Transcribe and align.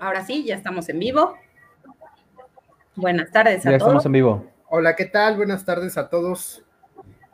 Ahora 0.00 0.24
sí, 0.24 0.44
ya 0.44 0.56
estamos 0.56 0.88
en 0.88 0.98
vivo. 0.98 1.36
Buenas 2.96 3.30
tardes 3.30 3.66
a 3.66 3.70
ya 3.70 3.76
estamos 3.76 4.06
en 4.06 4.12
vivo. 4.12 4.46
Hola, 4.70 4.96
¿qué 4.96 5.04
tal? 5.04 5.36
Buenas 5.36 5.66
tardes 5.66 5.98
a 5.98 6.08
todos. 6.08 6.64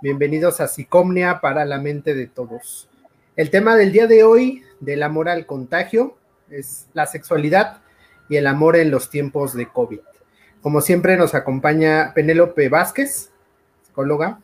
Bienvenidos 0.02 0.60
a 0.60 0.66
Psicomnia 0.66 1.40
para 1.40 1.64
la 1.64 1.78
mente 1.78 2.12
de 2.12 2.26
todos. 2.26 2.88
El 3.36 3.50
tema 3.50 3.76
del 3.76 3.92
día 3.92 4.08
de 4.08 4.24
hoy, 4.24 4.64
del 4.80 5.04
amor 5.04 5.28
al 5.28 5.46
contagio, 5.46 6.16
es 6.50 6.88
la 6.92 7.06
sexualidad 7.06 7.82
y 8.28 8.34
el 8.34 8.48
amor 8.48 8.74
en 8.74 8.90
los 8.90 9.10
tiempos 9.10 9.54
de 9.54 9.68
COVID. 9.68 10.00
Como 10.60 10.80
siempre 10.80 11.16
nos 11.16 11.36
acompaña 11.36 12.14
Penélope 12.14 12.68
Vázquez, 12.68 13.30
psicóloga, 13.84 14.40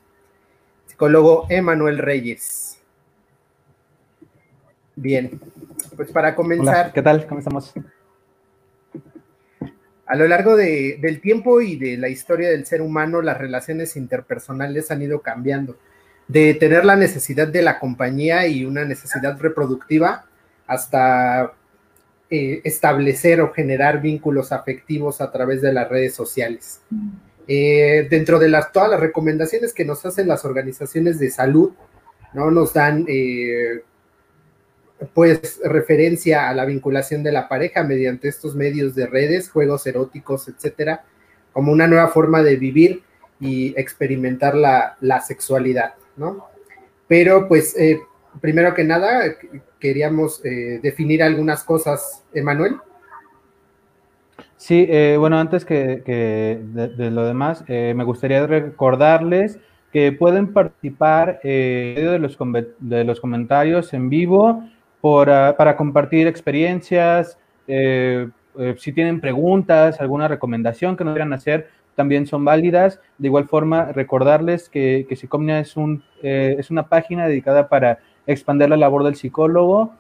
psicólogo 0.87 1.47
Emanuel 1.49 1.99
Reyes. 1.99 2.79
Bien, 4.95 5.41
pues 5.97 6.13
para 6.13 6.37
comenzar. 6.37 6.93
¿Qué 6.93 7.03
tal? 7.03 7.27
¿Cómo 7.27 7.41
estamos? 7.41 7.75
A 10.13 10.15
lo 10.15 10.29
largo 10.29 10.57
del 10.57 11.23
tiempo 11.23 11.63
y 11.63 11.77
de 11.77 11.97
la 11.97 12.11
historia 12.11 12.51
del 12.51 12.67
ser 12.67 12.83
humano, 12.83 13.23
las 13.23 13.39
relaciones 13.39 13.97
interpersonales 13.97 14.91
han 14.91 15.01
ido 15.01 15.23
cambiando. 15.23 15.79
De 16.29 16.53
tener 16.53 16.85
la 16.85 16.97
necesidad 16.97 17.49
de 17.49 17.63
la 17.63 17.79
compañía 17.79 18.47
y 18.47 18.67
una 18.67 18.85
necesidad 18.85 19.41
reproductiva 19.41 20.27
hasta 20.67 21.55
eh, 22.29 22.61
establecer 22.63 23.41
o 23.41 23.55
generar 23.55 24.03
vínculos 24.03 24.53
afectivos 24.53 25.23
a 25.23 25.33
través 25.33 25.63
de 25.63 25.73
las 25.73 25.89
redes 25.89 26.15
sociales. 26.15 26.83
Eh, 27.49 28.07
dentro 28.11 28.39
de 28.39 28.51
las, 28.51 28.71
todas 28.71 28.91
las 28.91 29.01
recomendaciones 29.01 29.73
que 29.73 29.87
nos 29.87 30.05
hacen 30.05 30.29
las 30.29 30.45
organizaciones 30.45 31.19
de 31.19 31.31
salud, 31.31 31.73
¿no? 32.35 32.51
Nos 32.51 32.75
dan 32.75 33.07
eh, 33.09 33.83
pues 35.15 35.61
referencia 35.65 36.49
a 36.49 36.55
la 36.55 36.65
vinculación 36.65 37.23
de 37.23 37.33
la 37.33 37.49
pareja 37.49 37.83
mediante 37.83 38.29
estos 38.29 38.55
medios 38.55 38.95
de 38.95 39.07
redes, 39.07 39.51
juegos 39.51 39.87
eróticos, 39.87 40.49
etcétera, 40.49 41.05
como 41.53 41.73
una 41.73 41.87
nueva 41.87 42.09
forma 42.09 42.43
de 42.43 42.57
vivir 42.57 43.03
y 43.41 43.75
experimentar 43.79 44.55
la, 44.55 45.21
sexualidad, 45.21 45.95
¿no? 46.17 46.47
Pero 47.09 47.49
pues, 47.49 47.77
eh, 47.77 48.01
primero 48.41 48.75
que 48.75 48.85
nada, 48.85 49.23
queríamos 49.79 50.45
eh, 50.45 50.81
definir 50.83 51.23
algunas 51.23 51.65
cosas, 51.65 52.25
Emanuel. 52.33 52.77
Sí, 54.57 54.87
eh, 54.89 55.17
bueno, 55.19 55.39
antes 55.39 55.65
que, 55.65 56.03
de, 56.07 57.11
lo 57.11 57.27
demás, 57.27 57.65
me 57.69 58.05
gustaría 58.05 58.47
recordarles 58.47 59.59
que 59.93 60.13
pueden 60.13 60.53
participar 60.53 61.41
de 61.43 62.19
los, 62.21 62.39
de 62.79 63.05
los 63.05 63.21
comentarios 63.21 63.93
en 63.93 64.09
vivo 64.09 64.63
Ah, 65.03 65.55
para 65.57 65.77
compartir 65.77 66.27
experiencias. 66.27 67.39
Eh, 67.67 68.29
eh, 68.59 68.75
si 68.79 68.93
tienen 68.93 69.21
preguntas, 69.21 70.01
alguna 70.01 70.29
recomendación 70.29 70.97
que 70.97 71.05
nos 71.05 71.15
quieran 71.15 71.33
hacer, 71.33 71.69
también 71.97 72.27
son 72.27 72.45
válidas. 72.45 73.01
De 73.19 73.29
igual 73.29 73.49
forma, 73.49 73.87
recordarles 73.93 74.69
que, 74.69 75.07
que 75.09 75.17
Psicomnia 75.17 75.59
es, 75.59 75.77
un, 75.77 76.05
eh, 76.23 76.57
es 76.59 76.71
una 76.71 76.89
página 76.89 77.27
dedicada 77.27 77.69
para 77.69 77.99
expandir 78.27 78.69
la 78.69 78.77
labor 78.77 79.05
del 79.05 79.17
psicólogo, 79.17 79.95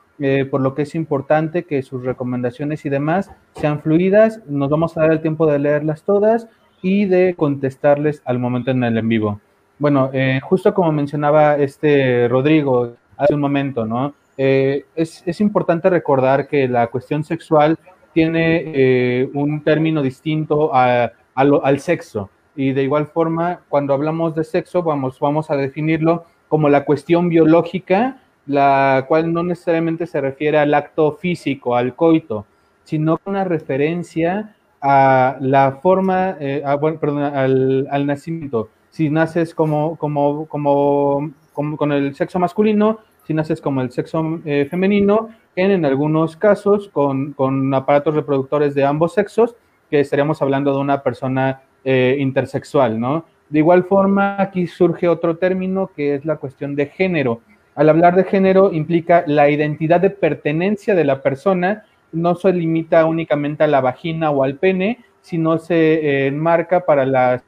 por 0.52 0.60
lo 0.60 0.76
que 0.76 0.82
es 0.82 0.94
importante 0.94 1.64
que 1.64 1.82
sus 1.82 2.04
recomendaciones 2.04 2.86
y 2.86 2.88
demás 2.88 3.32
sean 3.56 3.80
fluidas. 3.80 4.40
Nos 4.46 4.70
vamos 4.70 4.96
a 4.96 5.00
dar 5.00 5.10
el 5.10 5.20
tiempo 5.20 5.50
de 5.50 5.58
leerlas 5.58 6.04
todas 6.04 6.46
y 6.80 7.06
de 7.06 7.34
contestarles 7.36 8.22
al 8.24 8.38
momento 8.38 8.70
en 8.70 8.84
el 8.84 8.96
en 8.96 9.08
vivo. 9.08 9.40
Bueno, 9.80 10.12
justo 10.42 10.72
como 10.74 10.92
mencionaba 10.92 11.56
este 11.56 12.28
Rodrigo 12.28 12.94
hace 13.16 13.34
un 13.34 13.40
momento, 13.40 13.84
¿no? 13.84 14.14
Eh, 14.36 14.84
es, 14.94 15.40
importante 15.40 15.90
recordar 15.90 16.48
que 16.48 16.68
la 16.68 16.86
cuestión 16.86 17.24
sexual 17.24 17.78
tiene 18.12 18.62
eh, 18.64 19.30
un 19.34 19.62
término 19.62 20.02
distinto 20.02 20.72
al 20.74 21.80
sexo. 21.80 22.30
Y 22.54 22.72
de 22.72 22.82
igual 22.82 23.06
forma, 23.06 23.60
cuando 23.68 23.94
hablamos 23.94 24.34
de 24.34 24.44
sexo, 24.44 24.82
vamos, 24.82 25.18
vamos 25.20 25.50
a 25.50 25.56
definirlo 25.56 26.24
como 26.48 26.68
la 26.68 26.84
cuestión 26.84 27.28
biológica, 27.28 28.18
la 28.46 29.06
cual 29.08 29.32
no 29.32 29.42
necesariamente 29.42 30.06
se 30.06 30.20
refiere 30.20 30.58
al 30.58 30.74
acto 30.74 31.12
físico, 31.12 31.76
al 31.76 31.94
coito, 31.94 32.44
sino 32.84 33.18
una 33.24 33.44
referencia 33.44 34.54
a 34.82 35.36
la 35.40 35.78
forma, 35.80 36.36
eh, 36.40 36.62
perdón, 37.00 37.22
al, 37.22 37.88
al, 37.90 38.06
nacimiento. 38.06 38.68
Si 38.90 39.08
naces 39.08 39.54
como, 39.54 39.96
como, 39.96 40.46
como, 40.46 41.30
como, 41.52 41.76
con 41.76 41.92
el 41.92 42.14
sexo 42.14 42.38
masculino, 42.38 42.98
si 43.26 43.34
naces 43.34 43.60
como 43.60 43.80
el 43.80 43.90
sexo 43.90 44.40
eh, 44.44 44.66
femenino, 44.70 45.30
en, 45.54 45.84
algunos 45.84 46.36
casos 46.36 46.88
con, 46.88 47.32
con, 47.32 47.72
aparatos 47.74 48.14
reproductores 48.14 48.74
de 48.74 48.84
ambos 48.84 49.14
sexos, 49.14 49.54
que 49.90 50.00
estaríamos 50.00 50.40
hablando 50.40 50.72
de 50.72 50.80
una 50.80 51.02
persona 51.02 51.62
eh, 51.84 52.16
intersexual, 52.18 52.98
¿no? 52.98 53.26
De 53.50 53.58
igual 53.58 53.84
forma, 53.84 54.40
aquí 54.40 54.66
surge 54.66 55.08
otro 55.08 55.36
término 55.36 55.90
que 55.94 56.14
es 56.14 56.24
la 56.24 56.36
cuestión 56.36 56.74
de 56.74 56.86
género. 56.86 57.42
Al 57.74 57.90
hablar 57.90 58.16
de 58.16 58.24
género 58.24 58.72
implica 58.72 59.24
la 59.26 59.50
identidad 59.50 60.00
de 60.00 60.10
pertenencia 60.10 60.94
de 60.94 61.04
la 61.04 61.20
persona, 61.20 61.84
no 62.12 62.34
se 62.34 62.52
limita 62.52 63.04
únicamente 63.04 63.64
a 63.64 63.66
la 63.66 63.80
vagina 63.80 64.30
o 64.30 64.42
al 64.42 64.56
pene, 64.56 65.04
sino 65.20 65.58
se 65.58 65.74
eh, 65.74 66.26
enmarca 66.28 66.86
para 66.86 67.04
la 67.04 67.42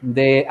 de 0.00 0.44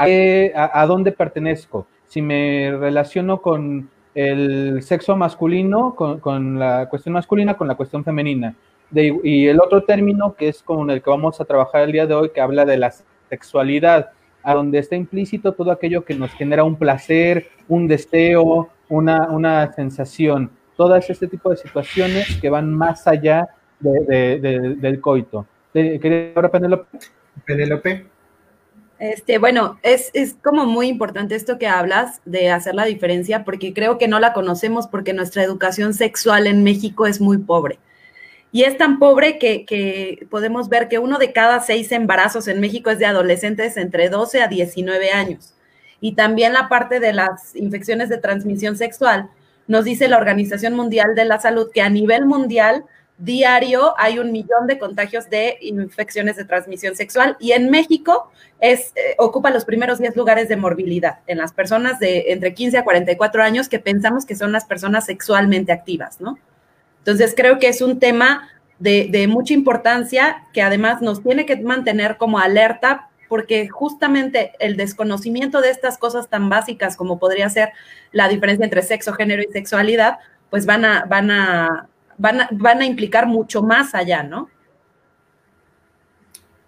a, 0.55 0.85
dónde 0.87 1.11
pertenezco 1.11 1.85
si 2.13 2.21
me 2.21 2.71
relaciono 2.79 3.41
con 3.41 3.89
el 4.13 4.83
sexo 4.83 5.17
masculino, 5.17 5.95
con, 5.95 6.59
la 6.59 6.87
cuestión 6.87 7.13
masculina, 7.13 7.57
con 7.57 7.67
la 7.67 7.73
cuestión 7.73 8.03
femenina. 8.03 8.53
y 8.91 9.47
el 9.47 9.59
otro 9.59 9.81
término 9.81 10.35
que 10.35 10.49
es 10.49 10.61
con 10.61 10.91
el 10.91 11.01
que 11.01 11.09
vamos 11.09 11.41
a 11.41 11.45
trabajar 11.45 11.81
el 11.81 11.91
día 11.91 12.05
de 12.05 12.13
hoy, 12.13 12.29
que 12.29 12.39
habla 12.39 12.65
de 12.65 12.77
la 12.77 12.93
sexualidad, 13.29 14.11
a 14.43 14.53
donde 14.53 14.77
está 14.77 14.95
implícito 14.95 15.53
todo 15.53 15.71
aquello 15.71 16.05
que 16.05 16.13
nos 16.13 16.31
genera 16.33 16.63
un 16.63 16.75
placer, 16.75 17.47
un 17.67 17.87
deseo, 17.87 18.69
una, 18.89 19.29
una 19.29 19.73
sensación. 19.73 20.51
Todas 20.77 21.09
este 21.09 21.27
tipo 21.27 21.49
de 21.49 21.57
situaciones 21.57 22.37
que 22.39 22.51
van 22.51 22.71
más 22.71 23.07
allá 23.07 23.47
del 23.79 25.01
coito. 25.01 25.47
¿Quería 25.73 26.31
ahora 26.35 26.51
Penélope? 26.51 26.99
Penélope. 27.43 28.12
Este, 29.03 29.37
bueno, 29.37 29.79
es, 29.83 30.11
es, 30.13 30.35
como 30.41 30.65
muy 30.65 30.87
importante 30.87 31.35
esto 31.35 31.57
que 31.57 31.67
hablas 31.67 32.21
de 32.23 32.49
hacer 32.49 32.73
la 32.73 32.85
diferencia, 32.85 33.43
porque 33.43 33.73
creo 33.73 33.97
que 33.97 34.07
no 34.07 34.17
la 34.17 34.31
conocemos 34.31 34.87
porque 34.87 35.11
nuestra 35.11 35.43
educación 35.43 35.93
sexual 35.93 36.47
en 36.47 36.63
México 36.63 37.05
es 37.05 37.19
muy 37.19 37.37
pobre. 37.37 37.79
Y 38.53 38.63
es 38.63 38.77
tan 38.77 38.99
pobre 38.99 39.39
que, 39.39 39.65
que 39.65 40.25
podemos 40.29 40.69
ver 40.69 40.87
que 40.87 40.99
uno 40.99 41.17
de 41.17 41.33
cada 41.33 41.59
seis 41.59 41.91
embarazos 41.91 42.47
en 42.47 42.61
México 42.61 42.91
es 42.91 42.99
de 42.99 43.05
adolescentes 43.05 43.75
entre 43.75 44.07
12 44.07 44.41
a 44.41 44.47
19 44.47 45.11
años. 45.11 45.53
Y 45.99 46.13
también 46.13 46.53
la 46.53 46.69
parte 46.69 47.01
de 47.01 47.11
las 47.11 47.57
infecciones 47.57 48.07
de 48.07 48.19
transmisión 48.19 48.77
sexual, 48.77 49.29
nos 49.67 49.83
dice 49.83 50.07
la 50.07 50.17
Organización 50.17 50.75
Mundial 50.75 51.13
de 51.13 51.25
la 51.25 51.41
Salud 51.41 51.71
que 51.73 51.81
a 51.81 51.89
nivel 51.89 52.25
mundial 52.25 52.85
diario 53.17 53.93
hay 53.97 54.19
un 54.19 54.31
millón 54.31 54.67
de 54.67 54.79
contagios 54.79 55.29
de 55.29 55.57
infecciones 55.61 56.35
de 56.35 56.45
transmisión 56.45 56.95
sexual 56.95 57.37
y 57.39 57.51
en 57.51 57.69
México 57.69 58.31
es, 58.59 58.91
eh, 58.95 59.15
ocupa 59.17 59.51
los 59.51 59.65
primeros 59.65 59.99
10 59.99 60.15
lugares 60.15 60.49
de 60.49 60.57
morbilidad 60.57 61.19
en 61.27 61.37
las 61.37 61.53
personas 61.53 61.99
de 61.99 62.31
entre 62.31 62.53
15 62.53 62.79
a 62.79 62.83
44 62.83 63.43
años 63.43 63.69
que 63.69 63.79
pensamos 63.79 64.25
que 64.25 64.35
son 64.35 64.51
las 64.51 64.65
personas 64.65 65.05
sexualmente 65.05 65.71
activas, 65.71 66.19
¿no? 66.19 66.37
Entonces 66.99 67.33
creo 67.35 67.59
que 67.59 67.67
es 67.67 67.81
un 67.81 67.99
tema 67.99 68.49
de, 68.79 69.07
de 69.11 69.27
mucha 69.27 69.53
importancia 69.53 70.47
que 70.53 70.61
además 70.61 71.01
nos 71.01 71.21
tiene 71.21 71.45
que 71.45 71.57
mantener 71.57 72.17
como 72.17 72.39
alerta 72.39 73.09
porque 73.29 73.67
justamente 73.67 74.53
el 74.59 74.77
desconocimiento 74.77 75.61
de 75.61 75.69
estas 75.69 75.97
cosas 75.97 76.29
tan 76.29 76.49
básicas 76.49 76.95
como 76.95 77.19
podría 77.19 77.49
ser 77.49 77.73
la 78.11 78.27
diferencia 78.27 78.63
entre 78.63 78.81
sexo, 78.81 79.13
género 79.13 79.41
y 79.41 79.51
sexualidad, 79.51 80.19
pues 80.49 80.65
van 80.65 80.85
a, 80.85 81.05
van 81.05 81.31
a 81.31 81.89
van 82.17 82.81
a, 82.81 82.85
implicar 82.85 83.27
mucho 83.27 83.61
más 83.61 83.95
allá, 83.95 84.23
¿no? 84.23 84.49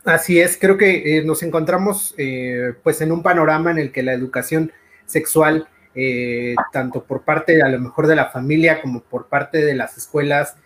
Así 0.04 0.40
es, 0.40 0.58
creo 0.58 0.78
que 0.78 1.18
eh, 1.18 1.24
nos 1.24 1.42
encontramos 1.42 2.14
eh, 2.18 2.74
pues 2.84 3.02
en 3.02 3.12
un 3.12 3.24
panorama 3.24 3.72
en 3.72 3.80
el 3.80 3.92
que 3.92 4.04
la 4.04 4.14
educación 4.14 4.72
sexual, 5.08 5.68
eh, 5.96 6.56
tanto 6.72 7.04
por 7.04 7.24
parte 7.24 7.64
a 7.64 7.70
lo 7.70 7.80
mejor 7.80 8.06
de 8.06 8.16
la 8.16 8.30
familia 8.30 8.82
como 8.82 9.02
por 9.02 9.28
parte 9.28 9.66
de 9.66 9.74
las 9.74 9.98
escuelas, 9.98 10.58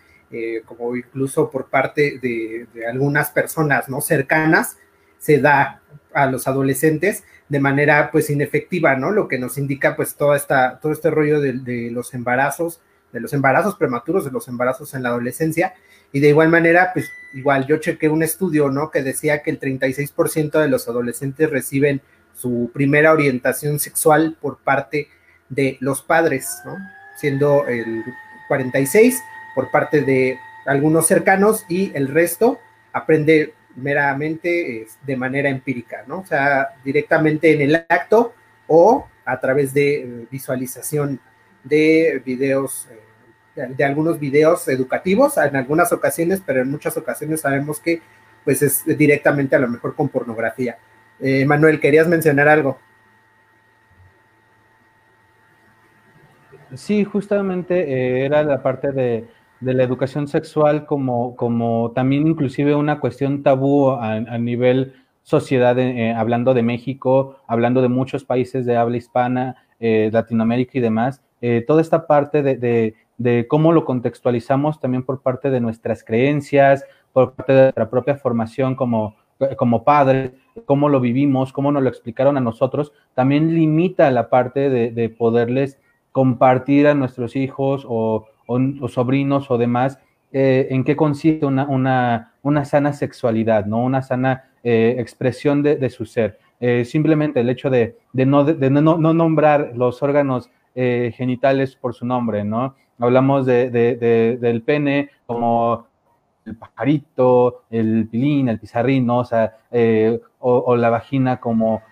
como 0.64 0.94
incluso 0.94 1.50
por 1.50 1.70
parte 1.70 2.20
de, 2.22 2.68
algunas 2.88 3.30
personas 3.30 3.88
no 3.88 4.00
cercanas, 4.00 4.76
se 5.18 5.38
da 5.38 5.82
a 6.14 6.26
los 6.26 6.46
adolescentes 6.46 7.24
de 7.48 7.58
manera 7.58 8.10
pues 8.12 8.30
inefectiva, 8.30 8.94
¿no? 8.94 9.10
Lo 9.10 9.26
que 9.26 9.40
nos 9.40 9.58
indica 9.58 9.96
pues 9.96 10.14
toda 10.14 10.36
esta, 10.36 10.78
todo 10.78 10.92
este 10.92 11.10
rollo 11.10 11.40
de 11.40 11.90
los 11.90 12.14
embarazos, 12.14 12.80
de 13.12 13.20
los 13.20 13.32
embarazos 13.32 13.76
prematuros, 13.76 14.24
de 14.24 14.30
los 14.30 14.48
embarazos 14.48 14.94
en 14.94 15.02
la 15.02 15.10
adolescencia. 15.10 15.74
Y 16.12 16.20
de 16.20 16.28
igual 16.28 16.48
manera, 16.48 16.90
pues 16.92 17.10
igual 17.34 17.66
yo 17.66 17.78
chequé 17.78 18.08
un 18.08 18.22
estudio, 18.22 18.70
¿no? 18.70 18.90
Que 18.90 19.02
decía 19.02 19.42
que 19.42 19.50
el 19.50 19.60
36% 19.60 20.60
de 20.60 20.68
los 20.68 20.88
adolescentes 20.88 21.50
reciben 21.50 22.00
su 22.34 22.70
primera 22.72 23.12
orientación 23.12 23.78
sexual 23.78 24.36
por 24.40 24.58
parte 24.58 25.08
de 25.48 25.76
los 25.80 26.02
padres, 26.02 26.58
¿no? 26.64 26.76
Siendo 27.16 27.66
el 27.66 28.02
46 28.48 29.20
por 29.54 29.70
parte 29.70 30.02
de 30.02 30.38
algunos 30.66 31.06
cercanos 31.06 31.64
y 31.68 31.92
el 31.94 32.08
resto 32.08 32.58
aprende 32.92 33.54
meramente 33.76 34.86
de 35.06 35.16
manera 35.16 35.48
empírica, 35.48 36.04
¿no? 36.06 36.20
O 36.20 36.26
sea, 36.26 36.68
directamente 36.84 37.52
en 37.52 37.60
el 37.62 37.74
acto 37.88 38.34
o 38.66 39.06
a 39.24 39.40
través 39.40 39.72
de 39.74 40.02
eh, 40.02 40.26
visualización 40.30 41.20
de 41.64 42.22
videos, 42.24 42.88
eh, 43.56 43.68
de, 43.76 43.84
algunos 43.84 44.18
videos 44.18 44.66
educativos 44.68 45.36
en 45.36 45.56
algunas 45.56 45.92
ocasiones, 45.92 46.42
pero 46.44 46.62
en 46.62 46.70
muchas 46.70 46.96
ocasiones 46.96 47.40
sabemos 47.40 47.80
que 47.80 48.00
pues 48.44 48.62
es 48.62 48.84
directamente 48.86 49.56
a 49.56 49.58
lo 49.58 49.68
mejor 49.68 49.94
con 49.94 50.08
pornografía. 50.08 50.78
Eh, 51.20 51.44
Manuel, 51.44 51.80
¿querías 51.80 52.08
mencionar 52.08 52.48
algo? 52.48 52.78
Sí, 56.74 57.04
justamente 57.04 58.24
era 58.24 58.42
la 58.44 58.62
parte 58.62 58.92
de, 58.92 59.26
la 59.60 59.82
educación 59.82 60.28
sexual 60.28 60.86
como, 60.86 61.36
como 61.36 61.92
también 61.94 62.26
inclusive 62.26 62.74
una 62.74 63.00
cuestión 63.00 63.42
tabú 63.42 63.90
a, 63.90 64.20
nivel 64.38 64.94
sociedad, 65.22 65.76
hablando 66.16 66.54
de 66.54 66.62
México, 66.62 67.36
hablando 67.46 67.82
de 67.82 67.88
muchos 67.88 68.24
países 68.24 68.64
de 68.64 68.76
habla 68.76 68.96
hispana, 68.96 69.56
Latinoamérica 69.80 70.78
y 70.78 70.80
demás, 70.80 71.20
eh, 71.40 71.64
toda 71.66 71.80
esta 71.80 72.06
parte 72.06 72.42
de, 72.42 73.46
cómo 73.48 73.72
lo 73.72 73.84
contextualizamos 73.84 74.78
también 74.80 75.02
por 75.02 75.22
parte 75.22 75.50
de 75.50 75.60
nuestras 75.60 76.04
creencias, 76.04 76.84
por 77.12 77.32
parte 77.32 77.52
de 77.52 77.62
nuestra 77.62 77.88
propia 77.88 78.16
formación 78.16 78.74
como, 78.74 79.16
como 79.56 79.84
padres, 79.84 80.32
cómo 80.66 80.88
lo 80.88 81.00
vivimos, 81.00 81.52
cómo 81.52 81.72
nos 81.72 81.82
lo 81.82 81.88
explicaron 81.88 82.36
a 82.36 82.40
nosotros, 82.40 82.92
también 83.14 83.54
limita 83.54 84.10
la 84.10 84.28
parte 84.28 84.68
de, 84.68 85.08
poderles 85.08 85.78
compartir 86.12 86.86
a 86.86 86.94
nuestros 86.94 87.36
hijos 87.36 87.86
o, 87.88 88.26
sobrinos 88.88 89.50
o 89.50 89.58
demás 89.58 89.98
eh, 90.32 90.68
en 90.70 90.84
qué 90.84 90.96
consiste 90.96 91.46
una, 91.46 91.66
una, 92.42 92.64
sana 92.64 92.92
sexualidad, 92.92 93.64
¿no? 93.64 93.78
Una 93.78 94.02
sana 94.02 94.50
eh, 94.62 94.96
expresión 94.98 95.62
de, 95.62 95.88
su 95.88 96.04
ser. 96.04 96.38
simplemente 96.84 97.40
el 97.40 97.48
hecho 97.48 97.70
de, 97.70 97.96
no, 98.12 98.44
de 98.44 98.70
no, 98.70 98.98
no, 98.98 99.14
nombrar 99.14 99.72
los 99.74 100.02
órganos 100.02 100.50
eh, 100.74 101.12
genitales 101.16 101.76
por 101.76 101.94
su 101.94 102.06
nombre, 102.06 102.44
¿no? 102.44 102.74
Hablamos 102.98 103.46
de, 103.46 103.70
del 104.40 104.62
pene 104.62 105.10
como 105.26 105.86
el 106.44 106.56
pajarito, 106.56 107.62
el 107.70 108.08
pilín, 108.10 108.48
el 108.48 108.58
pizarrín, 108.58 109.06
¿no? 109.06 109.18
O 109.18 109.24
sea, 109.24 109.56
eh, 109.70 110.20
o, 110.38 110.76
la 110.76 110.90
vagina 110.90 111.38
como, 111.40 111.82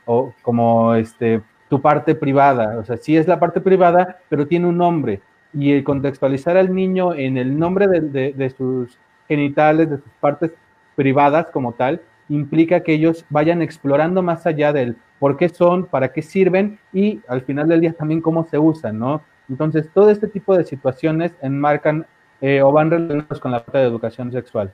como 0.43 0.95
este, 0.95 1.43
tu 1.71 1.81
parte 1.81 2.15
privada. 2.15 2.79
O 2.79 2.85
sea, 2.85 2.97
sí 2.97 3.17
es 3.17 3.27
la 3.27 3.41
parte 3.41 3.61
privada, 3.61 4.19
pero 4.29 4.47
tiene 4.47 4.67
un 4.67 4.77
nombre. 4.77 5.23
Y 5.55 5.73
el 5.73 5.83
contextualizar 5.85 6.57
al 6.57 6.75
niño 6.75 7.15
en 7.15 7.39
el 7.39 7.59
nombre 7.59 7.89
de 7.89 8.55
sus 8.57 8.99
genitales, 9.29 9.91
de 9.91 9.97
sus 9.97 10.13
partes 10.21 10.53
privadas 10.95 11.47
como 11.53 11.73
tal, 11.73 12.03
implica 12.29 12.83
que 12.83 12.93
ellos 12.93 13.25
vayan 13.31 13.63
explorando 13.63 14.23
más 14.23 14.47
allá 14.47 14.73
del 14.73 14.97
por 15.19 15.37
qué 15.37 15.49
son, 15.49 15.87
para 15.87 16.13
qué 16.13 16.23
sirven 16.23 16.79
y 16.93 17.21
al 17.29 17.43
final 17.43 17.69
del 17.69 17.81
día 17.81 17.93
también 17.93 18.21
cómo 18.21 18.47
se 18.49 18.59
usan, 18.59 18.99
¿no? 18.99 19.23
Entonces, 19.49 19.89
todo 19.93 20.11
este 20.11 20.29
tipo 20.29 20.57
de 20.57 20.65
situaciones 20.65 21.33
enmarcan 21.41 22.07
eh, 22.41 22.63
o 22.63 22.71
van 22.71 22.91
relacionados 22.91 23.41
con 23.41 23.51
la 23.51 23.65
parte 23.65 23.79
de 23.79 23.85
educación 23.85 24.31
sexual. 24.31 24.73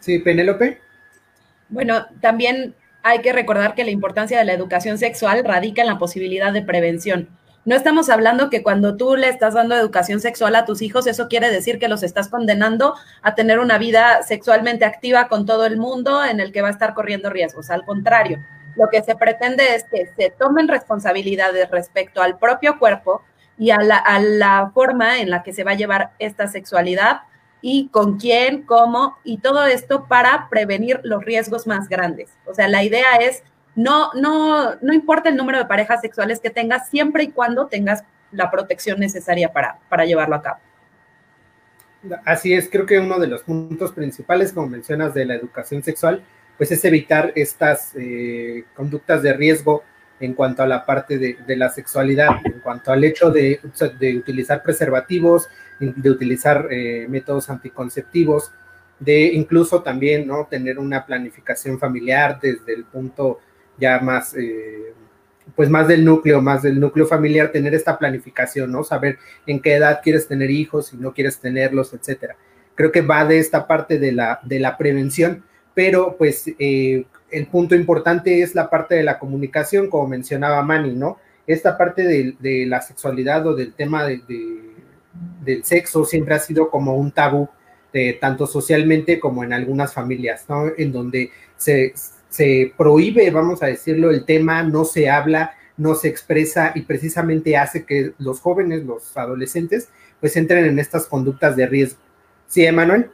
Sí, 0.00 0.18
Penélope. 0.18 0.80
Bueno, 1.68 2.06
también 2.20 2.74
hay 3.02 3.20
que 3.20 3.32
recordar 3.32 3.74
que 3.74 3.84
la 3.84 3.90
importancia 3.90 4.38
de 4.38 4.44
la 4.44 4.52
educación 4.52 4.98
sexual 4.98 5.44
radica 5.44 5.82
en 5.82 5.88
la 5.88 5.98
posibilidad 5.98 6.52
de 6.52 6.62
prevención. 6.62 7.28
No 7.66 7.74
estamos 7.74 8.08
hablando 8.10 8.48
que 8.48 8.62
cuando 8.62 8.96
tú 8.96 9.16
le 9.16 9.28
estás 9.28 9.54
dando 9.54 9.74
educación 9.74 10.20
sexual 10.20 10.54
a 10.54 10.64
tus 10.64 10.82
hijos, 10.82 11.08
eso 11.08 11.26
quiere 11.26 11.50
decir 11.50 11.80
que 11.80 11.88
los 11.88 12.04
estás 12.04 12.28
condenando 12.28 12.94
a 13.22 13.34
tener 13.34 13.58
una 13.58 13.76
vida 13.76 14.22
sexualmente 14.22 14.84
activa 14.84 15.26
con 15.26 15.46
todo 15.46 15.66
el 15.66 15.76
mundo 15.76 16.24
en 16.24 16.38
el 16.38 16.52
que 16.52 16.62
va 16.62 16.68
a 16.68 16.70
estar 16.70 16.94
corriendo 16.94 17.28
riesgos. 17.28 17.70
Al 17.70 17.84
contrario, 17.84 18.38
lo 18.76 18.86
que 18.88 19.02
se 19.02 19.16
pretende 19.16 19.74
es 19.74 19.82
que 19.82 20.06
se 20.16 20.30
tomen 20.30 20.68
responsabilidades 20.68 21.68
respecto 21.68 22.22
al 22.22 22.38
propio 22.38 22.78
cuerpo 22.78 23.22
y 23.58 23.70
a 23.70 23.78
la, 23.78 24.70
forma 24.72 25.18
en 25.18 25.28
la 25.28 25.42
que 25.42 25.52
se 25.52 25.64
va 25.64 25.72
a 25.72 25.76
llevar 25.76 26.12
esta 26.20 26.46
sexualidad 26.46 27.22
y 27.62 27.88
con 27.88 28.16
quién, 28.16 28.62
cómo, 28.62 29.16
y 29.24 29.38
todo 29.38 29.66
esto 29.66 30.06
para 30.06 30.48
prevenir 30.50 31.00
los 31.02 31.24
riesgos 31.24 31.66
más 31.66 31.88
grandes. 31.88 32.30
O 32.46 32.54
sea, 32.54 32.68
la 32.68 32.84
idea 32.84 33.16
es, 33.16 33.42
no, 33.76 34.12
no, 34.14 34.74
no 34.80 34.92
importa 34.92 35.28
el 35.28 35.36
número 35.36 35.58
de 35.58 35.66
parejas 35.66 36.00
sexuales 36.00 36.40
que 36.40 36.50
tengas, 36.50 36.88
siempre 36.88 37.24
y 37.24 37.30
cuando 37.30 37.66
tengas 37.66 38.02
la 38.32 38.50
protección 38.50 38.98
necesaria 38.98 39.52
para, 39.52 39.78
para 39.88 40.04
llevarlo 40.04 40.34
a 40.34 40.42
cabo. 40.42 40.58
Así 42.24 42.54
es, 42.54 42.68
creo 42.70 42.86
que 42.86 42.98
uno 42.98 43.18
de 43.18 43.26
los 43.26 43.42
puntos 43.42 43.92
principales, 43.92 44.52
como 44.52 44.68
mencionas, 44.68 45.14
de 45.14 45.24
la 45.24 45.34
educación 45.34 45.82
sexual 45.82 46.22
pues 46.56 46.72
es 46.72 46.84
evitar 46.84 47.32
estas 47.34 47.92
eh, 47.96 48.64
conductas 48.74 49.22
de 49.22 49.32
riesgo 49.32 49.82
en 50.18 50.32
cuanto 50.32 50.62
a 50.62 50.66
la 50.66 50.86
parte 50.86 51.18
de, 51.18 51.56
la 51.56 51.68
sexualidad, 51.68 52.30
en 52.44 52.60
cuanto 52.60 52.90
al 52.90 53.04
hecho 53.04 53.30
de, 53.30 53.60
utilizar 54.16 54.62
preservativos, 54.62 55.48
de 55.78 56.10
utilizar 56.10 56.68
eh, 56.70 57.06
métodos 57.06 57.50
anticonceptivos, 57.50 58.50
de 58.98 59.24
incluso 59.26 59.82
también 59.82 60.26
¿no? 60.26 60.46
tener 60.46 60.78
una 60.78 61.04
planificación 61.04 61.78
familiar 61.78 62.38
desde 62.40 62.72
el 62.72 62.84
punto 62.84 63.40
ya 63.78 64.00
más, 64.00 64.34
eh, 64.34 64.92
pues 65.54 65.70
más 65.70 65.88
del 65.88 66.04
núcleo, 66.04 66.40
más 66.40 66.62
del 66.62 66.80
núcleo 66.80 67.06
familiar, 67.06 67.52
tener 67.52 67.74
esta 67.74 67.98
planificación, 67.98 68.72
¿no? 68.72 68.84
Saber 68.84 69.18
en 69.46 69.60
qué 69.60 69.74
edad 69.74 70.00
quieres 70.02 70.28
tener 70.28 70.50
hijos, 70.50 70.88
si 70.88 70.96
no 70.96 71.12
quieres 71.12 71.38
tenerlos, 71.38 71.92
etcétera. 71.94 72.36
Creo 72.74 72.92
que 72.92 73.00
va 73.00 73.24
de 73.24 73.38
esta 73.38 73.66
parte 73.66 73.98
de 73.98 74.12
la, 74.12 74.40
de 74.42 74.60
la 74.60 74.76
prevención 74.76 75.44
pero 75.76 76.16
pues 76.16 76.50
eh, 76.58 77.04
el 77.30 77.46
punto 77.48 77.74
importante 77.74 78.40
es 78.40 78.54
la 78.54 78.70
parte 78.70 78.94
de 78.94 79.02
la 79.02 79.18
comunicación, 79.18 79.90
como 79.90 80.08
mencionaba 80.08 80.62
Manny, 80.62 80.94
¿no? 80.94 81.18
Esta 81.46 81.76
parte 81.76 82.34
de, 82.40 82.64
la 82.66 82.80
sexualidad 82.80 83.46
o 83.46 83.54
del 83.54 83.74
tema 83.74 84.06
de, 84.06 84.22
del 85.44 85.64
sexo 85.64 86.06
siempre 86.06 86.34
ha 86.34 86.38
sido 86.38 86.70
como 86.70 86.96
un 86.96 87.12
tabú, 87.12 87.50
tanto 88.20 88.46
socialmente 88.46 89.20
como 89.20 89.44
en 89.44 89.52
algunas 89.52 89.92
familias, 89.92 90.46
¿no? 90.48 90.64
En 90.78 90.92
donde 90.92 91.30
se, 91.58 91.92
se 92.36 92.74
prohíbe, 92.76 93.30
vamos 93.30 93.62
a 93.62 93.66
decirlo, 93.66 94.10
el 94.10 94.26
tema, 94.26 94.62
no 94.62 94.84
se 94.84 95.08
habla, 95.08 95.52
no 95.78 95.94
se 95.94 96.08
expresa 96.08 96.72
y 96.74 96.82
precisamente 96.82 97.56
hace 97.56 97.86
que 97.86 98.12
los 98.18 98.40
jóvenes, 98.40 98.84
los 98.84 99.16
adolescentes, 99.16 99.90
pues 100.20 100.36
entren 100.36 100.66
en 100.66 100.78
estas 100.78 101.06
conductas 101.06 101.56
de 101.56 101.66
riesgo. 101.66 101.98
¿Sí, 102.46 102.64
Emanuel? 102.64 103.10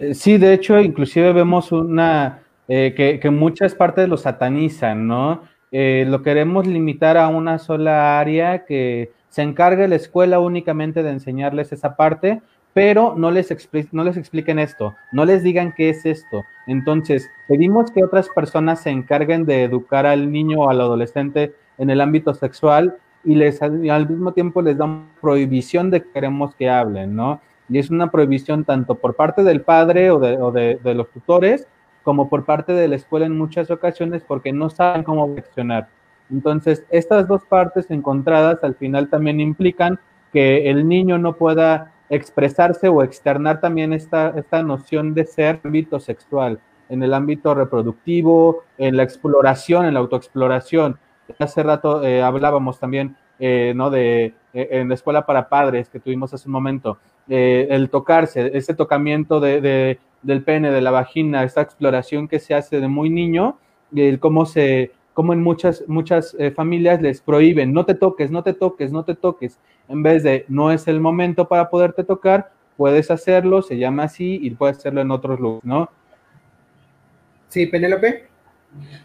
Eh, 0.00 0.14
sí, 0.14 0.36
de 0.36 0.52
hecho, 0.52 0.80
inclusive 0.80 1.32
vemos 1.32 1.70
una 1.70 2.42
eh, 2.66 3.20
que, 3.22 3.30
muchas 3.30 3.74
partes 3.74 4.08
lo 4.08 4.16
satanizan, 4.16 5.06
¿no? 5.06 5.42
Eh, 5.70 6.04
lo 6.08 6.22
queremos 6.22 6.66
limitar 6.66 7.16
a 7.16 7.28
una 7.28 7.58
sola 7.58 8.18
área 8.18 8.64
que 8.64 9.12
se 9.28 9.42
encargue 9.42 9.86
la 9.86 9.96
escuela 9.96 10.40
únicamente 10.40 11.02
de 11.02 11.10
enseñarles 11.10 11.72
esa 11.72 11.94
parte, 11.94 12.40
pero 12.74 13.14
no 13.16 13.30
les, 13.30 13.48
no 13.92 14.04
les 14.04 14.16
expliquen 14.16 14.58
esto, 14.58 14.94
no 15.12 15.24
les 15.24 15.42
digan 15.42 15.72
qué 15.76 15.90
es 15.90 16.06
esto. 16.06 16.44
Entonces, 16.66 17.28
pedimos 17.48 17.90
que 17.90 18.04
otras 18.04 18.28
personas 18.28 18.82
se 18.82 18.90
encarguen 18.90 19.44
de 19.44 19.64
educar 19.64 20.06
al 20.06 20.30
niño 20.30 20.60
o 20.60 20.70
al 20.70 20.80
adolescente 20.80 21.54
en 21.78 21.90
el 21.90 22.00
ámbito 22.00 22.34
sexual 22.34 22.96
y 23.24 23.34
les 23.34 23.60
al 23.62 24.08
mismo 24.08 24.32
tiempo 24.32 24.62
les 24.62 24.78
dan 24.78 25.08
prohibición 25.20 25.90
de 25.90 26.02
que 26.02 26.10
queremos 26.10 26.54
que 26.54 26.70
hablen, 26.70 27.16
¿no? 27.16 27.40
y 27.68 27.78
es 27.78 27.90
una 27.90 28.10
prohibición 28.10 28.64
tanto 28.64 28.94
por 28.94 29.14
parte 29.14 29.42
del 29.42 29.62
padre 29.62 30.10
o 30.10 30.18
de, 30.18 30.78
los 30.94 31.10
tutores 31.10 31.66
como 32.02 32.28
por 32.28 32.44
parte 32.44 32.72
de 32.72 32.88
la 32.88 32.96
escuela 32.96 33.26
en 33.26 33.36
muchas 33.36 33.70
ocasiones 33.70 34.22
porque 34.26 34.52
no 34.52 34.70
saben 34.70 35.02
cómo 35.02 35.26
reaccionar. 35.34 35.88
Entonces, 36.30 36.84
estas 36.90 37.28
dos 37.28 37.42
partes 37.44 37.90
encontradas 37.90 38.64
al 38.64 38.74
final 38.74 39.08
también 39.08 39.40
implican 39.40 39.98
que 40.32 40.70
el 40.70 40.88
niño 40.88 41.18
no 41.18 41.34
pueda 41.34 41.92
expresarse 42.10 42.88
o 42.88 43.02
externar 43.02 43.60
también 43.60 43.92
esta, 43.92 44.30
esta 44.36 44.62
noción 44.62 45.14
de 45.14 45.26
ser 45.26 45.60
ámbito 45.64 46.00
sexual, 46.00 46.60
en 46.88 47.02
el 47.02 47.14
ámbito 47.14 47.54
reproductivo, 47.54 48.62
en 48.78 48.96
la 48.96 49.02
exploración, 49.02 49.84
en 49.86 49.94
la 49.94 50.00
autoexploración. 50.00 50.98
Hace 51.38 51.62
rato 51.62 52.02
eh, 52.02 52.22
hablábamos 52.22 52.80
también 52.80 53.16
eh, 53.40 53.72
¿no? 53.76 53.90
de, 53.90 54.34
eh, 54.52 54.68
en 54.72 54.88
la 54.88 54.94
escuela 54.94 55.24
para 55.24 55.48
padres 55.48 55.88
que 55.88 56.00
tuvimos 56.00 56.34
hace 56.34 56.48
un 56.48 56.52
momento, 56.52 56.98
eh, 57.28 57.68
el 57.70 57.88
tocarse, 57.88 58.50
ese 58.52 58.74
tocamiento 58.74 59.38
de, 59.38 60.00
del 60.22 60.42
pene, 60.42 60.72
de 60.72 60.80
la 60.80 60.90
vagina, 60.90 61.44
esta 61.44 61.60
exploración 61.60 62.26
que 62.26 62.40
se 62.40 62.54
hace 62.54 62.80
de 62.80 62.88
muy 62.88 63.10
niño, 63.10 63.58
el 63.94 64.18
cómo 64.18 64.44
se, 64.44 64.90
cómo 65.18 65.32
en 65.32 65.42
muchas, 65.42 65.82
muchas 65.88 66.36
eh, 66.38 66.52
familias 66.52 67.02
les 67.02 67.20
prohíben, 67.20 67.72
no 67.72 67.84
te 67.84 67.96
toques, 67.96 68.30
no 68.30 68.44
te 68.44 68.52
toques, 68.52 68.92
no 68.92 69.04
te 69.04 69.16
toques, 69.16 69.58
en 69.88 70.00
vez 70.00 70.22
de 70.22 70.44
no 70.46 70.70
es 70.70 70.86
el 70.86 71.00
momento 71.00 71.48
para 71.48 71.70
poderte 71.70 72.04
tocar, 72.04 72.52
puedes 72.76 73.10
hacerlo, 73.10 73.60
se 73.60 73.76
llama 73.76 74.04
así 74.04 74.38
y 74.40 74.50
puedes 74.50 74.78
hacerlo 74.78 75.00
en 75.00 75.10
otros 75.10 75.40
lugares, 75.40 75.64
¿no? 75.64 75.90
Sí, 77.48 77.66
Penélope. 77.66 78.28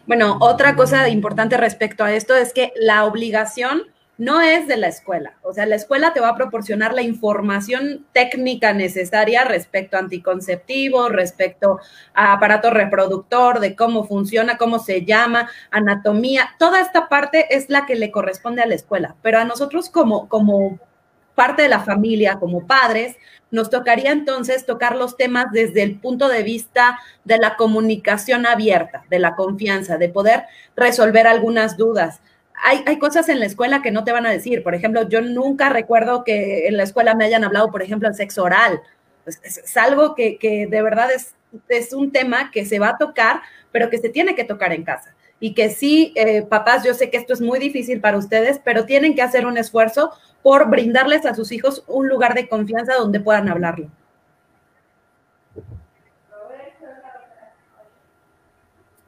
Bueno, 0.05 0.37
otra 0.39 0.75
cosa 0.75 1.09
importante 1.09 1.57
respecto 1.57 2.03
a 2.03 2.13
esto 2.13 2.35
es 2.35 2.53
que 2.53 2.73
la 2.75 3.05
obligación 3.05 3.81
no 4.17 4.41
es 4.41 4.67
de 4.67 4.77
la 4.77 4.87
escuela. 4.87 5.37
O 5.41 5.53
sea, 5.53 5.65
la 5.65 5.75
escuela 5.75 6.13
te 6.13 6.19
va 6.19 6.29
a 6.29 6.35
proporcionar 6.35 6.93
la 6.93 7.01
información 7.01 8.05
técnica 8.13 8.73
necesaria 8.73 9.43
respecto 9.43 9.97
a 9.97 10.01
anticonceptivo, 10.01 11.09
respecto 11.09 11.79
a 12.13 12.33
aparato 12.33 12.69
reproductor, 12.69 13.59
de 13.59 13.75
cómo 13.75 14.05
funciona, 14.05 14.57
cómo 14.57 14.79
se 14.79 15.03
llama, 15.03 15.49
anatomía. 15.71 16.49
Toda 16.59 16.81
esta 16.81 17.09
parte 17.09 17.55
es 17.55 17.69
la 17.69 17.85
que 17.85 17.95
le 17.95 18.11
corresponde 18.11 18.61
a 18.61 18.67
la 18.67 18.75
escuela. 18.75 19.15
Pero 19.23 19.39
a 19.39 19.45
nosotros 19.45 19.89
como, 19.89 20.29
como 20.29 20.79
parte 21.33 21.63
de 21.63 21.69
la 21.69 21.79
familia, 21.79 22.37
como 22.39 22.67
padres, 22.67 23.15
nos 23.49 23.69
tocaría 23.69 24.11
entonces 24.11 24.65
tocar 24.65 24.95
los 24.95 25.17
temas 25.17 25.47
desde 25.51 25.83
el 25.83 25.99
punto 25.99 26.27
de 26.27 26.43
vista 26.43 26.99
de 27.23 27.37
la 27.37 27.55
comunicación 27.55 28.45
abierta, 28.45 29.03
de 29.09 29.19
la 29.19 29.35
confianza, 29.35 29.97
de 29.97 30.09
poder 30.09 30.43
resolver 30.75 31.27
algunas 31.27 31.77
dudas 31.77 32.21
hay, 32.63 32.97
cosas 32.97 33.27
en 33.27 33.39
la 33.39 33.45
escuela 33.45 33.81
que 33.81 33.91
no 33.91 34.03
te 34.03 34.13
van 34.13 34.25
a 34.25 34.31
decir. 34.31 34.63
Por 34.63 34.73
ejemplo, 34.73 35.07
yo 35.09 35.21
nunca 35.21 35.69
recuerdo 35.69 36.23
que 36.23 36.67
en 36.67 36.77
la 36.77 36.83
escuela 36.83 37.13
me 37.13 37.25
hayan 37.25 37.43
hablado, 37.43 37.69
por 37.71 37.83
ejemplo, 37.83 38.07
del 38.07 38.15
sexo 38.15 38.43
oral. 38.43 38.81
Es, 39.25 39.77
algo 39.77 40.15
que, 40.15 40.67
de 40.69 40.81
verdad 40.81 41.11
es, 41.11 41.35
es 41.67 41.93
un 41.93 42.11
tema 42.11 42.51
que 42.51 42.65
se 42.65 42.79
va 42.79 42.89
a 42.89 42.97
tocar, 42.97 43.41
pero 43.71 43.89
que 43.89 43.97
se 43.97 44.09
tiene 44.09 44.33
que 44.33 44.45
tocar 44.45 44.71
en 44.71 44.83
casa. 44.83 45.13
Y 45.41 45.53
que 45.53 45.69
sí, 45.69 46.13
eh, 46.15 46.43
papás, 46.43 46.85
yo 46.85 46.93
sé 46.93 47.09
que 47.09 47.17
esto 47.17 47.33
es 47.33 47.41
muy 47.41 47.59
difícil 47.59 47.99
para 47.99 48.17
ustedes, 48.17 48.61
pero 48.63 48.85
tienen 48.85 49.13
que 49.13 49.21
hacer 49.21 49.45
un 49.45 49.57
esfuerzo 49.57 50.11
por 50.41 50.69
brindarles 50.69 51.25
a 51.25 51.35
sus 51.35 51.51
hijos 51.51 51.83
un 51.87 52.07
lugar 52.07 52.33
de 52.33 52.47
confianza 52.47 52.93
donde 52.95 53.19
puedan 53.19 53.49
hablarlo. 53.49 53.89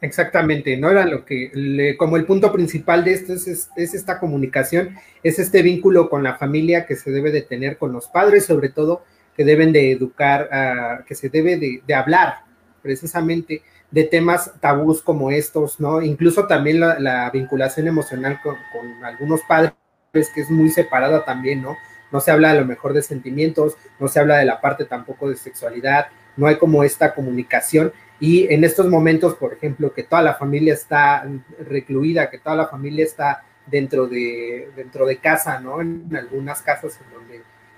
Exactamente, 0.05 0.77
no 0.77 0.91
era 0.91 1.03
lo 1.03 1.25
que, 1.25 1.95
como 1.97 2.15
el 2.15 2.25
punto 2.25 2.51
principal 2.51 3.03
de 3.03 3.13
esto 3.13 3.33
es, 3.33 3.69
esta 3.75 4.19
comunicación, 4.19 4.95
es 5.23 5.39
este 5.39 5.63
vínculo 5.63 6.11
con 6.11 6.21
la 6.21 6.35
familia 6.35 6.85
que 6.85 6.95
se 6.95 7.09
debe 7.09 7.31
de 7.31 7.41
tener 7.41 7.79
con 7.79 7.91
los 7.91 8.07
padres, 8.07 8.45
sobre 8.45 8.69
todo 8.69 9.03
que 9.35 9.43
deben 9.43 9.73
de 9.73 9.91
educar, 9.91 11.03
que 11.07 11.15
se 11.15 11.29
debe 11.29 11.57
de, 11.57 11.95
hablar 11.95 12.43
precisamente 12.83 13.63
de 13.89 14.03
temas 14.03 14.53
tabús 14.59 15.01
como 15.01 15.31
estos, 15.31 15.79
¿no? 15.79 16.03
Incluso 16.03 16.45
también 16.45 16.79
la, 16.79 17.27
vinculación 17.33 17.87
emocional 17.87 18.39
con, 18.43 18.55
con, 18.71 19.03
algunos 19.03 19.41
padres, 19.47 19.73
que 20.13 20.41
es 20.41 20.51
muy 20.51 20.69
separada 20.69 21.25
también, 21.25 21.63
¿no? 21.63 21.75
No 22.11 22.19
se 22.19 22.29
habla 22.29 22.51
a 22.51 22.55
lo 22.55 22.65
mejor 22.65 22.93
de 22.93 23.01
sentimientos, 23.01 23.75
no 23.99 24.07
se 24.07 24.19
habla 24.19 24.37
de 24.37 24.45
la 24.45 24.61
parte 24.61 24.85
tampoco 24.85 25.29
de 25.29 25.35
sexualidad, 25.35 26.09
no 26.37 26.45
hay 26.45 26.57
como 26.57 26.83
esta 26.83 27.15
comunicación 27.15 27.91
y 28.19 28.51
en 28.53 28.63
estos 28.63 28.87
momentos, 28.87 29.35
por 29.35 29.53
ejemplo, 29.53 29.93
que 29.93 30.03
toda 30.03 30.21
la 30.21 30.35
familia 30.35 30.73
está 30.73 31.27
recluida, 31.67 32.29
que 32.29 32.39
toda 32.39 32.55
la 32.55 32.67
familia 32.67 33.03
está 33.03 33.43
dentro 33.65 34.07
de, 34.07 34.69
dentro 34.75 35.05
de 35.05 35.17
casa, 35.17 35.59
¿no? 35.59 35.81
En 35.81 36.15
algunas 36.15 36.61
casas 36.61 36.99
en 37.01 37.11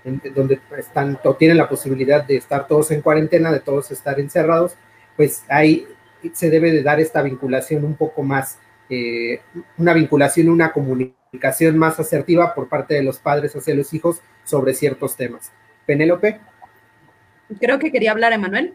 donde, 0.04 0.30
donde 0.30 0.60
están 0.76 1.18
o 1.24 1.34
tienen 1.34 1.56
la 1.56 1.68
posibilidad 1.68 2.24
de 2.24 2.36
estar 2.36 2.66
todos 2.66 2.90
en 2.90 3.00
cuarentena, 3.02 3.50
de 3.50 3.60
todos 3.60 3.90
estar 3.90 4.20
encerrados, 4.20 4.76
pues 5.16 5.44
ahí 5.48 5.86
se 6.32 6.50
debe 6.50 6.70
de 6.70 6.82
dar 6.82 7.00
esta 7.00 7.22
vinculación 7.22 7.84
un 7.84 7.96
poco 7.96 8.22
más, 8.22 8.58
eh, 8.90 9.40
una 9.76 9.92
vinculación, 9.92 10.48
una 10.48 10.72
comunicación 10.72 11.76
más 11.76 11.98
asertiva 11.98 12.54
por 12.54 12.68
parte 12.68 12.94
de 12.94 13.02
los 13.02 13.18
padres 13.18 13.56
hacia 13.56 13.74
los 13.74 13.92
hijos 13.92 14.20
sobre 14.44 14.74
ciertos 14.74 15.16
temas. 15.16 15.50
Penélope. 15.84 16.40
Creo 17.60 17.78
que 17.78 17.90
quería 17.90 18.12
hablar, 18.12 18.32
Emanuel. 18.32 18.74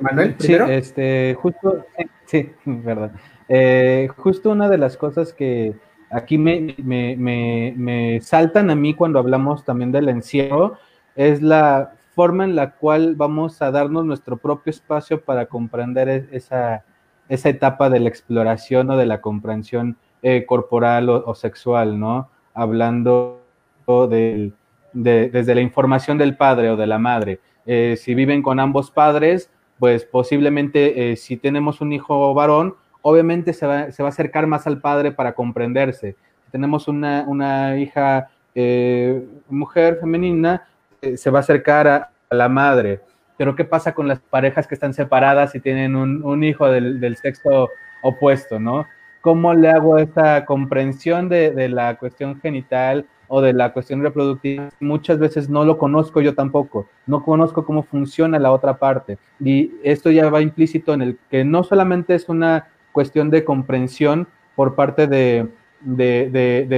Manuel, 0.00 0.34
primero. 0.34 0.66
Sí, 0.66 0.72
este, 0.72 1.36
justo, 1.40 1.84
sí, 2.26 2.52
verdad. 2.64 3.12
Eh, 3.48 4.08
justo 4.16 4.50
una 4.50 4.68
de 4.68 4.78
las 4.78 4.96
cosas 4.96 5.32
que 5.32 5.74
aquí 6.10 6.38
me, 6.38 6.74
me, 6.78 8.20
saltan 8.20 8.70
a 8.70 8.74
mí 8.74 8.94
cuando 8.94 9.18
hablamos 9.18 9.64
también 9.64 9.92
del 9.92 10.08
encierro 10.08 10.78
es 11.14 11.42
la 11.42 11.92
forma 12.14 12.44
en 12.44 12.56
la 12.56 12.72
cual 12.72 13.14
vamos 13.14 13.60
a 13.62 13.70
darnos 13.70 14.04
nuestro 14.04 14.36
propio 14.36 14.70
espacio 14.70 15.20
para 15.20 15.46
comprender 15.46 16.08
e, 16.08 16.28
esa, 16.32 16.84
esa 17.28 17.48
etapa 17.48 17.90
de 17.90 18.00
la 18.00 18.08
exploración 18.08 18.90
o 18.90 18.96
de 18.96 19.06
la 19.06 19.20
comprensión 19.20 19.96
eh, 20.22 20.44
corporal 20.46 21.08
o, 21.08 21.34
sexual, 21.34 22.00
¿no? 22.00 22.30
Hablando 22.54 23.42
de, 23.86 24.52
desde 24.92 25.54
la 25.54 25.60
información 25.60 26.18
del 26.18 26.36
padre 26.36 26.70
o 26.70 26.76
de 26.76 26.86
la 26.86 26.98
madre. 26.98 27.40
Eh, 27.66 27.96
si 27.98 28.14
viven 28.14 28.42
con 28.42 28.58
ambos 28.60 28.90
padres, 28.90 29.50
pues 29.78 30.04
posiblemente 30.04 31.12
eh, 31.12 31.16
si 31.16 31.36
tenemos 31.36 31.80
un 31.80 31.92
hijo 31.92 32.32
varón, 32.34 32.74
obviamente 33.02 33.52
se 33.52 33.66
va, 33.66 33.88
a 33.88 34.08
acercar 34.08 34.46
más 34.46 34.66
al 34.66 34.80
padre 34.80 35.12
para 35.12 35.34
comprenderse. 35.34 36.16
Si 36.44 36.50
tenemos 36.50 36.88
una, 36.88 37.76
hija 37.78 38.28
eh, 38.54 39.22
mujer 39.48 39.98
femenina, 40.00 40.66
eh, 41.02 41.16
se 41.16 41.30
va 41.30 41.38
a 41.38 41.40
acercar 41.40 41.88
a, 41.88 42.10
la 42.30 42.48
madre. 42.48 43.00
Pero 43.36 43.54
¿qué 43.54 43.64
pasa 43.64 43.94
con 43.94 44.08
las 44.08 44.18
parejas 44.18 44.66
que 44.66 44.74
están 44.74 44.94
separadas 44.94 45.54
y 45.54 45.60
tienen 45.60 45.94
un, 45.94 46.42
hijo 46.42 46.68
del, 46.68 47.16
sexo 47.16 47.68
opuesto, 48.02 48.58
no? 48.58 48.86
¿Cómo 49.20 49.54
le 49.54 49.70
hago 49.70 49.98
esta 49.98 50.44
comprensión 50.44 51.28
de, 51.28 51.52
de 51.52 51.68
la 51.68 51.96
cuestión 51.96 52.40
genital 52.40 53.06
o 53.28 53.40
de 53.40 53.52
la 53.52 53.72
cuestión 53.72 54.02
reproductiva, 54.02 54.68
muchas 54.80 55.18
veces 55.18 55.48
no 55.48 55.64
lo 55.64 55.78
conozco 55.78 56.20
yo 56.20 56.34
tampoco, 56.34 56.86
no 57.06 57.24
conozco 57.24 57.64
cómo 57.64 57.82
funciona 57.82 58.38
la 58.38 58.52
otra 58.52 58.78
parte. 58.78 59.18
Y 59.40 59.72
esto 59.82 60.10
ya 60.10 60.30
va 60.30 60.40
implícito 60.40 60.94
en 60.94 61.02
el 61.02 61.18
que 61.30 61.44
no 61.44 61.64
solamente 61.64 62.14
es 62.14 62.28
una 62.28 62.68
cuestión 62.92 63.30
de 63.30 63.44
comprensión 63.44 64.26
por 64.54 64.74
parte 64.74 65.06
de, 65.06 65.50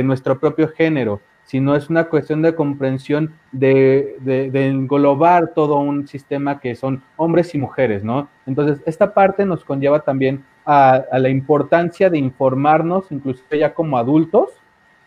nuestro 0.05 0.39
propio 0.41 0.69
género, 0.69 1.21
sino 1.45 1.77
es 1.77 1.89
una 1.89 2.05
cuestión 2.05 2.43
de 2.43 2.55
comprensión 2.55 3.35
de, 3.53 4.17
englobar 4.53 5.55
todo 5.55 5.79
un 5.79 6.09
sistema 6.09 6.61
que 6.61 6.75
son 6.75 7.03
hombres 7.17 7.55
y 7.55 7.59
mujeres, 7.59 8.05
¿no? 8.05 8.29
Entonces, 8.47 8.83
esta 8.85 9.15
parte 9.15 9.47
nos 9.47 9.65
conlleva 9.65 10.01
también 10.01 10.45
a, 10.67 11.05
a 11.11 11.19
la 11.19 11.29
importancia 11.29 12.11
de 12.11 12.19
informarnos, 12.19 13.11
incluso 13.11 13.43
ya 13.53 13.73
como 13.73 13.97
adultos, 13.97 14.51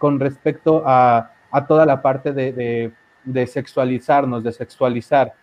con 0.02 0.20
respecto 0.20 0.82
a, 0.84 1.30
toda 1.68 1.86
la 1.86 2.02
parte 2.02 2.34
de, 2.34 2.92
sexualizarnos, 3.46 4.44
de 4.44 4.52
sexualizar, 4.52 5.34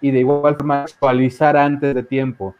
y 0.00 0.10
de 0.10 0.18
igual 0.18 0.56
forma 0.56 0.88
sexualizar 0.88 1.56
antes 1.56 1.94
de 1.94 2.02
tiempo, 2.02 2.56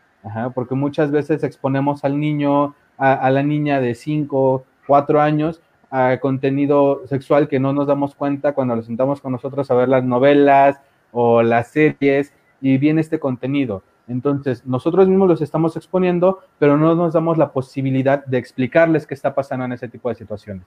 porque 0.55 0.77
muchas 0.77 1.11
veces 1.11 1.43
exponemos 1.43 2.05
al 2.05 2.21
niño, 2.21 2.77
a, 2.97 3.29
la 3.29 3.43
niña 3.43 3.81
de 3.81 3.97
5, 3.97 4.65
4 4.87 5.21
años, 5.21 5.61
a 5.91 6.17
contenido 6.21 7.03
sexual 7.09 7.49
que 7.49 7.59
no 7.59 7.73
nos 7.73 7.89
damos 7.89 8.15
cuenta 8.15 8.53
cuando 8.53 8.77
nos 8.77 8.87
sentamos 8.87 9.21
con 9.21 9.33
nosotros 9.33 9.69
a 9.73 9.75
ver 9.75 9.89
las 9.89 10.05
novelas 10.05 10.81
o 11.11 11.43
las 11.43 11.73
series 11.73 12.33
y 12.61 12.79
viene 12.79 13.01
este 13.01 13.19
contenido. 13.19 13.83
Entonces, 14.07 14.65
nosotros 14.65 15.09
mismos 15.09 15.29
los 15.29 15.43
estamos 15.43 15.77
exponiendo, 15.77 16.39
pero 16.61 16.77
no 16.77 16.95
nos 16.95 17.15
damos 17.15 17.37
la 17.37 17.51
posibilidad 17.51 18.25
de 18.25 18.39
explicarles 18.39 19.09
qué 19.09 19.15
está 19.15 19.35
pasando 19.35 19.65
en 19.65 19.73
ese 19.73 19.89
tipo 19.89 20.09
de 20.09 20.15
situaciones. 20.15 20.67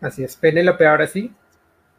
Así 0.00 0.24
es, 0.24 0.36
Penélope, 0.36 0.86
ahora 0.86 1.06
sí. 1.06 1.32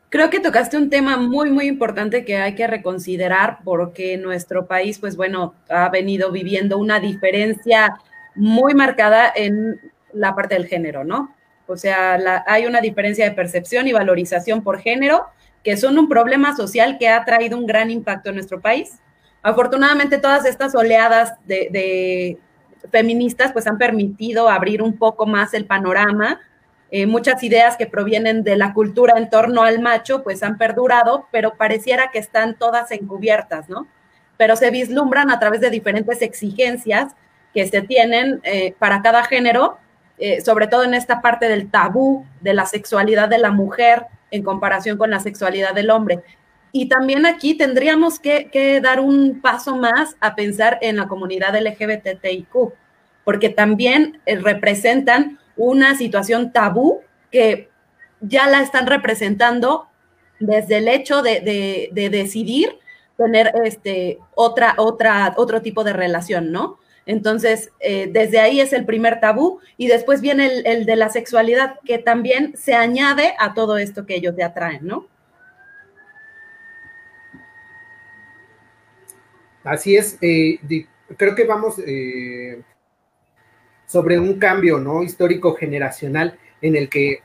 Creo 0.10 0.30
que 0.30 0.40
tocaste 0.40 0.76
un 0.76 0.90
tema 0.90 1.18
muy, 1.18 1.50
muy 1.52 1.68
importante 1.68 2.26
que 2.26 2.36
hay 2.36 2.54
que 2.56 2.68
reconsiderar 2.68 3.60
porque 3.64 4.18
nuestro 4.18 4.68
país, 4.68 5.00
pues 5.00 5.16
bueno, 5.16 5.56
ha 5.70 5.88
venido 5.90 6.32
viviendo 6.32 6.78
una 6.78 7.00
diferencia 7.00 7.96
muy 8.36 8.74
marcada 8.74 9.32
en 9.34 9.80
la 10.12 10.36
parte 10.36 10.56
del 10.56 10.68
género, 10.68 11.06
¿no? 11.06 11.34
O 11.68 11.78
sea, 11.78 12.44
hay 12.46 12.66
una 12.66 12.82
diferencia 12.82 13.24
de 13.24 13.36
percepción 13.36 13.88
y 13.88 13.94
valorización 13.94 14.64
por 14.64 14.80
género 14.80 15.28
que 15.64 15.78
son 15.78 15.98
un 15.98 16.10
problema 16.10 16.56
social 16.56 16.98
que 16.98 17.08
ha 17.08 17.24
traído 17.24 17.58
un 17.58 17.66
gran 17.66 17.90
impacto 17.90 18.30
en 18.30 18.36
nuestro 18.36 18.60
país. 18.60 19.00
Afortunadamente, 19.42 20.18
todas 20.18 20.46
estas 20.46 20.76
oleadas 20.76 21.34
de, 21.46 21.70
de 21.72 22.38
feministas 22.92 23.54
pues 23.54 23.68
han 23.68 23.78
permitido 23.78 24.50
abrir 24.50 24.82
un 24.82 24.98
poco 24.98 25.26
más 25.26 25.54
el 25.54 25.66
panorama 25.66 26.42
eh, 26.94 27.06
muchas 27.06 27.42
ideas 27.42 27.78
que 27.78 27.88
provienen 27.88 28.44
de 28.44 28.58
la 28.58 28.74
cultura 28.74 29.14
en 29.18 29.30
torno 29.30 29.64
al 29.64 29.80
macho, 29.80 30.24
pues 30.24 30.44
han 30.44 30.58
perdurado, 30.58 31.26
pero 31.32 31.56
pareciera 31.56 32.12
que 32.12 32.20
están 32.20 32.56
todas 32.56 32.92
encubiertas, 32.92 33.70
¿no? 33.70 33.88
Pero 34.36 34.58
se 34.58 34.72
vislumbran 34.72 35.32
a 35.32 35.40
través 35.40 35.62
de 35.62 35.70
diferentes 35.70 36.22
exigencias 36.22 37.14
que 37.54 37.66
se 37.66 37.82
tienen 37.82 38.42
eh, 38.44 38.76
para 38.78 39.02
cada 39.02 39.24
género, 39.24 39.78
eh, 40.18 40.42
sobre 40.42 40.68
todo 40.68 40.84
en 40.84 40.94
esta 40.94 41.22
parte 41.22 41.48
del 41.48 41.72
tabú 41.72 42.26
de 42.42 42.54
la 42.54 42.66
sexualidad 42.66 43.30
de 43.30 43.38
la 43.38 43.52
mujer 43.52 44.08
en 44.30 44.44
comparación 44.44 44.98
con 44.98 45.12
la 45.12 45.22
sexualidad 45.22 45.74
del 45.74 45.92
hombre. 45.92 46.22
Y 46.74 46.90
también 46.90 47.26
aquí 47.26 47.54
tendríamos 47.54 48.20
que, 48.20 48.50
que 48.52 48.82
dar 48.82 49.00
un 49.00 49.40
paso 49.40 49.78
más 49.78 50.18
a 50.20 50.36
pensar 50.36 50.78
en 50.82 50.98
la 50.98 51.08
comunidad 51.08 51.56
LGBTIQ, 51.56 52.74
porque 53.24 53.48
también 53.48 54.20
representan 54.26 55.40
una 55.56 55.96
situación 55.98 56.52
tabú 56.52 57.02
que 57.32 57.70
ya 58.20 58.48
la 58.48 58.62
están 58.62 58.88
representando 58.88 59.88
desde 60.40 60.78
el 60.78 60.88
hecho 60.88 61.22
de, 61.22 61.90
decidir 61.94 62.80
tener 63.18 63.54
este, 63.64 64.20
otra, 64.34 64.76
otra, 64.78 65.34
otro 65.38 65.62
tipo 65.62 65.84
de 65.84 65.94
relación, 65.94 66.52
¿no? 66.52 66.80
Entonces, 67.06 67.72
eh, 67.80 68.10
desde 68.12 68.40
ahí 68.40 68.60
es 68.60 68.74
el 68.74 68.86
primer 68.86 69.20
tabú 69.20 69.60
y 69.78 69.88
después 69.88 70.22
viene 70.22 70.46
el, 70.46 70.66
el, 70.66 70.86
de 70.86 70.96
la 70.96 71.10
sexualidad, 71.10 71.80
que 71.86 71.98
también 71.98 72.56
se 72.58 72.74
añade 72.74 73.34
a 73.40 73.54
todo 73.54 73.78
esto 73.78 74.06
que 74.06 74.16
ellos 74.16 74.36
te 74.36 74.44
atraen, 74.44 74.86
¿no? 74.86 75.08
Así 79.64 79.96
es, 79.96 80.18
eh, 80.22 80.60
creo 81.18 81.36
que 81.36 81.44
vamos 81.44 81.76
eh, 81.86 82.64
sobre 83.92 84.18
un 84.18 84.40
cambio, 84.40 84.80
¿no? 84.80 85.04
Histórico 85.04 85.54
generacional 85.54 86.38
en 86.62 86.78
el 86.78 86.88
que 86.88 87.20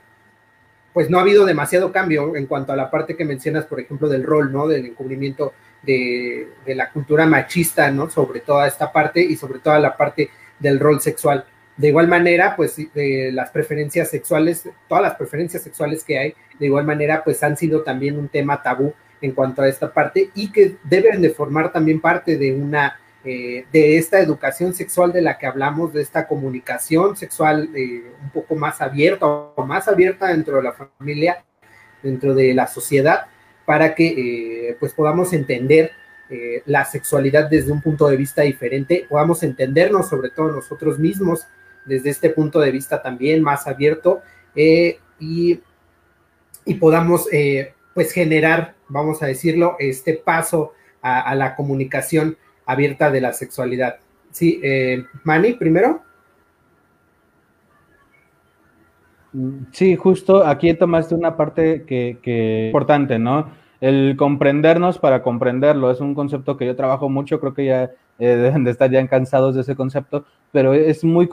pues 0.91 1.09
no 1.09 1.17
ha 1.17 1.21
habido 1.21 1.45
demasiado 1.45 1.93
cambio 1.93 2.35
en 2.35 2.45
cuanto 2.45 2.73
a 2.73 2.75
la 2.75 2.91
parte 2.91 3.15
que 3.15 3.23
mencionas, 3.23 3.65
por 3.65 3.79
ejemplo, 3.79 4.09
del 4.09 4.23
rol, 4.23 4.51
¿no? 4.51 4.67
Del 4.67 4.85
encubrimiento 4.87 5.53
de, 5.83 6.49
la 6.65 6.91
cultura 6.91 7.25
machista, 7.25 7.89
¿no? 7.89 8.09
Sobre 8.09 8.41
toda 8.41 8.67
esta 8.67 8.91
parte 8.91 9.21
y 9.21 9.37
sobre 9.37 9.59
toda 9.59 9.79
la 9.79 9.95
parte 9.95 10.29
del 10.59 10.77
rol 10.77 10.99
sexual. 10.99 11.45
De 11.77 11.87
igual 11.87 12.09
manera, 12.09 12.55
pues 12.57 12.75
las 12.95 13.49
preferencias 13.51 14.09
sexuales, 14.09 14.67
todas 14.89 15.03
las 15.03 15.15
preferencias 15.15 15.63
sexuales 15.63 16.03
que 16.03 16.19
hay, 16.19 16.33
de 16.59 16.65
igual 16.65 16.83
manera, 16.83 17.23
pues 17.23 17.41
han 17.43 17.55
sido 17.55 17.83
también 17.83 18.17
un 18.17 18.27
tema 18.27 18.61
tabú 18.61 18.93
en 19.21 19.31
cuanto 19.31 19.61
a 19.61 19.69
esta 19.69 19.93
parte 19.93 20.31
y 20.35 20.51
que 20.51 20.75
deben 20.83 21.21
de 21.21 21.29
formar 21.29 21.71
también 21.71 22.01
parte 22.01 22.37
de 22.37 22.53
una 22.53 22.99
eh, 23.29 23.65
de 23.73 23.97
esta 23.97 24.21
educación 24.21 24.73
sexual 24.73 25.11
de 25.11 25.21
la 25.21 25.37
que 25.37 25.47
hablamos, 25.47 25.91
de 25.91 26.01
esta 26.01 26.27
comunicación 26.27 27.17
sexual 27.17 27.69
eh, 27.75 28.03
un 28.23 28.29
poco 28.29 28.55
más 28.55 28.79
abierta 28.79 29.25
o 29.25 29.65
más 29.65 29.89
abierta 29.89 30.27
dentro 30.27 30.55
de 30.55 30.63
la 30.63 30.71
familia, 30.71 31.43
dentro 32.01 32.33
de 32.33 32.53
la 32.53 32.67
sociedad, 32.67 33.25
para 33.65 33.95
que 33.95 34.69
eh, 34.69 34.77
pues 34.79 34.93
podamos 34.93 35.33
entender 35.33 35.91
la 36.65 36.83
sexualidad 36.83 37.49
desde 37.49 37.71
un 37.71 37.81
punto 37.81 38.09
de 38.09 38.17
vista 38.17 38.41
diferente, 38.41 39.05
podamos 39.09 39.43
entendernos 39.43 40.09
sobre 40.09 40.29
todo 40.29 40.51
nosotros 40.51 40.99
mismos 40.99 41.47
desde 41.85 42.09
este 42.09 42.29
punto 42.31 42.59
de 42.59 42.69
vista 42.69 43.01
también 43.01 43.41
más 43.41 43.65
abierto 43.65 44.21
y, 44.53 45.61
y 46.65 46.73
podamos 46.73 47.29
pues 47.93 48.11
generar, 48.11 48.75
vamos 48.89 49.23
a 49.23 49.27
decirlo, 49.27 49.77
este 49.79 50.15
paso 50.15 50.73
a, 51.01 51.35
la 51.35 51.55
comunicación 51.55 52.37
abierta 52.67 53.09
de 53.09 53.21
la 53.21 53.33
sexualidad. 53.33 53.97
Sí, 54.31 54.59
eh, 54.61 55.03
Manny, 55.23 55.53
primero. 55.53 56.03
Sí, 59.71 59.95
justo 59.95 60.45
aquí 60.45 60.73
tomaste 60.73 61.15
una 61.15 61.35
parte 61.35 61.83
que, 61.85 62.19
que 62.21 62.67
importante, 62.67 63.17
¿no? 63.17 63.49
El 63.81 64.15
comprendernos 64.17 64.97
para 64.97 65.21
comprenderlo 65.21 65.91
es 65.91 65.99
un 65.99 66.15
concepto 66.15 66.57
que 66.57 66.65
yo 66.65 66.75
trabajo 66.75 67.09
mucho, 67.09 67.39
creo 67.39 67.53
que 67.53 67.65
ya 67.65 67.83
eh, 67.83 67.89
deben 68.19 68.63
de 68.63 68.71
estar 68.71 68.89
ya 68.89 69.05
cansados 69.07 69.55
de 69.55 69.61
ese 69.61 69.75
concepto, 69.75 70.25
pero 70.51 70.73
es 70.73 71.03
muy, 71.03 71.29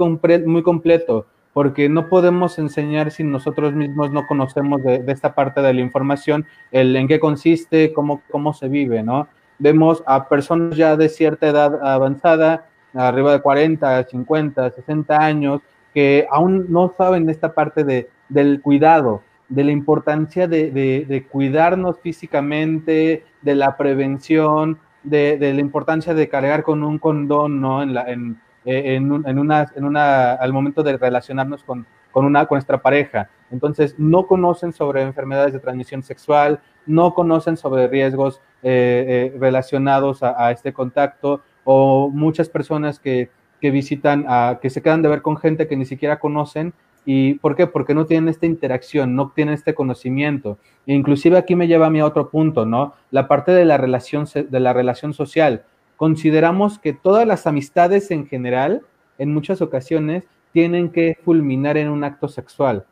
muy 0.46 0.62
completo 0.62 1.26
porque 1.52 1.88
no 1.88 2.08
podemos 2.08 2.58
enseñar 2.58 3.12
si 3.12 3.22
nosotros 3.22 3.74
mismos 3.74 4.10
no 4.10 4.26
conocemos 4.26 4.82
de, 4.82 5.04
esta 5.06 5.36
parte 5.36 5.62
de 5.62 5.72
la 5.72 5.80
información, 5.80 6.46
el 6.72 6.94
en 6.96 7.06
qué 7.06 7.20
consiste, 7.20 7.92
cómo, 7.92 8.22
cómo 8.30 8.52
se 8.52 8.68
vive, 8.68 9.04
¿no? 9.04 9.28
Vemos 9.58 10.02
a 10.06 10.28
personas 10.28 10.76
ya 10.76 10.96
de 10.96 11.08
cierta 11.08 11.48
edad 11.48 11.86
avanzada, 11.86 12.66
arriba 12.94 13.32
de 13.32 13.40
40, 13.40 14.04
50, 14.04 14.70
60 14.70 15.16
años, 15.16 15.60
que 15.92 16.26
aún 16.30 16.66
no 16.68 16.92
saben 16.96 17.28
esta 17.30 17.52
parte 17.52 17.84
de, 17.84 18.08
del 18.28 18.60
cuidado, 18.60 19.22
de 19.48 19.64
la 19.64 19.72
importancia 19.72 20.48
de, 20.48 20.70
de, 20.70 21.26
cuidarnos 21.26 22.00
físicamente, 22.00 23.24
de 23.42 23.54
la 23.54 23.76
prevención, 23.76 24.78
de, 25.02 25.38
la 25.38 25.60
importancia 25.60 26.14
de 26.14 26.28
cargar 26.28 26.62
con 26.62 26.82
un 26.82 26.98
condón, 26.98 27.60
¿no? 27.60 27.82
En 27.82 27.94
la, 27.94 28.10
en, 28.10 28.40
eh, 28.64 28.94
en, 28.96 29.12
una, 29.12 29.70
en 29.74 29.84
una, 29.84 30.32
al 30.32 30.52
momento 30.52 30.82
de 30.82 30.96
relacionarnos 30.96 31.62
con, 31.62 31.86
con, 32.10 32.24
una, 32.24 32.46
con 32.46 32.56
nuestra 32.56 32.78
pareja. 32.78 33.28
Entonces, 33.54 33.94
no 33.96 34.26
conocen 34.26 34.72
sobre 34.74 35.02
enfermedades 35.02 35.52
de 35.54 35.60
transmisión 35.60 36.02
sexual, 36.02 36.60
no 36.84 37.14
conocen 37.14 37.56
sobre 37.56 37.88
riesgos 37.88 38.40
eh, 38.62 39.32
eh, 39.32 39.38
relacionados 39.38 40.22
a, 40.22 40.50
este 40.50 40.72
contacto 40.72 41.40
o 41.64 42.10
muchas 42.10 42.48
personas 42.48 42.98
que, 42.98 43.30
que 43.60 43.70
visitan, 43.70 44.26
a, 44.28 44.58
que 44.60 44.68
se 44.68 44.82
quedan 44.82 45.02
de 45.02 45.08
ver 45.08 45.22
con 45.22 45.36
gente 45.36 45.68
que 45.68 45.76
ni 45.76 45.86
siquiera 45.86 46.18
conocen. 46.18 46.74
¿Y 47.06 47.34
por 47.34 47.54
qué? 47.54 47.66
Porque 47.66 47.94
no 47.94 48.06
tienen 48.06 48.28
esta 48.28 48.46
interacción, 48.46 49.14
no 49.14 49.30
tienen 49.34 49.54
este 49.54 49.74
conocimiento. 49.74 50.58
E 50.86 50.94
inclusive 50.94 51.38
aquí 51.38 51.54
me 51.54 51.68
lleva 51.68 51.86
a 51.86 51.90
mí 51.90 52.00
a 52.00 52.06
otro 52.06 52.28
punto, 52.28 52.66
¿no? 52.66 52.94
La 53.10 53.28
parte 53.28 53.52
de 53.52 53.64
la 53.64 53.76
relación, 53.76 54.26
de 54.34 54.60
la 54.60 54.72
relación 54.72 55.14
social 55.14 55.64
consideramos 55.96 56.78
que 56.78 56.92
todas 56.92 57.26
las 57.26 57.46
amistades 57.46 58.10
en 58.10 58.26
general, 58.26 58.82
en 59.18 59.32
muchas 59.32 59.62
ocasiones, 59.62 60.24
tienen 60.52 60.90
que 60.90 61.18
fulminar 61.24 61.76
en 61.76 61.88
un 61.88 62.04
acto 62.04 62.28
sexual. 62.28 62.84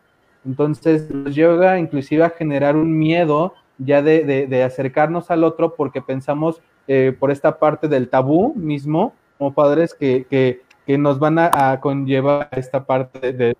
Entonces 0.45 1.11
nos 1.11 1.35
lleva 1.35 1.79
inclusive 1.79 2.25
a 2.25 2.31
generar 2.31 2.77
un 2.77 2.99
miedo 2.99 3.55
ya 3.79 4.03
de, 4.03 4.63
acercarnos 4.65 5.31
al 5.31 5.45
otro 5.45 5.75
porque 5.75 6.03
pensamos 6.03 6.61
eh, 6.89 7.17
por 7.19 7.31
esta 7.31 7.59
parte 7.59 7.89
del 7.89 8.09
tabú 8.09 8.55
mismo, 8.55 9.15
como 9.39 9.55
padres, 9.55 9.95
que, 9.95 10.61
nos 10.87 11.19
van 11.19 11.39
a, 11.39 11.79
conllevar 11.81 12.49
a 12.51 12.57
esta 12.57 12.85
parte 12.85 13.57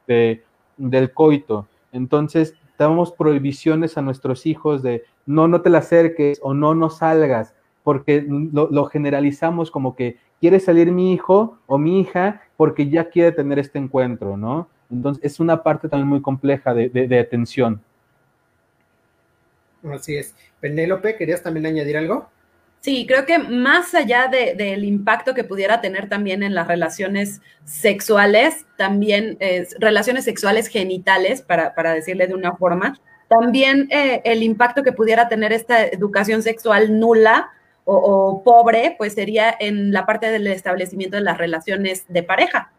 del 0.77 1.13
coito. 1.13 1.67
Entonces 1.93 2.55
damos 2.79 3.13
prohibiciones 3.13 3.97
a 3.97 4.03
nuestros 4.03 4.47
hijos 4.47 4.83
de 4.83 5.05
no, 5.25 5.49
no 5.49 5.63
te 5.63 5.71
la 5.71 5.79
acerques 5.79 6.41
o 6.43 6.53
no, 6.53 6.75
no 6.75 6.91
salgas 6.91 7.55
porque 7.83 8.25
lo, 8.29 8.85
generalizamos 8.87 9.71
como 9.71 9.97
que 9.97 10.17
quiere 10.41 10.61
salir 10.61 10.93
mi 10.93 11.13
hijo 11.13 11.59
o 11.67 11.79
mi 11.79 12.01
hija 12.01 12.43
porque 12.57 12.89
ya 12.89 13.09
quiere 13.09 13.33
tener 13.33 13.59
este 13.59 13.79
encuentro, 13.79 14.37
¿no? 14.37 14.69
Entonces 14.93 15.25
es 15.25 15.41
una 15.41 15.63
parte 15.63 15.89
también 15.89 16.09
muy 16.09 16.21
compleja 16.21 16.75
de, 16.75 17.19
atención. 17.19 17.81
Así 19.91 20.17
es. 20.17 20.35
Penélope, 20.61 21.17
¿querías 21.17 21.43
también 21.43 21.67
añadir 21.67 21.97
algo? 21.97 22.29
Sí, 22.81 23.07
creo 23.07 23.25
que 23.27 23.39
más 23.39 23.95
allá 23.95 24.29
del 24.29 24.85
impacto 24.85 25.35
que 25.35 25.45
pudiera 25.45 25.81
tener 25.81 26.09
también 26.09 26.43
en 26.43 26.55
las 26.55 26.67
relaciones 26.67 27.41
sexuales, 27.65 28.67
también 28.77 29.39
relaciones 29.79 30.25
sexuales 30.25 30.67
genitales, 30.67 31.43
para, 31.43 31.75
para, 31.75 31.95
decirle 31.95 32.27
de 32.27 32.35
una 32.35 32.57
forma, 32.57 32.99
también 33.29 33.89
eh, 33.91 34.21
el 34.25 34.43
impacto 34.43 34.83
que 34.83 34.93
pudiera 34.93 35.29
tener 35.29 35.53
esta 35.53 35.87
educación 35.87 36.43
sexual 36.43 36.99
nula 36.99 37.51
o, 37.85 38.43
pobre, 38.45 38.95
pues 38.99 39.15
sería 39.15 39.55
en 39.59 39.93
la 39.93 40.07
parte 40.07 40.31
del 40.31 40.47
establecimiento 40.47 41.17
de 41.17 41.23
las 41.23 41.39
relaciones 41.39 42.05
de 42.09 42.23
pareja 42.23 42.71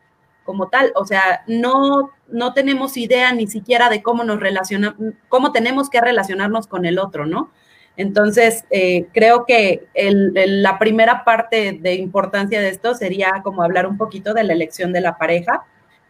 como 0.44 0.70
tal. 0.70 0.92
O 0.96 1.06
sea, 1.06 1.44
no, 1.48 2.12
no 2.28 2.54
tenemos 2.54 2.98
idea 2.98 3.34
ni 3.34 3.48
siquiera 3.48 3.90
de 3.90 4.02
cómo 4.02 4.24
nos 4.24 4.40
relaciona, 4.40 4.96
cómo 5.30 5.52
tenemos 5.52 5.90
que 5.90 6.02
relacionarnos 6.02 6.68
con 6.68 6.86
el 6.86 7.00
otro, 7.00 7.26
¿no? 7.26 7.52
Entonces, 7.96 8.66
eh, 8.72 9.08
creo 9.14 9.46
que 9.46 9.88
la 9.94 10.80
primera 10.80 11.24
parte 11.24 11.78
de 11.80 11.96
importancia 11.96 12.60
de 12.60 12.70
esto 12.70 12.96
sería 12.96 13.42
como 13.44 13.62
hablar 13.62 13.86
un 13.86 13.98
poquito 13.98 14.34
de 14.34 14.44
la 14.44 14.54
elección 14.54 14.94
de 14.94 15.02
la 15.02 15.18
pareja, 15.18 15.66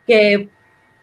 que 0.07 0.49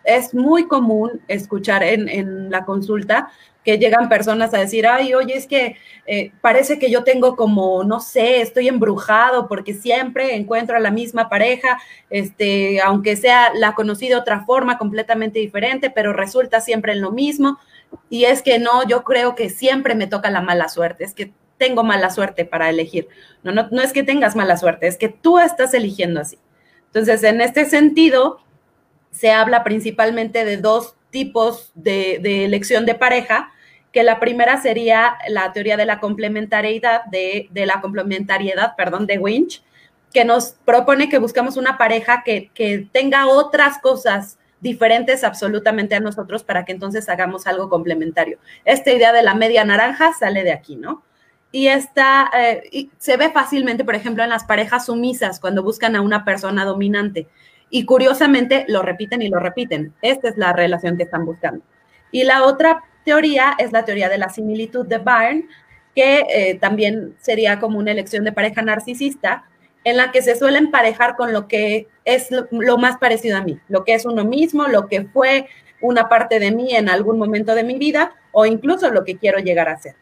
es 0.05 0.35
muy 0.35 0.67
común 0.67 1.21
escuchar 1.29 1.83
en, 1.83 2.09
en 2.09 2.51
la 2.51 2.65
consulta 2.65 3.31
llegan 3.79 4.09
personas 4.09 4.53
a 4.55 4.59
decir, 4.59 4.87
ay, 4.87 5.15
oye, 5.15 5.37
es 5.37 5.47
que 5.47 5.77
eh, 6.07 6.33
parece 6.41 6.79
que 6.79 6.91
yo 6.91 7.05
tengo 7.05 7.37
como, 7.37 7.85
no 7.85 8.01
sé, 8.01 8.41
estoy 8.41 8.69
embrujado 8.69 9.49
porque 9.49 9.75
siempre 9.75 10.35
encuentro 10.35 10.77
a 10.77 10.81
la 10.81 10.91
misma 10.91 11.29
pareja, 11.29 11.81
este, 12.09 12.81
aunque 12.81 13.17
sea 13.17 13.53
la 13.55 13.75
conocí 13.75 14.09
de 14.09 14.17
otra 14.17 14.45
forma 14.45 14.79
completamente 14.79 15.39
diferente, 15.39 15.91
pero 15.91 16.13
resulta 16.13 16.61
siempre 16.61 16.93
en 16.93 17.01
lo 17.01 17.13
mismo. 17.13 17.59
Y 18.09 18.25
es 18.25 18.43
que 18.43 18.59
no, 18.59 18.87
yo 18.87 19.05
creo 19.05 19.35
que 19.35 19.51
siempre 19.51 19.95
me 19.95 20.07
toca 20.07 20.31
la 20.31 20.41
mala 20.41 20.69
suerte, 20.69 21.05
es 21.05 21.15
que 21.15 21.33
tengo 21.59 21.85
mala 21.85 22.11
suerte 22.11 22.45
para 22.45 22.71
elegir. 22.71 23.09
No, 23.43 23.53
no, 23.53 23.69
no 23.71 23.83
es 23.83 23.93
que 23.93 24.03
tengas 24.03 24.37
mala 24.37 24.57
suerte, 24.57 24.87
es 24.87 24.97
que 24.97 25.09
tú 25.09 25.39
estás 25.39 25.75
eligiendo 25.75 26.21
así. 26.21 26.39
Entonces, 26.87 27.23
en 27.23 27.41
este 27.41 27.67
sentido, 27.67 28.41
se 29.11 29.31
habla 29.31 29.63
principalmente 29.65 30.45
de 30.45 30.57
dos 30.57 30.97
tipos 31.11 31.73
de, 31.75 32.45
elección 32.45 32.87
de 32.87 32.95
pareja, 32.95 33.53
que 33.93 34.03
la 34.03 34.21
primera 34.21 34.61
sería 34.61 35.17
la 35.29 35.53
teoría 35.53 35.77
de 35.77 35.87
la 35.87 35.99
complementariedad, 35.99 37.05
de, 37.07 37.49
la 37.53 37.81
complementariedad, 37.81 38.77
perdón, 38.77 39.07
de 39.07 39.19
Winch, 39.19 39.63
que 40.13 40.25
nos 40.25 40.57
propone 40.65 41.09
que 41.09 41.19
buscamos 41.19 41.57
una 41.57 41.79
pareja 41.79 42.23
que, 42.25 42.51
que, 42.55 42.89
tenga 42.93 43.27
otras 43.27 43.79
cosas 43.79 44.39
diferentes 44.61 45.25
absolutamente 45.25 45.95
a 45.95 46.01
nosotros 46.01 46.45
para 46.45 46.65
que 46.65 46.73
entonces 46.73 47.09
hagamos 47.09 47.47
algo 47.47 47.69
complementario. 47.69 48.39
Esta 48.65 48.93
idea 48.93 49.13
de 49.13 49.23
la 49.23 49.35
media 49.35 49.65
naranja 49.65 50.13
sale 50.13 50.45
de 50.45 50.53
aquí, 50.53 50.77
¿no? 50.77 51.03
Y 51.53 51.67
esta 51.69 52.31
eh, 52.37 52.89
se 52.99 53.17
ve 53.17 53.31
fácilmente, 53.31 53.85
por 53.85 53.95
ejemplo, 53.95 54.23
en 54.23 54.31
las 54.31 54.45
parejas 54.45 54.87
sumisas, 54.87 55.41
cuando 55.41 55.63
buscan 55.63 55.97
a 55.97 56.01
una 56.01 56.25
persona 56.25 56.65
dominante. 56.65 57.27
Y 57.71 57.85
curiosamente 57.85 58.65
lo 58.69 58.83
repiten 58.83 59.23
y 59.23 59.29
lo 59.29 59.41
repiten. 59.41 59.95
Esta 60.03 60.29
es 60.29 60.37
la 60.37 60.53
relación 60.53 60.97
que 60.97 61.05
están 61.05 61.25
buscando. 61.25 61.65
Y 62.13 62.25
la 62.25 62.45
otra 62.45 62.83
teoría 63.05 63.55
es 63.59 63.73
la 63.73 63.85
teoría 63.85 64.09
de 64.09 64.19
la 64.19 64.29
similitud 64.29 64.87
de 64.87 64.99
Byrne, 64.99 65.47
que 65.95 66.27
eh, 66.33 66.59
también 66.61 67.17
sería 67.19 67.59
como 67.59 67.79
una 67.79 67.91
elección 67.91 68.25
de 68.25 68.33
pareja 68.33 68.63
narcisista, 68.63 69.45
en 69.85 69.97
la 69.97 70.13
que 70.13 70.23
se 70.23 70.37
suelen 70.37 70.67
emparejar 70.67 71.17
con 71.17 71.33
lo 71.33 71.49
que 71.49 71.89
es 72.05 72.29
lo, 72.31 72.79
más 72.79 72.99
parecido 72.99 73.39
a 73.39 73.43
mí, 73.43 73.59
lo 73.69 73.85
que 73.85 73.95
es 73.95 74.05
uno 74.05 74.25
mismo, 74.25 74.69
lo 74.69 74.89
que 74.89 75.05
fue 75.07 75.47
una 75.81 76.09
parte 76.09 76.39
de 76.39 76.51
mí 76.51 76.75
en 76.75 76.89
algún 76.89 77.19
momento 77.19 77.55
de 77.55 77.65
mi 77.65 77.79
vida 77.79 78.13
o 78.33 78.45
incluso 78.45 78.91
lo 78.91 79.05
que 79.05 79.17
quiero 79.17 79.39
llegar 79.39 79.69
a 79.69 79.79
ser. 79.79 79.95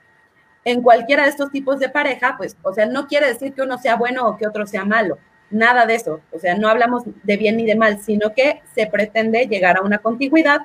En 0.65 0.83
cualquiera 0.83 1.23
de 1.23 1.31
estos 1.31 1.53
tipos 1.53 1.79
de 1.79 1.89
pareja, 1.89 2.35
pues, 2.37 2.57
o 2.63 2.75
sea, 2.75 2.87
no 2.87 3.07
quiere 3.07 3.29
decir 3.29 3.55
que 3.55 3.63
uno 3.63 3.79
sea 3.79 3.95
bueno 3.95 4.27
o 4.27 4.37
que 4.37 4.47
otro 4.47 4.67
sea 4.67 4.85
malo, 4.85 5.19
nada 5.51 5.87
de 5.87 5.95
eso, 5.95 6.21
o 6.33 6.39
sea, 6.39 6.57
no 6.57 6.69
hablamos 6.69 7.05
de 7.23 7.37
bien 7.37 7.57
ni 7.57 7.65
de 7.65 7.77
mal, 7.77 8.01
sino 8.01 8.35
que 8.35 8.61
se 8.75 8.87
pretende 8.87 9.47
llegar 9.47 9.79
a 9.79 9.83
una 9.83 9.99
contigüidad 9.99 10.63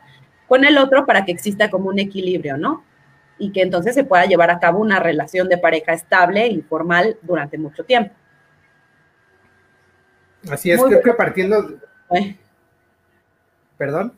con 0.47 0.65
el 0.65 0.77
otro 0.77 1.05
para 1.05 1.25
que 1.25 1.31
exista 1.31 1.69
como 1.69 1.89
un 1.89 1.99
equilibrio, 1.99 2.57
¿no? 2.57 2.83
Y 3.37 3.51
que 3.51 3.61
entonces 3.61 3.95
se 3.95 4.03
pueda 4.03 4.25
llevar 4.25 4.51
a 4.51 4.59
cabo 4.59 4.79
una 4.79 4.99
relación 4.99 5.49
de 5.49 5.57
pareja 5.57 5.93
estable 5.93 6.47
y 6.47 6.61
formal 6.61 7.17
durante 7.21 7.57
mucho 7.57 7.83
tiempo. 7.83 8.13
Así 10.49 10.71
es, 10.71 10.81
creo 10.81 11.01
que 11.01 11.13
partiendo... 11.13 11.79
¿Perdón? 13.77 14.13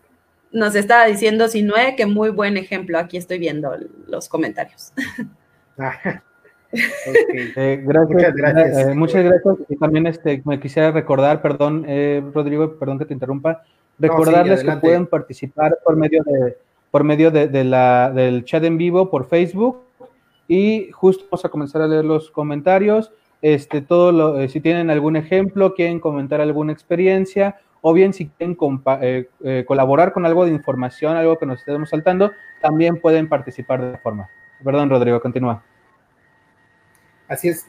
Nos 0.52 0.76
estaba 0.76 1.06
diciendo 1.06 1.48
Sinue 1.48 1.96
que 1.96 2.06
muy 2.06 2.30
buen 2.30 2.58
ejemplo. 2.58 2.98
Aquí 2.98 3.18
estoy 3.18 3.40
viendo 3.40 3.76
los 4.08 4.30
comentarios. 4.30 4.94
Ah, 5.78 6.22
eh, 6.72 7.84
gracias, 7.84 8.10
muchas 8.10 8.36
gracias. 8.36 8.78
Eh, 8.78 8.96
muchas 8.96 9.24
gracias. 9.26 9.56
Y 9.68 9.76
también 9.76 10.08
este, 10.08 10.42
me 10.46 10.60
quisiera 10.60 10.92
recordar, 10.92 11.42
perdón, 11.42 11.84
eh, 11.86 12.24
Rodrigo, 12.34 12.78
perdón 12.78 12.98
que 12.98 13.06
te 13.06 13.14
interrumpa, 13.14 13.64
recordarles 14.00 14.64
que 14.64 14.78
pueden 14.78 15.08
participar 15.08 15.78
por 15.84 15.96
medio 15.96 16.24
de 16.24 16.58
por 16.96 17.04
medio 17.04 17.30
de, 17.30 17.64
la, 17.66 18.10
del 18.10 18.46
chat 18.46 18.64
en 18.64 18.78
vivo 18.78 19.10
por 19.10 19.28
Facebook 19.28 19.82
y 20.48 20.92
justo 20.94 21.26
vamos 21.30 21.44
a 21.44 21.50
comenzar 21.50 21.82
a 21.82 21.88
leer 21.88 22.06
los 22.06 22.32
comentarios. 22.32 23.12
Este, 23.42 23.82
todo 23.82 24.14
lo, 24.14 24.48
si 24.48 24.62
tienen 24.62 24.90
algún 24.90 25.18
ejemplo, 25.18 25.74
quieren 25.74 26.00
comentar 26.00 26.40
alguna 26.40 26.72
experiencia 26.72 27.60
o 27.82 27.92
bien 27.92 28.14
si 28.14 28.28
quieren 28.30 28.56
colaborar 29.66 30.14
con 30.14 30.26
algo 30.26 30.46
de 30.46 30.52
información, 30.52 31.18
algo 31.18 31.38
que 31.38 31.46
nos 31.46 31.60
estemos 31.60 31.90
saltando, 31.90 32.32
también 32.62 33.02
pueden 33.02 33.28
participar 33.28 33.92
de 33.92 33.98
forma. 33.98 34.30
Perdón, 34.64 34.90
Rodrigo, 34.90 35.20
continúa. 35.20 35.64
Así 37.28 37.50
es. 37.50 37.66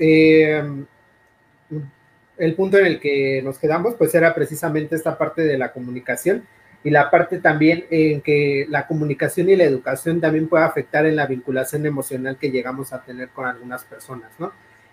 El 2.38 2.54
punto 2.54 2.78
en 2.78 2.86
el 2.86 3.00
que 3.00 3.40
nos 3.42 3.58
quedamos, 3.58 3.94
pues 3.94 4.14
era 4.14 4.34
precisamente 4.34 4.94
esta 4.94 5.16
parte 5.16 5.42
de 5.42 5.56
la 5.56 5.72
comunicación 5.72 6.46
y 6.84 6.90
la 6.90 7.10
parte 7.10 7.40
también 7.40 7.86
en 7.90 8.20
que 8.20 8.66
la 8.68 8.86
comunicación 8.86 9.48
y 9.48 9.56
la 9.56 9.64
educación 9.64 10.20
también 10.20 10.48
puede 10.48 10.64
afectar 10.64 11.06
en 11.06 11.16
la 11.16 11.26
vinculación 11.26 11.86
emocional 11.86 12.36
que 12.38 12.50
llegamos 12.50 12.92
a 12.92 13.02
tener 13.02 13.30
con 13.30 13.46
algunas 13.46 13.84
personas, 13.84 14.30
¿no? 14.38 14.52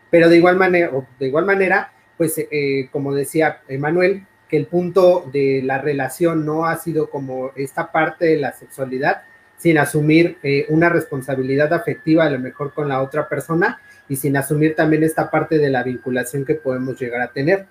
Pero 0.09 0.29
de 0.29 0.37
igual 0.37 0.55
manera, 0.55 0.91
de 1.19 1.27
igual 1.27 1.45
manera, 1.45 1.91
pues 2.17 2.35
eh, 2.37 2.87
como 2.91 3.13
decía 3.13 3.61
Emanuel, 3.67 4.25
que 4.47 4.57
el 4.57 4.67
punto 4.67 5.29
de 5.33 5.61
la 5.63 5.79
relación 5.79 6.45
no 6.45 6.65
ha 6.65 6.77
sido 6.77 7.09
como 7.09 7.51
esta 7.55 7.91
parte 7.91 8.25
de 8.25 8.37
la 8.37 8.53
sexualidad, 8.53 9.23
sin 9.57 9.77
asumir 9.77 10.37
eh, 10.43 10.65
una 10.69 10.89
responsabilidad 10.89 11.73
afectiva 11.73 12.25
a 12.25 12.29
lo 12.29 12.39
mejor 12.39 12.73
con 12.73 12.89
la 12.89 13.01
otra 13.01 13.27
persona 13.27 13.79
y 14.13 14.15
sin 14.15 14.37
asumir 14.37 14.75
también 14.75 15.03
esta 15.03 15.31
parte 15.31 15.57
de 15.57 15.71
la 15.71 15.81
vinculación 15.81 16.45
que 16.45 16.53
podemos 16.53 16.99
llegar 16.99 17.19
a 17.21 17.31
tener, 17.31 17.65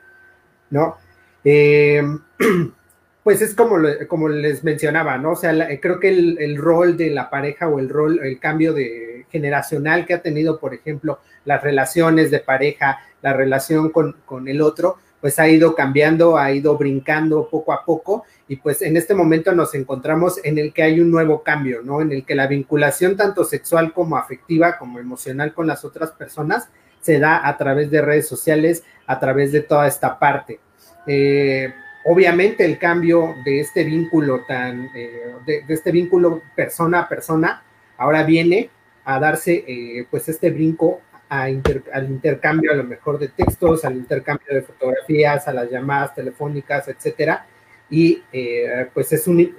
¿no? 0.71 0.97
Eh, 1.45 2.03
pues 3.23 3.41
es 3.43 3.55
como, 3.55 3.77
como 4.09 4.29
les 4.29 4.65
mencionaba, 4.65 5.19
¿no? 5.19 5.31
O 5.31 5.37
sea, 5.37 5.55
creo 5.81 6.01
que 6.01 6.09
el, 6.09 6.57
rol 6.57 6.97
de 6.97 7.11
la 7.11 7.31
pareja 7.31 7.69
o 7.69 7.79
el 7.79 7.89
rol, 7.89 8.19
el 8.25 8.41
cambio 8.41 8.73
de 8.75 9.25
generacional 9.31 10.05
que 10.05 10.15
ha 10.15 10.21
tenido, 10.21 10.59
por 10.59 10.75
ejemplo, 10.75 11.21
las 11.45 11.63
relaciones 11.63 12.33
de 12.33 12.41
pareja, 12.41 12.99
la 13.23 13.35
relación 13.35 13.91
con, 13.91 14.17
con 14.25 14.49
el 14.49 14.63
otro, 14.63 14.99
pues 15.23 15.39
ha 15.39 15.49
ido 15.49 15.77
cambiando, 15.77 16.37
ha 16.37 16.51
ido 16.51 16.77
brincando 16.77 17.49
poco 17.49 17.73
a 17.73 17.85
poco 17.85 18.25
y 18.49 18.57
pues 18.57 18.83
en 18.83 18.97
este 18.97 19.15
momento 19.15 19.53
nos 19.53 19.73
encontramos 19.77 20.41
en 20.43 20.59
el 20.59 20.73
que 20.73 20.83
hay 20.83 21.01
un 21.01 21.13
nuevo 21.13 21.45
cambio, 21.45 21.81
¿no? 21.83 22.03
En 22.03 22.11
el 22.11 22.25
que 22.27 22.35
la 22.35 22.49
vinculación 22.49 23.17
tanto 23.17 23.45
sexual 23.45 23.93
como 23.95 24.17
afectiva, 24.17 24.77
como 24.79 24.99
emocional 24.99 25.55
con 25.55 25.69
las 25.69 25.85
otras 25.85 26.11
personas 26.11 26.69
se 27.01 27.21
da 27.21 27.47
a 27.47 27.57
través 27.57 27.89
de 27.93 28.03
redes 28.03 28.27
sociales, 28.27 28.83
a 29.07 29.21
través 29.21 29.53
de 29.53 29.61
toda 29.61 29.87
esta 29.87 30.19
parte. 30.19 30.59
Eh, 31.07 31.73
obviamente 32.05 32.65
el 32.65 32.79
cambio 32.79 33.37
de 33.45 33.61
este 33.61 33.85
vínculo 33.85 34.41
tan, 34.49 34.91
eh, 34.93 35.35
de, 35.47 35.65
este 35.69 35.93
vínculo 35.93 36.43
persona 36.57 37.01
a 37.01 37.09
persona, 37.09 37.63
ahora 37.97 38.25
viene 38.25 38.71
a 39.05 39.21
darse 39.21 39.65
eh, 39.69 40.05
pues 40.11 40.29
este 40.29 40.51
brinco 40.51 41.01
al 41.33 42.11
intercambio 42.11 42.73
a 42.73 42.75
lo 42.75 42.85
mejor 42.85 43.19
de 43.19 43.29
textos, 43.29 43.87
al 43.87 43.97
intercambio 43.97 44.55
de 44.55 44.61
fotografías, 44.61 45.49
a 45.49 45.53
las 45.55 45.71
llamadas 45.71 46.15
telefónicas, 46.15 46.89
etcétera. 46.89 47.47
Y 47.89 48.23
eh, 48.31 48.89
pues 48.93 49.13
es 49.13 49.27
un, 49.27 49.55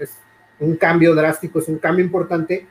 cambio 0.79 1.15
drástico, 1.15 1.57
es 1.57 1.67
un 1.67 1.79
cambio 1.79 2.05
importante 2.05 2.67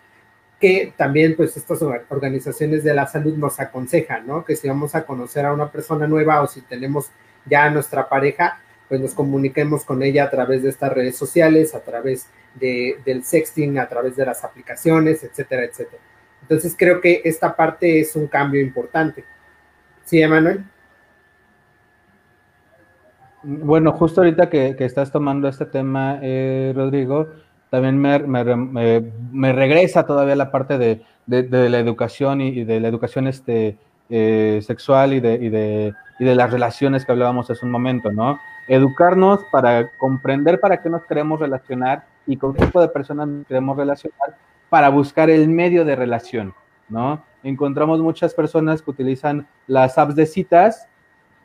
que 0.61 0.93
también 0.97 1.35
pues 1.35 1.57
estas 1.57 1.83
organizaciones 1.83 2.85
de 2.85 2.95
la 2.95 3.09
salud 3.09 3.37
nos 3.37 3.59
aconsejan, 3.59 4.25
¿no? 4.25 4.45
Que 4.45 4.55
si 4.55 4.69
vamos 4.69 4.95
a 4.95 5.05
conocer 5.05 5.47
a 5.47 5.53
una 5.53 5.73
persona 5.73 6.07
nueva 6.07 6.41
o 6.41 6.47
si 6.47 6.61
tenemos 6.61 7.11
ya 7.45 7.65
a 7.65 7.71
nuestra 7.71 8.09
pareja, 8.09 8.61
pues 8.89 9.01
nos 9.01 9.15
comuniquemos 9.15 9.85
con 9.85 10.05
ella 10.05 10.25
a 10.25 10.31
través 10.31 10.63
de 10.63 10.69
estas 10.69 10.93
redes 10.93 11.17
sociales, 11.17 11.75
a 11.75 11.81
través 11.81 12.29
de, 12.55 12.99
del 13.05 13.25
sexting, 13.25 13.81
a 13.81 13.89
través 13.89 14.15
de 14.15 14.27
las 14.27 14.45
aplicaciones, 14.45 15.25
etcétera, 15.25 15.65
etcétera. 15.65 16.12
Entonces 16.43 16.75
creo 16.79 17.01
que 17.01 17.23
esta 17.25 17.57
parte 17.57 18.01
es 18.01 18.15
un 18.17 18.27
cambio 18.27 18.61
importante. 18.61 19.25
¿Sí, 20.05 20.21
Emanuel? 20.21 20.65
Bueno, 23.45 23.93
justo 23.93 24.21
ahorita 24.21 24.49
que, 24.49 24.77
estás 24.79 25.11
tomando 25.11 25.49
este 25.49 25.67
tema, 25.67 26.19
eh, 26.23 26.73
Rodrigo, 26.77 27.29
también 27.71 27.99
me, 27.99 29.53
regresa 29.53 30.07
todavía 30.07 30.37
la 30.37 30.51
parte 30.51 30.79
de, 30.79 31.03
la 31.27 31.79
educación 31.79 32.41
y, 32.41 32.65
de 32.65 32.81
la 32.81 32.89
educación 32.89 33.27
este, 33.27 33.79
eh, 34.11 34.61
sexual 34.63 35.15
y 35.15 35.21
de, 35.21 35.35
y, 35.35 35.49
de, 35.49 36.35
las 36.35 36.53
relaciones 36.53 37.05
que 37.05 37.13
hablábamos 37.13 37.51
hace 37.51 37.65
un 37.65 37.73
momento, 37.73 38.13
¿no? 38.13 38.39
Educarnos 38.69 39.41
para 39.51 39.91
comprender 39.99 40.61
para 40.61 40.81
qué 40.81 40.89
nos 40.89 41.05
queremos 41.07 41.41
relacionar 41.41 42.05
y 42.27 42.37
con 42.37 42.55
qué 42.55 42.67
tipo 42.67 42.81
de 42.81 42.89
personas 42.89 43.29
queremos 43.49 43.77
relacionar 43.77 44.37
para 44.73 44.89
buscar 44.89 45.29
el 45.29 45.51
medio 45.51 45.85
de 45.85 45.95
relación, 45.95 46.55
¿no? 46.89 47.23
Encontramos 47.43 48.01
muchas 48.01 48.33
personas 48.33 48.81
que 48.81 48.91
utilizan 48.91 49.47
las 49.67 49.99
apps 49.99 50.17
de 50.17 50.25
citas 50.25 50.89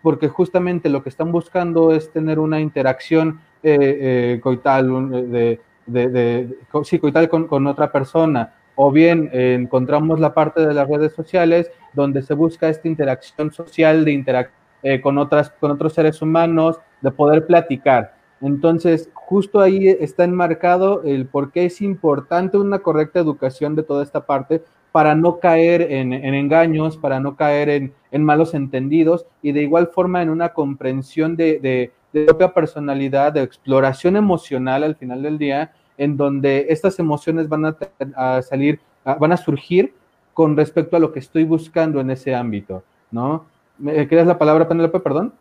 porque 0.01 0.29
justamente 0.29 0.87
lo 0.87 1.03
que 1.03 1.09
están 1.09 1.33
buscando 1.33 1.91
es 1.91 2.09
tener 2.09 2.39
una 2.39 2.61
interacción 2.61 3.41
eh, 3.63 3.77
eh, 3.81 4.39
coital, 4.41 5.29
de, 5.29 5.59
de, 5.87 6.57
sí, 6.85 6.99
coital 6.99 7.27
con, 7.27 7.67
otra 7.67 7.91
persona, 7.91 8.53
o 8.75 8.93
bien 8.93 9.29
encontramos 9.33 10.21
la 10.21 10.33
parte 10.33 10.65
de 10.65 10.73
las 10.73 10.87
redes 10.87 11.11
sociales 11.11 11.69
donde 11.91 12.21
se 12.21 12.33
busca 12.33 12.69
esta 12.69 12.87
interacción 12.87 13.51
social 13.51 14.05
de 14.05 14.47
eh, 14.83 15.01
con, 15.01 15.15
con 15.59 15.71
otros 15.71 15.93
seres 15.93 16.21
humanos, 16.21 16.79
de 17.01 17.11
poder 17.11 17.45
platicar. 17.45 18.15
Entonces, 18.41 19.09
justo 19.13 19.59
ahí 19.59 19.87
está 19.87 20.23
enmarcado 20.23 21.03
el 21.03 21.27
por 21.27 21.51
qué 21.51 21.65
es 21.65 21.81
importante 21.81 22.57
una 22.57 22.79
correcta 22.79 23.19
educación 23.19 23.75
de 23.75 23.83
toda 23.83 24.03
esta 24.03 24.25
parte 24.25 24.63
para 24.91 25.15
no 25.15 25.39
caer 25.39 25.81
en, 25.81 26.13
engaños, 26.13 26.97
para 26.97 27.19
no 27.19 27.35
caer 27.35 27.69
en, 28.11 28.23
malos 28.23 28.53
entendidos 28.53 29.25
y 29.41 29.51
de 29.51 29.61
igual 29.61 29.87
forma 29.87 30.21
en 30.21 30.29
una 30.29 30.53
comprensión 30.53 31.35
de, 31.35 31.91
propia 32.11 32.53
personalidad, 32.53 33.33
de 33.33 33.43
exploración 33.43 34.15
emocional 34.15 34.83
al 34.83 34.95
final 34.95 35.21
del 35.21 35.37
día, 35.37 35.71
en 35.97 36.17
donde 36.17 36.67
estas 36.69 36.97
emociones 36.99 37.47
van 37.47 37.75
a, 38.15 38.41
salir, 38.41 38.79
van 39.03 39.31
a 39.31 39.37
surgir 39.37 39.93
con 40.33 40.55
respecto 40.55 40.95
a 40.95 40.99
lo 40.99 41.11
que 41.11 41.19
estoy 41.19 41.43
buscando 41.43 41.99
en 41.99 42.11
ese 42.11 42.33
ámbito, 42.33 42.83
¿no? 43.11 43.45
¿Quieres 43.79 44.25
la 44.25 44.39
palabra, 44.39 44.67
Penélope? 44.67 44.99
Perdón. 44.99 45.33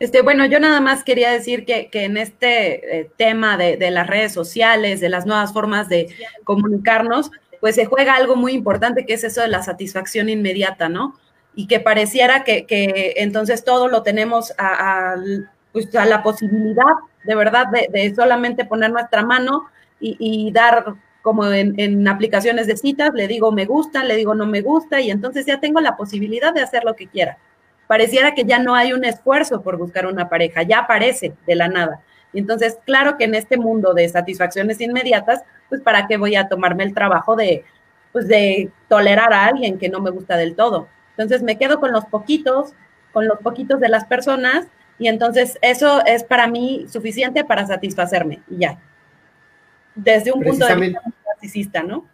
Este, 0.00 0.22
bueno, 0.22 0.44
yo 0.46 0.58
nada 0.58 0.80
más 0.80 1.04
quería 1.04 1.30
decir 1.30 1.64
que, 1.64 1.88
en 1.92 2.16
este 2.16 3.00
eh, 3.00 3.10
tema 3.16 3.56
de, 3.56 3.90
las 3.90 4.06
redes 4.06 4.32
sociales, 4.32 5.00
de 5.00 5.08
las 5.08 5.24
nuevas 5.24 5.52
formas 5.52 5.88
de 5.88 6.08
comunicarnos, 6.42 7.30
pues 7.60 7.76
se 7.76 7.86
juega 7.86 8.14
algo 8.14 8.36
muy 8.36 8.52
importante 8.52 9.06
que 9.06 9.14
es 9.14 9.24
eso 9.24 9.40
de 9.40 9.48
la 9.48 9.62
satisfacción 9.62 10.28
inmediata, 10.28 10.88
¿no? 10.88 11.14
Y 11.54 11.68
que 11.68 11.80
pareciera 11.80 12.42
que, 12.42 12.66
entonces 13.16 13.64
todo 13.64 13.88
lo 13.88 14.02
tenemos 14.02 14.52
a, 14.58 15.14
pues, 15.72 15.94
a, 15.94 16.04
la 16.04 16.22
posibilidad, 16.22 16.94
de 17.22 17.34
verdad, 17.36 17.66
de, 17.68 18.14
solamente 18.14 18.64
poner 18.64 18.90
nuestra 18.90 19.22
mano 19.24 19.66
y, 20.00 20.50
dar 20.52 20.96
como 21.22 21.46
en, 21.46 21.80
en, 21.80 22.06
aplicaciones 22.08 22.66
de 22.66 22.76
citas, 22.76 23.14
le 23.14 23.28
digo 23.28 23.50
me 23.52 23.64
gusta, 23.64 24.04
le 24.04 24.16
digo 24.16 24.34
no 24.34 24.44
me 24.44 24.60
gusta, 24.60 25.00
y 25.00 25.10
entonces 25.10 25.46
ya 25.46 25.60
tengo 25.60 25.80
la 25.80 25.96
posibilidad 25.96 26.52
de 26.52 26.60
hacer 26.60 26.84
lo 26.84 26.94
que 26.94 27.06
quiera 27.06 27.38
pareciera 27.86 28.34
que 28.34 28.44
ya 28.44 28.58
no 28.58 28.74
hay 28.74 28.92
un 28.92 29.04
esfuerzo 29.04 29.62
por 29.62 29.76
buscar 29.76 30.06
una 30.06 30.28
pareja, 30.28 30.62
ya 30.62 30.80
aparece 30.80 31.34
de 31.46 31.54
la 31.54 31.68
nada. 31.68 32.00
Y 32.32 32.40
entonces, 32.40 32.78
claro 32.84 33.16
que 33.16 33.24
en 33.24 33.34
este 33.34 33.56
mundo 33.56 33.94
de 33.94 34.08
satisfacciones 34.08 34.80
inmediatas, 34.80 35.42
pues 35.68 35.80
para 35.80 36.06
qué 36.06 36.16
voy 36.16 36.36
a 36.36 36.48
tomarme 36.48 36.84
el 36.84 36.94
trabajo 36.94 37.36
de, 37.36 37.64
pues 38.12 38.26
de 38.26 38.70
tolerar 38.88 39.32
a 39.32 39.46
alguien 39.46 39.78
que 39.78 39.88
no 39.88 40.00
me 40.00 40.10
gusta 40.10 40.36
del 40.36 40.56
todo. 40.56 40.88
Entonces 41.10 41.42
me 41.42 41.58
quedo 41.58 41.78
con 41.78 41.92
los 41.92 42.04
poquitos 42.06 42.74
con 43.14 43.28
los 43.28 43.38
poquitos 43.38 43.80
de 43.80 43.88
las 43.88 44.04
personas 44.04 44.66
y 44.98 45.08
entonces 45.08 45.56
eso 45.62 46.04
es 46.04 46.24
para 46.24 46.48
mí 46.48 46.84
suficiente 46.88 47.44
para 47.44 47.66
satisfacerme 47.66 48.42
y 48.50 48.58
ya. 48.58 48.78
Desde 49.94 50.32
un 50.32 50.42
punto 50.42 50.66
de 50.66 50.74
vista 50.74 51.00
narcisista, 51.26 51.82
¿no? 51.82 52.06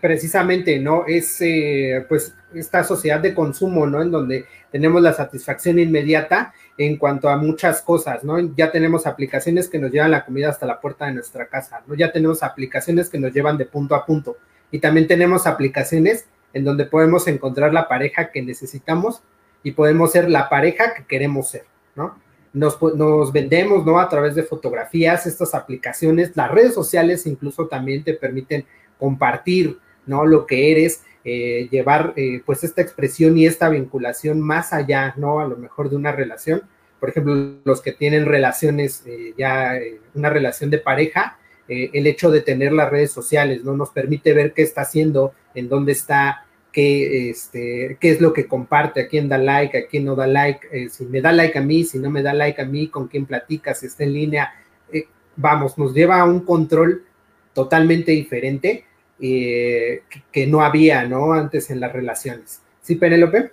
Precisamente, 0.00 0.78
¿no? 0.78 1.04
Es 1.06 1.40
eh, 1.40 2.04
pues 2.08 2.34
esta 2.54 2.84
sociedad 2.84 3.18
de 3.18 3.34
consumo, 3.34 3.86
¿no? 3.86 4.00
En 4.00 4.10
donde 4.10 4.44
tenemos 4.70 5.02
la 5.02 5.12
satisfacción 5.12 5.78
inmediata 5.78 6.54
en 6.78 6.96
cuanto 6.96 7.28
a 7.28 7.36
muchas 7.36 7.82
cosas, 7.82 8.22
¿no? 8.22 8.38
Ya 8.54 8.70
tenemos 8.70 9.06
aplicaciones 9.06 9.68
que 9.68 9.78
nos 9.78 9.90
llevan 9.90 10.12
la 10.12 10.24
comida 10.24 10.50
hasta 10.50 10.66
la 10.66 10.80
puerta 10.80 11.06
de 11.06 11.14
nuestra 11.14 11.46
casa, 11.48 11.82
¿no? 11.86 11.94
Ya 11.94 12.12
tenemos 12.12 12.42
aplicaciones 12.42 13.08
que 13.08 13.18
nos 13.18 13.32
llevan 13.32 13.58
de 13.58 13.66
punto 13.66 13.94
a 13.94 14.06
punto 14.06 14.36
y 14.70 14.78
también 14.78 15.08
tenemos 15.08 15.46
aplicaciones 15.46 16.26
en 16.52 16.64
donde 16.64 16.84
podemos 16.84 17.26
encontrar 17.26 17.72
la 17.72 17.88
pareja 17.88 18.30
que 18.30 18.42
necesitamos 18.42 19.22
y 19.64 19.72
podemos 19.72 20.12
ser 20.12 20.30
la 20.30 20.48
pareja 20.48 20.94
que 20.94 21.04
queremos 21.06 21.50
ser, 21.50 21.64
¿no? 21.96 22.20
Nos, 22.52 22.80
nos, 22.82 23.32
vendemos, 23.32 23.84
¿no? 23.84 23.98
A 23.98 24.08
través 24.08 24.34
de 24.34 24.42
fotografías, 24.42 25.26
estas 25.26 25.54
aplicaciones, 25.54 26.36
las 26.36 26.50
redes 26.50 26.74
sociales 26.74 27.26
incluso 27.26 27.66
también 27.66 28.04
te 28.04 28.12
permiten 28.12 28.66
compartir, 29.02 29.78
¿no? 30.06 30.24
Lo 30.24 30.46
que 30.46 30.70
eres, 30.70 31.02
eh, 31.24 31.66
llevar 31.72 32.12
eh, 32.14 32.40
pues 32.46 32.62
esta 32.62 32.82
expresión 32.82 33.36
y 33.36 33.46
esta 33.46 33.68
vinculación 33.68 34.40
más 34.40 34.72
allá, 34.72 35.12
¿no? 35.16 35.40
A 35.40 35.48
lo 35.48 35.56
mejor 35.56 35.90
de 35.90 35.96
una 35.96 36.12
relación. 36.12 36.62
Por 37.00 37.08
ejemplo, 37.08 37.56
los 37.64 37.82
que 37.82 37.90
tienen 37.90 38.26
relaciones, 38.26 39.02
eh, 39.06 39.34
ya 39.36 39.76
una 40.14 40.30
relación 40.30 40.70
de 40.70 40.78
pareja, 40.78 41.38
el 41.68 42.06
hecho 42.06 42.30
de 42.30 42.42
tener 42.42 42.70
las 42.70 42.90
redes 42.90 43.12
sociales, 43.12 43.64
¿no? 43.64 43.74
Nos 43.74 43.90
permite 43.90 44.34
ver 44.34 44.52
qué 44.52 44.62
está 44.62 44.82
haciendo, 44.82 45.32
en 45.54 45.70
dónde 45.70 45.92
está, 45.92 46.44
qué, 46.70 47.30
este, 47.30 47.96
qué 47.98 48.10
es 48.10 48.20
lo 48.20 48.34
que 48.34 48.46
comparte, 48.46 49.00
a 49.00 49.08
quién 49.08 49.26
da 49.26 49.38
like, 49.38 49.78
a 49.78 49.86
quién 49.86 50.04
no 50.04 50.14
da 50.14 50.26
like, 50.26 50.90
si 50.90 51.06
me 51.06 51.22
da 51.22 51.32
like 51.32 51.58
a 51.58 51.62
mí, 51.62 51.84
si 51.84 51.98
no 51.98 52.10
me 52.10 52.22
da 52.22 52.34
like 52.34 52.60
a 52.60 52.66
mí, 52.66 52.88
con 52.88 53.08
quién 53.08 53.24
platica, 53.24 53.74
si 53.74 53.86
está 53.86 54.04
en 54.04 54.12
línea. 54.12 54.52
vamos, 55.34 55.78
nos 55.78 55.94
lleva 55.94 56.20
a 56.20 56.24
un 56.24 56.40
control 56.40 57.04
totalmente 57.54 58.12
diferente 58.12 58.84
eh, 59.24 60.02
que, 60.32 60.46
no 60.48 60.62
había, 60.62 61.04
¿no? 61.04 61.32
Antes 61.32 61.70
en 61.70 61.78
las 61.78 61.92
relaciones. 61.92 62.60
¿Sí, 62.80 62.96
Penélope? 62.96 63.52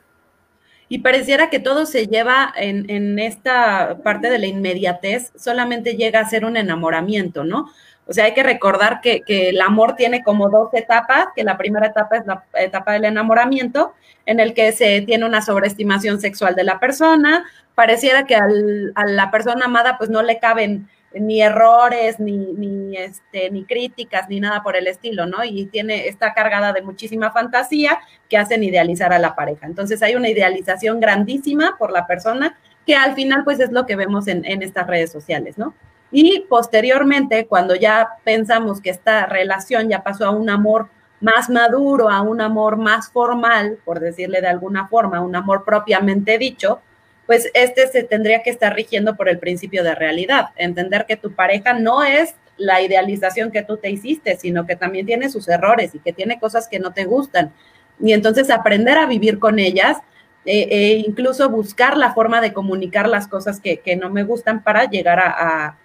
Y 0.88 1.00
pareciera 1.00 1.52
que 1.52 1.60
todo 1.60 1.86
se 1.86 2.08
lleva 2.08 2.52
en, 2.58 3.20
esta 3.20 4.00
parte 4.04 4.32
de 4.32 4.40
la 4.40 4.48
inmediatez, 4.48 5.32
solamente 5.36 5.96
llega 5.96 6.22
a 6.22 6.30
ser 6.30 6.44
un 6.44 6.58
enamoramiento, 6.58 7.44
¿no? 7.44 7.70
O 8.08 8.14
sea, 8.14 8.26
hay 8.26 8.34
que 8.34 8.42
recordar 8.42 9.00
que, 9.02 9.22
el 9.28 9.62
amor 9.62 9.96
tiene 9.96 10.24
como 10.24 10.50
dos 10.50 10.74
etapas, 10.74 11.28
que 11.36 11.44
la 11.44 11.60
primera 11.60 11.86
etapa 11.86 12.18
es 12.18 12.26
la 12.26 12.44
etapa 12.56 12.94
del 12.94 13.06
enamoramiento, 13.06 13.94
en 14.26 14.40
el 14.40 14.56
que 14.56 14.72
se 14.72 15.02
tiene 15.02 15.26
una 15.26 15.44
sobreestimación 15.44 16.20
sexual 16.20 16.56
de 16.56 16.64
la 16.64 16.80
persona, 16.80 17.46
pareciera 17.76 18.26
que 18.26 18.36
a 18.36 19.06
la 19.06 19.30
persona 19.30 19.66
amada 19.66 20.00
pues 20.00 20.10
no 20.10 20.24
le 20.24 20.40
caben 20.40 20.90
ni 21.14 21.42
errores, 21.42 22.20
ni, 22.20 22.38
ni, 22.38 22.96
este, 22.98 23.50
ni 23.50 23.66
críticas, 23.66 24.30
ni 24.30 24.40
nada 24.40 24.62
por 24.62 24.76
el 24.76 24.88
estilo, 24.88 25.26
¿no? 25.26 25.44
Y 25.44 25.66
tiene, 25.66 26.08
está 26.08 26.34
cargada 26.34 26.72
de 26.74 26.82
muchísima 26.82 27.32
fantasía 27.32 28.00
que 28.30 28.38
hacen 28.38 28.64
idealizar 28.64 29.12
a 29.12 29.20
la 29.20 29.36
pareja. 29.36 29.66
Entonces 29.66 30.02
hay 30.04 30.16
una 30.16 30.30
idealización 30.30 31.00
grandísima 31.00 31.76
por 31.80 31.92
la 31.92 32.06
persona 32.06 32.58
que 32.86 32.96
al 32.96 33.16
final 33.16 33.44
pues 33.44 33.60
es 33.60 33.72
lo 33.72 33.86
que 33.86 33.96
vemos 33.96 34.28
en, 34.28 34.46
en 34.46 34.62
estas 34.62 34.88
redes 34.88 35.12
sociales, 35.12 35.58
¿no? 35.58 35.74
Y 36.12 36.46
posteriormente, 36.50 37.46
cuando 37.46 37.76
ya 37.76 38.08
pensamos 38.24 38.82
que 38.82 38.90
esta 38.90 39.26
relación 39.28 39.90
ya 39.90 40.04
pasó 40.04 40.26
a 40.26 40.32
un 40.32 40.50
amor 40.50 40.90
más 41.22 41.50
maduro, 41.50 42.10
a 42.10 42.22
un 42.22 42.42
amor 42.42 42.78
más 42.78 43.10
formal, 43.10 43.78
por 43.86 44.00
decirle 44.00 44.42
de 44.42 44.48
alguna 44.48 44.88
forma, 44.88 45.22
un 45.22 45.36
amor 45.36 45.64
propiamente 45.66 46.38
dicho, 46.38 46.82
pues 47.30 47.52
este 47.54 47.86
se 47.90 48.02
tendría 48.02 48.42
que 48.42 48.50
estar 48.50 48.74
rigiendo 48.74 49.16
por 49.16 49.30
el 49.30 49.38
principio 49.38 49.84
de 49.84 49.94
realidad, 49.94 50.48
entender 50.56 51.06
que 51.08 51.16
tu 51.16 51.34
pareja 51.34 51.74
no 51.74 52.04
es 52.04 52.34
la 52.58 52.82
idealización 52.82 53.52
que 53.52 53.62
tú 53.62 53.78
te 53.78 53.92
hiciste, 53.92 54.36
sino 54.36 54.66
que 54.66 54.76
también 54.76 55.06
tiene 55.06 55.30
sus 55.30 55.48
errores 55.48 55.94
y 55.94 56.00
que 56.00 56.12
tiene 56.12 56.40
cosas 56.40 56.68
que 56.68 56.80
no 56.80 56.92
te 56.92 57.06
gustan. 57.06 57.54
Y 58.00 58.14
entonces 58.14 58.50
aprender 58.50 58.98
a 58.98 59.06
vivir 59.06 59.38
con 59.38 59.60
ellas 59.60 59.98
e, 60.44 60.70
e 60.72 60.94
incluso 61.06 61.48
buscar 61.52 61.98
la 61.98 62.16
forma 62.16 62.42
de 62.42 62.52
comunicar 62.52 63.08
las 63.08 63.28
cosas 63.28 63.62
que, 63.62 63.80
no 63.96 64.10
me 64.10 64.24
gustan 64.24 64.64
para 64.64 64.86
llegar 64.86 65.20
a, 65.20 65.78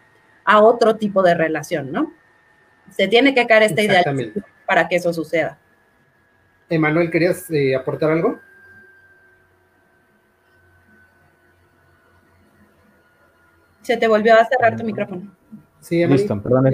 otro 0.63 0.97
tipo 0.97 1.23
de 1.23 1.35
relación, 1.35 1.93
¿no? 1.93 2.11
Se 2.89 3.07
tiene 3.07 3.35
que 3.35 3.47
caer 3.47 3.65
esta 3.65 3.83
idealización 3.83 4.47
para 4.65 4.89
que 4.89 4.97
eso 4.97 5.13
suceda. 5.13 5.59
Emanuel, 6.71 7.11
¿querías 7.11 7.51
eh, 7.51 7.77
aportar 7.77 8.13
algo? 8.13 8.41
Se 13.85 13.99
te 13.99 14.09
volvió 14.09 14.35
a 14.35 14.45
cerrar 14.47 14.77
tu 14.77 14.83
micrófono. 14.83 15.31
Sí, 15.79 16.05
Listo, 16.07 16.41
perdón. 16.41 16.73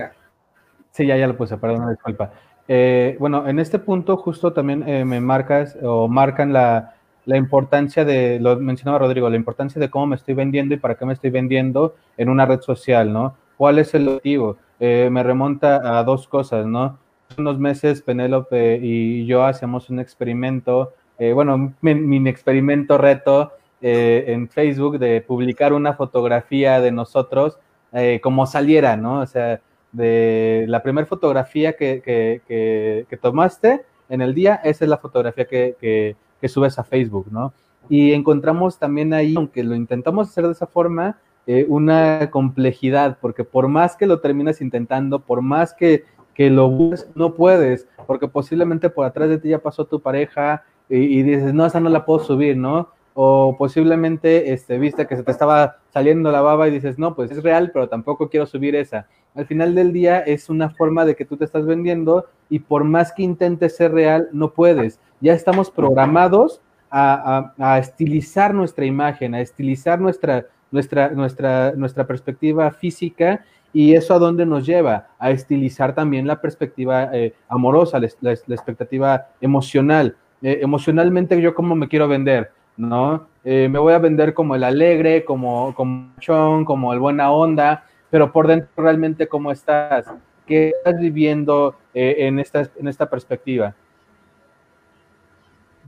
Sí, 0.93 1.07
ya, 1.07 1.17
ya 1.17 1.27
lo 1.27 1.37
puse, 1.37 1.57
perdón, 1.57 1.91
disculpa. 1.91 2.31
Eh, 2.69 3.17
bueno, 3.19 3.49
en 3.49 3.59
este 3.59 3.81
punto 3.81 4.17
justo 4.17 4.53
también 4.53 4.89
eh, 4.89 5.05
me 5.05 5.21
marcas 5.21 5.77
o 5.83 6.07
marcan 6.07 6.53
la, 6.53 6.95
importancia 7.27 8.05
de, 8.05 8.39
lo 8.41 8.57
mencionaba 8.57 9.01
Rodrigo, 9.01 9.29
la 9.29 9.37
importancia 9.37 9.81
de 9.81 9.91
cómo 9.91 10.07
me 10.07 10.17
estoy 10.17 10.35
vendiendo 10.35 10.75
y 10.75 10.79
para 10.79 10.95
qué 10.95 11.05
me 11.05 11.13
estoy 11.13 11.31
vendiendo 11.31 11.97
en 12.17 12.29
una 12.29 12.47
red 12.47 12.61
social, 12.61 13.13
¿no? 13.13 13.35
¿Cuál 13.57 13.81
es 13.81 13.93
el 13.95 14.05
motivo? 14.05 14.57
Eh, 14.79 15.09
me 15.11 15.25
remonta 15.25 15.99
a 15.99 16.05
dos 16.05 16.29
cosas, 16.29 16.65
¿no? 16.65 16.97
Hace 17.29 17.41
unos 17.41 17.59
meses 17.59 18.03
Penélope 18.03 18.79
y 18.81 19.27
yo 19.27 19.45
hacemos 19.45 19.91
un 19.91 19.99
experimento, 19.99 20.93
bueno, 21.35 21.75
mi 21.83 22.29
experimento 22.29 22.97
reto 22.99 23.53
eh, 23.83 24.25
en 24.29 24.49
Facebook 24.49 24.99
de 24.99 25.23
publicar 25.23 25.73
una 25.73 25.95
fotografía 25.95 26.81
de 26.81 26.93
nosotros 26.93 27.59
eh, 27.93 28.21
como 28.23 28.47
saliera, 28.47 28.97
¿no? 28.97 29.21
O 29.21 29.27
sea, 29.27 29.61
de 29.93 30.67
la 30.69 30.83
primera 30.83 31.07
fotografía 31.07 31.77
que, 31.77 32.03
que, 32.05 33.17
tomaste 33.17 33.83
en 34.09 34.21
el 34.21 34.35
día, 34.35 34.61
esa 34.65 34.85
es 34.85 34.89
la 34.91 34.99
fotografía 34.99 35.47
que, 35.47 36.17
subes 36.47 36.79
a 36.79 36.85
Facebook, 36.85 37.29
¿no? 37.31 37.55
Y 37.89 38.13
encontramos 38.13 38.79
también 38.79 39.15
ahí, 39.15 39.35
aunque 39.37 39.65
lo 39.65 39.75
intentamos 39.75 40.29
hacer 40.29 40.45
de 40.47 40.53
esa 40.53 40.67
forma, 40.67 41.19
eh, 41.47 41.65
una 41.69 42.31
complejidad, 42.31 43.19
porque 43.21 43.45
por 43.45 43.67
más 43.67 43.97
que 43.97 44.07
lo 44.07 44.21
terminas 44.21 44.61
intentando, 44.61 45.21
por 45.21 45.41
más 45.41 45.75
que, 45.75 46.05
lo 46.37 46.71
busques, 46.71 47.11
no 47.15 47.35
puedes, 47.35 47.87
porque 48.07 48.27
posiblemente 48.27 48.89
por 48.89 49.05
atrás 49.05 49.29
de 49.29 49.39
ti 49.39 49.51
ya 49.51 49.59
pasó 49.59 49.85
tu 49.85 50.01
pareja 50.01 50.65
y, 50.89 50.97
y 50.97 51.23
dices, 51.23 51.53
no, 51.53 51.67
esa 51.67 51.81
no 51.81 51.91
la 51.91 52.07
puedo 52.07 52.21
subir, 52.21 52.57
¿no? 52.57 52.89
O 53.23 53.55
posiblemente 53.59 54.51
este, 54.55 54.79
viste 54.79 55.07
que 55.07 55.15
se 55.15 55.23
te 55.23 55.31
estaba 55.31 55.77
saliendo 55.93 56.33
la 56.33 56.41
baba 56.41 56.67
y 56.67 56.71
dices, 56.71 56.99
no, 56.99 57.15
pues 57.15 57.31
es 57.31 57.43
real, 57.43 57.71
pero 57.71 57.87
tampoco 57.87 58.31
quiero 58.31 58.47
subir 58.47 58.75
esa. 58.75 59.09
Al 59.35 59.45
final 59.45 59.75
del 59.75 59.93
día 59.93 60.21
es 60.21 60.49
una 60.49 60.71
forma 60.71 61.05
de 61.05 61.15
que 61.15 61.27
tú 61.27 61.37
te 61.37 61.45
estás 61.45 61.67
vendiendo 61.67 62.25
y 62.49 62.61
por 62.61 62.83
más 62.85 63.13
que 63.13 63.23
intentes 63.23 63.77
ser 63.77 63.93
real, 63.93 64.31
no 64.33 64.55
puedes. 64.55 65.01
Ya 65.21 65.35
estamos 65.35 65.71
programados 65.71 66.63
a, 66.91 67.53
estilizar 67.79 68.55
nuestra 68.55 68.87
imagen, 68.87 69.35
a 69.35 69.43
estilizar 69.43 70.01
nuestra, 70.01 70.47
nuestra, 70.71 71.11
nuestra, 71.11 71.73
nuestra 71.73 72.07
perspectiva 72.07 72.71
física 72.71 73.45
y 73.75 73.93
eso 73.97 74.15
a 74.15 74.19
dónde 74.19 74.47
nos 74.47 74.65
lleva? 74.65 75.09
A 75.19 75.31
estilizar 75.31 75.95
también 75.95 76.27
la 76.27 76.41
perspectiva 76.41 77.11
eh, 77.13 77.35
amorosa, 77.51 78.01
la, 78.23 78.33
expectativa 78.33 79.27
emocional. 79.43 80.17
Eh, 80.41 80.61
emocionalmente, 80.63 81.39
¿yo 81.39 81.55
cómo 81.55 81.77
me 81.77 81.87
quiero 81.87 82.09
vender? 82.09 82.51
¿No? 82.81 83.29
Eh, 83.45 83.69
me 83.71 83.79
voy 83.79 83.93
a 83.93 83.99
vender 83.99 84.35
como 84.35 84.55
el 84.55 84.65
alegre, 84.65 85.25
como, 85.25 85.75
como 85.75 86.13
chon, 86.19 86.65
como 86.65 86.93
el 86.93 86.99
buena 86.99 87.31
onda, 87.31 87.85
pero 88.11 88.33
por 88.33 88.47
dentro 88.47 88.69
realmente 88.77 89.29
cómo 89.29 89.53
estás, 89.53 90.07
qué 90.47 90.71
estás 90.71 90.99
viviendo 90.99 91.77
eh, 91.95 92.17
en, 92.19 92.39
esta, 92.39 92.69
en 92.77 92.89
esta 92.89 93.09
perspectiva. 93.09 93.75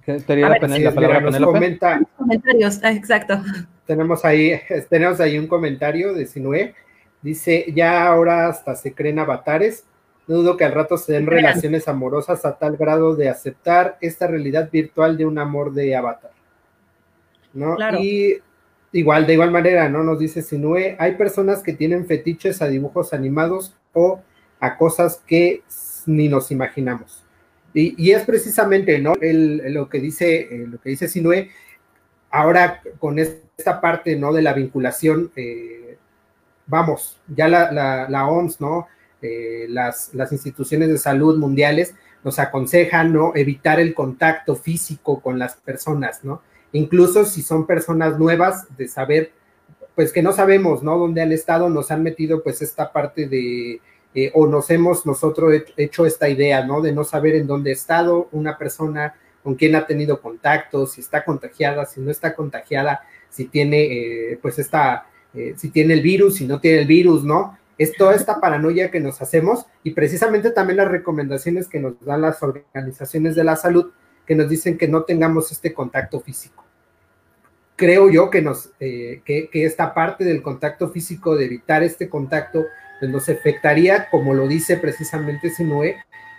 La, 0.06 0.58
palabra 0.92 1.30
comenta, 1.44 2.00
comentarios, 2.16 2.80
ah, 2.82 2.90
exacto. 2.90 3.40
Tenemos 3.86 4.24
ahí, 4.24 4.60
tenemos 4.90 5.20
ahí 5.20 5.38
un 5.38 5.46
comentario 5.46 6.12
de 6.12 6.26
Sinue. 6.26 6.74
Dice, 7.20 7.66
ya 7.72 8.08
ahora 8.08 8.48
hasta 8.48 8.74
se 8.74 8.94
creen 8.94 9.20
avatares. 9.20 9.84
dudo 10.26 10.56
que 10.56 10.64
al 10.64 10.72
rato 10.72 10.96
se 10.96 11.12
den 11.12 11.26
relaciones 11.26 11.86
amorosas 11.86 12.44
a 12.44 12.58
tal 12.58 12.76
grado 12.76 13.14
de 13.14 13.28
aceptar 13.28 13.96
esta 14.00 14.26
realidad 14.26 14.68
virtual 14.72 15.16
de 15.16 15.24
un 15.24 15.38
amor 15.38 15.72
de 15.72 15.94
avatar. 15.94 16.32
¿No? 17.54 17.76
Y 18.00 18.38
igual, 18.92 19.26
de 19.26 19.34
igual 19.34 19.50
manera, 19.50 19.88
¿no? 19.88 20.02
Nos 20.02 20.18
dice 20.18 20.42
Sinue, 20.42 20.96
hay 20.98 21.16
personas 21.16 21.62
que 21.62 21.72
tienen 21.72 22.06
fetiches 22.06 22.62
a 22.62 22.68
dibujos 22.68 23.12
animados 23.12 23.74
o 23.92 24.20
a 24.60 24.76
cosas 24.76 25.22
que 25.26 25.62
ni 26.06 26.28
nos 26.28 26.50
imaginamos. 26.50 27.24
Y, 27.74 28.10
es 28.10 28.24
precisamente, 28.24 28.98
¿no? 28.98 29.14
lo 29.14 29.88
que 29.88 29.98
dice, 29.98 30.40
eh, 30.40 30.66
lo 30.68 30.78
que 30.78 30.90
dice 30.90 31.08
Sinue, 31.08 31.48
ahora 32.30 32.82
con 32.98 33.18
esta 33.18 33.80
parte, 33.80 34.16
¿no? 34.16 34.32
De 34.32 34.42
la 34.42 34.52
vinculación, 34.52 35.30
eh, 35.36 35.96
vamos, 36.66 37.18
ya 37.28 37.48
la, 37.48 37.72
la, 38.08 38.26
OMS, 38.26 38.60
¿no? 38.60 38.88
Eh, 39.22 39.66
las, 39.70 40.12
las 40.12 40.32
instituciones 40.32 40.88
de 40.88 40.98
salud 40.98 41.38
mundiales 41.38 41.94
nos 42.24 42.38
aconsejan, 42.38 43.12
¿no? 43.12 43.32
Evitar 43.34 43.80
el 43.80 43.94
contacto 43.94 44.54
físico 44.54 45.20
con 45.20 45.38
las 45.38 45.56
personas, 45.56 46.24
¿no? 46.24 46.42
Incluso 46.72 47.24
si 47.24 47.42
son 47.42 47.66
personas 47.66 48.18
nuevas, 48.18 48.66
de 48.76 48.88
saber, 48.88 49.32
pues 49.94 50.12
que 50.12 50.22
no 50.22 50.32
sabemos, 50.32 50.82
¿no? 50.82 50.98
Dónde 50.98 51.22
han 51.22 51.32
estado, 51.32 51.68
nos 51.68 51.90
han 51.90 52.02
metido 52.02 52.42
pues 52.42 52.62
esta 52.62 52.92
parte 52.92 53.28
de, 53.28 53.80
eh, 54.14 54.30
o 54.34 54.46
nos 54.46 54.70
hemos 54.70 55.06
nosotros 55.06 55.54
hecho 55.76 56.06
esta 56.06 56.28
idea, 56.28 56.64
¿no? 56.64 56.80
De 56.80 56.92
no 56.92 57.04
saber 57.04 57.34
en 57.34 57.46
dónde 57.46 57.70
ha 57.70 57.74
estado 57.74 58.28
una 58.32 58.58
persona, 58.58 59.14
con 59.42 59.54
quién 59.54 59.74
ha 59.74 59.86
tenido 59.86 60.20
contacto, 60.20 60.86
si 60.86 61.00
está 61.00 61.24
contagiada, 61.24 61.84
si 61.86 62.00
no 62.00 62.10
está 62.10 62.34
contagiada, 62.34 63.02
si 63.28 63.46
tiene, 63.46 63.82
eh, 63.82 64.38
pues 64.40 64.58
esta, 64.58 65.06
eh, 65.34 65.54
si 65.56 65.70
tiene 65.70 65.94
el 65.94 66.02
virus, 66.02 66.36
si 66.36 66.46
no 66.46 66.60
tiene 66.60 66.80
el 66.80 66.86
virus, 66.86 67.24
¿no? 67.24 67.58
Es 67.78 67.96
toda 67.96 68.14
esta 68.14 68.40
paranoia 68.40 68.90
que 68.90 69.00
nos 69.00 69.20
hacemos 69.20 69.66
y 69.82 69.92
precisamente 69.92 70.50
también 70.50 70.76
las 70.76 70.88
recomendaciones 70.88 71.68
que 71.68 71.80
nos 71.80 71.98
dan 72.04 72.20
las 72.20 72.42
organizaciones 72.42 73.34
de 73.34 73.44
la 73.44 73.56
salud 73.56 73.90
que 74.32 74.36
nos 74.36 74.48
dicen 74.48 74.78
que 74.78 74.88
no 74.88 75.02
tengamos 75.02 75.52
este 75.52 75.74
contacto 75.74 76.18
físico. 76.18 76.64
Creo 77.76 78.08
yo 78.08 78.30
que, 78.30 78.40
nos, 78.40 78.70
que, 78.78 79.22
que 79.26 79.66
esta 79.66 79.92
parte 79.92 80.24
del 80.24 80.40
contacto 80.40 80.88
físico, 80.88 81.36
de 81.36 81.44
evitar 81.44 81.82
este 81.82 82.08
contacto, 82.08 82.64
pues, 82.98 83.10
nos 83.10 83.28
afectaría, 83.28 84.08
como 84.10 84.32
lo 84.32 84.48
dice 84.48 84.78
precisamente 84.78 85.50
Sinue, 85.50 85.96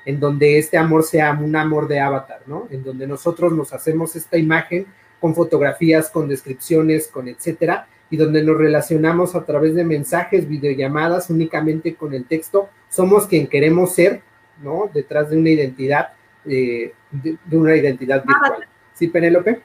en 0.08 0.19
donde 0.19 0.58
este 0.58 0.75
amor 0.75 1.03
sea 1.03 1.34
un 1.34 1.56
amor 1.56 1.88
de 1.88 1.99
avatar, 1.99 2.41
¿no? 2.47 2.67
En 2.71 2.84
donde 2.84 3.06
nosotros 3.06 3.53
nos 3.53 3.73
hacemos 3.73 4.15
esta 4.15 4.39
imagen 4.39 4.88
con 5.21 5.36
fotografías, 5.36 6.10
con 6.10 6.27
descripciones, 6.27 7.08
con 7.08 7.27
etcétera, 7.27 7.88
y 8.10 8.17
donde 8.17 8.41
nos 8.41 8.58
relacionamos 8.58 9.36
a 9.36 9.45
través 9.45 9.75
de 9.75 9.84
mensajes, 9.84 10.49
videollamadas, 10.49 11.29
únicamente 11.29 11.93
con 11.93 12.15
el 12.15 12.25
texto, 12.25 12.69
somos 12.89 13.27
quien 13.27 13.45
queremos 13.45 13.93
ser, 13.93 14.23
¿no? 14.63 14.89
Detrás 14.91 15.29
de 15.29 15.38
una 15.38 15.51
identidad, 15.51 16.13
eh, 16.45 16.93
de, 17.12 17.58
una 17.58 17.75
identidad 17.75 18.23
virtual. 18.25 18.67
¿Sí, 18.93 19.08
Penélope? 19.08 19.62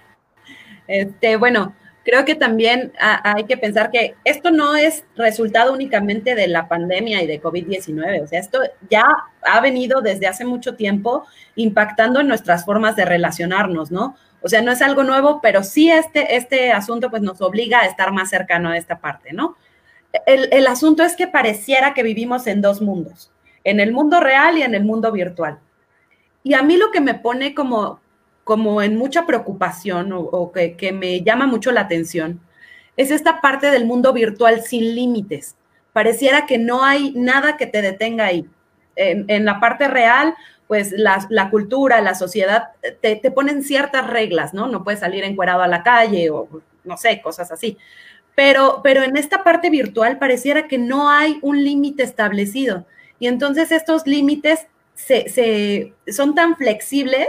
Este, 0.86 1.36
bueno, 1.36 1.74
creo 2.08 2.24
que 2.24 2.34
también 2.34 2.92
hay 2.98 3.44
que 3.44 3.58
pensar 3.58 3.90
que 3.90 4.14
esto 4.24 4.50
no 4.50 4.74
es 4.74 5.04
resultado 5.14 5.74
únicamente 5.74 6.34
de 6.34 6.48
la 6.48 6.66
pandemia 6.66 7.22
y 7.22 7.26
de 7.26 7.40
COVID-19, 7.42 8.22
o 8.22 8.26
sea, 8.26 8.40
esto 8.40 8.60
ya 8.88 9.04
ha 9.42 9.60
venido 9.60 10.00
desde 10.00 10.26
hace 10.26 10.46
mucho 10.46 10.74
tiempo 10.74 11.26
impactando 11.54 12.20
en 12.20 12.28
nuestras 12.28 12.64
formas 12.64 12.96
de 12.96 13.04
relacionarnos, 13.04 13.90
¿no? 13.90 14.16
O 14.40 14.48
sea, 14.48 14.62
no 14.62 14.72
es 14.72 14.80
algo 14.80 15.04
nuevo, 15.04 15.40
pero 15.42 15.62
sí 15.62 15.90
este, 15.90 16.36
este 16.36 16.72
asunto 16.72 17.10
pues 17.10 17.20
nos 17.20 17.42
obliga 17.42 17.80
a 17.80 17.86
estar 17.86 18.10
más 18.10 18.30
cercano 18.30 18.70
a 18.70 18.78
esta 18.78 19.00
parte, 19.00 19.34
¿no? 19.34 19.56
El, 20.24 20.48
el 20.50 20.66
asunto 20.66 21.02
es 21.02 21.14
que 21.14 21.26
pareciera 21.26 21.92
que 21.92 22.02
vivimos 22.02 22.46
en 22.46 22.62
dos 22.62 22.80
mundos, 22.80 23.30
en 23.64 23.80
el 23.80 23.92
mundo 23.92 24.20
real 24.20 24.56
y 24.56 24.62
en 24.62 24.74
el 24.74 24.84
mundo 24.84 25.12
virtual. 25.12 25.58
Y 26.48 26.54
a 26.54 26.62
mí 26.62 26.78
lo 26.78 26.90
que 26.90 27.02
me 27.02 27.12
pone 27.12 27.54
como, 27.54 28.00
como 28.42 28.80
en 28.80 28.96
mucha 28.96 29.26
preocupación 29.26 30.14
o, 30.14 30.50
que, 30.50 30.92
me 30.92 31.20
llama 31.20 31.46
mucho 31.46 31.72
la 31.72 31.82
atención, 31.82 32.40
es 32.96 33.10
esta 33.10 33.42
parte 33.42 33.70
del 33.70 33.84
mundo 33.84 34.14
virtual 34.14 34.62
sin 34.62 34.94
límites. 34.94 35.56
Pareciera 35.92 36.46
que 36.46 36.56
no 36.56 36.82
hay 36.82 37.12
nada 37.14 37.58
que 37.58 37.66
te 37.66 37.82
detenga 37.82 38.24
ahí. 38.24 38.48
En, 38.96 39.44
la 39.44 39.60
parte 39.60 39.88
real, 39.88 40.34
pues 40.66 40.90
la, 40.92 41.50
cultura, 41.50 42.00
la 42.00 42.14
sociedad 42.14 42.70
te, 43.02 43.16
te, 43.16 43.30
ponen 43.30 43.62
ciertas 43.62 44.06
reglas, 44.06 44.54
¿no? 44.54 44.68
No 44.68 44.84
puedes 44.84 45.00
salir 45.00 45.24
encuerado 45.24 45.60
a 45.60 45.68
la 45.68 45.82
calle 45.82 46.30
o 46.30 46.48
no 46.82 46.96
sé, 46.96 47.20
cosas 47.20 47.52
así. 47.52 47.76
Pero, 48.34 48.80
pero 48.82 49.02
en 49.02 49.18
esta 49.18 49.44
parte 49.44 49.68
virtual 49.68 50.18
pareciera 50.18 50.66
que 50.66 50.78
no 50.78 51.10
hay 51.10 51.40
un 51.42 51.62
límite 51.62 52.04
establecido. 52.04 52.86
Y 53.18 53.26
entonces 53.26 53.70
estos 53.70 54.06
límites 54.06 54.66
se, 54.98 55.94
son 56.08 56.34
tan 56.34 56.56
flexibles 56.56 57.28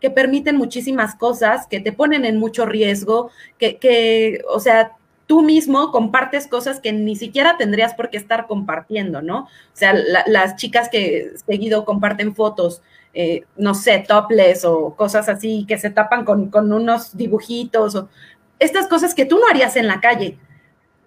que 0.00 0.10
permiten 0.10 0.56
muchísimas 0.56 1.16
cosas, 1.16 1.66
que 1.66 1.80
te 1.80 1.92
ponen 1.92 2.24
en 2.24 2.38
mucho 2.38 2.66
riesgo, 2.66 3.30
que, 3.58 3.78
que, 3.78 4.42
o 4.48 4.60
sea, 4.60 4.92
tú 5.26 5.42
mismo 5.42 5.90
compartes 5.90 6.46
cosas 6.46 6.80
que 6.80 6.92
ni 6.92 7.16
siquiera 7.16 7.56
tendrías 7.56 7.94
por 7.94 8.08
qué 8.08 8.16
estar 8.16 8.46
compartiendo, 8.46 9.20
¿no? 9.20 9.40
O 9.40 9.48
sea, 9.74 9.92
las 9.92 10.56
chicas 10.56 10.88
que 10.88 11.32
seguido 11.46 11.84
comparten 11.84 12.34
fotos, 12.34 12.82
eh, 13.12 13.42
no 13.56 13.74
sé, 13.74 14.04
topless 14.06 14.64
o 14.64 14.94
cosas 14.94 15.28
así, 15.28 15.66
que 15.68 15.78
se 15.78 15.90
tapan 15.90 16.24
con, 16.24 16.48
con 16.50 16.72
unos 16.72 17.16
dibujitos, 17.16 17.96
o 17.96 18.08
estas 18.60 18.86
cosas 18.86 19.14
que 19.14 19.24
tú 19.24 19.38
no 19.38 19.48
harías 19.48 19.76
en 19.76 19.88
la 19.88 20.00
calle. 20.00 20.38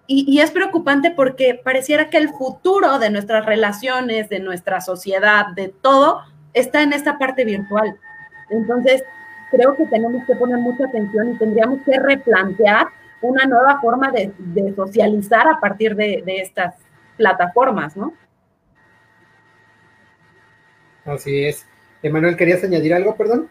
Y, 0.06 0.24
y, 0.28 0.40
es 0.40 0.50
preocupante 0.50 1.10
porque 1.10 1.60
pareciera 1.62 2.10
que 2.10 2.18
el 2.18 2.28
futuro 2.30 2.98
de 2.98 3.10
nuestras 3.10 3.46
relaciones, 3.46 4.28
de 4.28 4.40
nuestra 4.40 4.80
sociedad, 4.80 5.46
de 5.54 5.68
todo, 5.68 6.22
está 6.52 6.82
en 6.82 6.92
esta 6.92 7.18
parte 7.18 7.44
virtual. 7.44 7.96
Entonces, 8.50 9.02
creo 9.52 9.76
que 9.76 9.86
tenemos 9.86 10.24
que 10.26 10.34
poner 10.34 10.58
mucha 10.58 10.86
atención 10.86 11.34
y 11.34 11.38
tendríamos 11.38 11.80
que 11.84 11.98
replantear 11.98 12.86
una 13.20 13.44
nueva 13.44 13.80
forma 13.80 14.10
de, 14.10 14.32
socializar 14.74 15.46
a 15.46 15.60
partir 15.60 15.94
de, 15.94 16.22
estas 16.26 16.74
plataformas, 17.16 17.96
¿no? 17.96 18.14
Así 21.04 21.44
es. 21.44 21.66
Emanuel, 22.02 22.36
¿querías 22.36 22.64
añadir 22.64 22.94
algo, 22.94 23.14
perdón? 23.14 23.48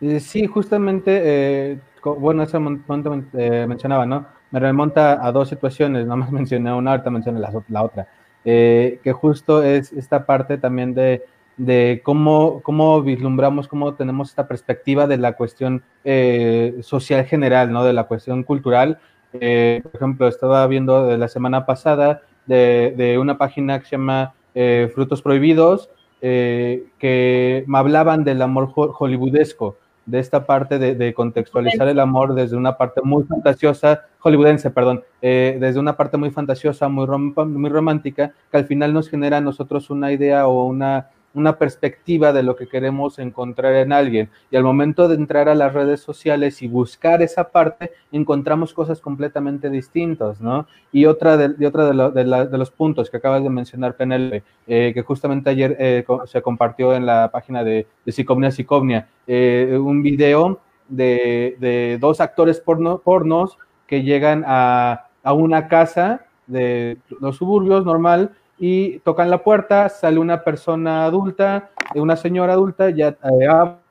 Eh, 0.00 0.20
sí, 0.20 0.46
justamente, 0.46 1.22
eh, 1.24 1.78
bueno, 2.14 2.44
momento 2.60 3.22
eh, 3.34 3.66
mencionaba, 3.68 4.06
¿no? 4.06 4.26
Me 4.50 4.60
remonta 4.60 5.24
a 5.26 5.32
dos 5.32 5.48
situaciones, 5.48 6.06
no 6.06 6.16
más 6.16 6.30
mencioné 6.30 6.72
una, 6.72 6.92
ahorita 6.92 7.10
mencioné 7.10 7.40
la, 7.40 7.82
otra, 7.82 8.08
que 8.44 9.12
justo 9.12 9.62
es 9.62 9.92
esta 9.92 10.24
parte 10.24 10.56
también 10.56 10.94
de 10.94 11.24
de 11.56 12.02
cómo, 12.04 12.60
cómo 12.62 13.02
vislumbramos, 13.02 13.68
cómo 13.68 13.94
tenemos 13.94 14.30
esta 14.30 14.46
perspectiva 14.46 15.06
de 15.06 15.16
la 15.16 15.32
cuestión 15.32 15.82
eh, 16.04 16.76
social 16.82 17.24
general, 17.24 17.72
¿no? 17.72 17.84
De 17.84 17.92
la 17.92 18.04
cuestión 18.04 18.42
cultural. 18.42 18.98
Eh, 19.32 19.80
por 19.82 19.96
ejemplo, 19.96 20.28
estaba 20.28 20.66
viendo 20.66 21.06
de 21.06 21.18
la 21.18 21.28
semana 21.28 21.66
pasada 21.66 22.22
de, 22.46 23.16
una 23.20 23.38
página 23.38 23.78
que 23.78 23.86
se 23.86 23.92
llama 23.92 24.34
eh, 24.54 24.90
Frutos 24.94 25.22
Prohibidos, 25.22 25.90
que 26.20 27.64
me 27.68 27.78
hablaban 27.78 28.24
del 28.24 28.42
amor 28.42 28.72
hollywoodesco, 28.74 29.76
de 30.06 30.20
esta 30.20 30.46
parte 30.46 30.78
de, 30.78 31.14
contextualizar 31.14 31.88
el 31.88 31.98
amor 31.98 32.34
desde 32.34 32.56
una 32.56 32.76
parte 32.76 33.02
muy 33.02 33.24
fantasiosa, 33.24 34.04
hollywoodense, 34.20 34.70
perdón, 34.70 35.02
desde 35.20 35.78
una 35.78 35.96
parte 35.96 36.16
muy 36.16 36.30
fantasiosa, 36.30 36.88
muy, 36.88 37.06
muy 37.08 37.70
romántica, 37.70 38.32
que 38.50 38.56
al 38.56 38.66
final 38.66 38.94
nos 38.94 39.08
genera 39.08 39.38
a 39.38 39.40
nosotros 39.40 39.90
una 39.90 40.12
idea 40.12 40.46
o 40.46 40.64
una 40.64 41.08
una 41.36 41.58
perspectiva 41.58 42.32
de 42.32 42.42
lo 42.42 42.56
que 42.56 42.66
queremos 42.66 43.18
encontrar 43.18 43.74
en 43.74 43.92
alguien. 43.92 44.30
Y 44.50 44.56
al 44.56 44.64
momento 44.64 45.06
de 45.06 45.16
entrar 45.16 45.50
a 45.50 45.54
las 45.54 45.74
redes 45.74 46.00
sociales 46.00 46.62
y 46.62 46.66
buscar 46.66 47.20
esa 47.20 47.50
parte, 47.50 47.92
encontramos 48.10 48.72
cosas 48.72 49.00
completamente 49.00 49.68
distintas, 49.68 50.40
¿no? 50.40 50.66
Y 50.92 51.04
otra 51.04 51.36
de, 51.36 51.66
otra 51.66 51.90
de, 52.10 52.24
los 52.58 52.70
puntos 52.70 53.10
que 53.10 53.18
acabas 53.18 53.42
de 53.42 53.50
mencionar, 53.50 53.96
Penelope, 53.96 54.44
eh, 54.66 54.92
que 54.94 55.02
justamente 55.02 55.50
ayer 55.50 55.76
eh, 55.78 56.04
se 56.24 56.40
compartió 56.40 56.94
en 56.94 57.04
la 57.04 57.30
página 57.30 57.62
de, 57.62 57.86
Psicomnia 58.06 58.50
Psicomnia, 58.50 59.08
eh, 59.26 59.78
un 59.78 60.02
video 60.02 60.60
de, 60.88 61.98
dos 62.00 62.22
actores 62.22 62.60
porno, 62.60 62.98
pornos 62.98 63.58
que 63.86 64.02
llegan 64.02 64.42
a, 64.46 65.08
a 65.22 65.34
una 65.34 65.68
casa 65.68 66.24
de 66.46 66.96
los 67.20 67.36
suburbios 67.36 67.84
normal 67.84 68.32
y 68.58 68.98
tocan 69.00 69.30
la 69.30 69.42
puerta, 69.42 69.88
sale 69.88 70.18
una 70.18 70.42
persona 70.42 71.04
adulta, 71.04 71.70
una 71.94 72.16
señora 72.16 72.54
adulta, 72.54 72.90
ya 72.90 73.16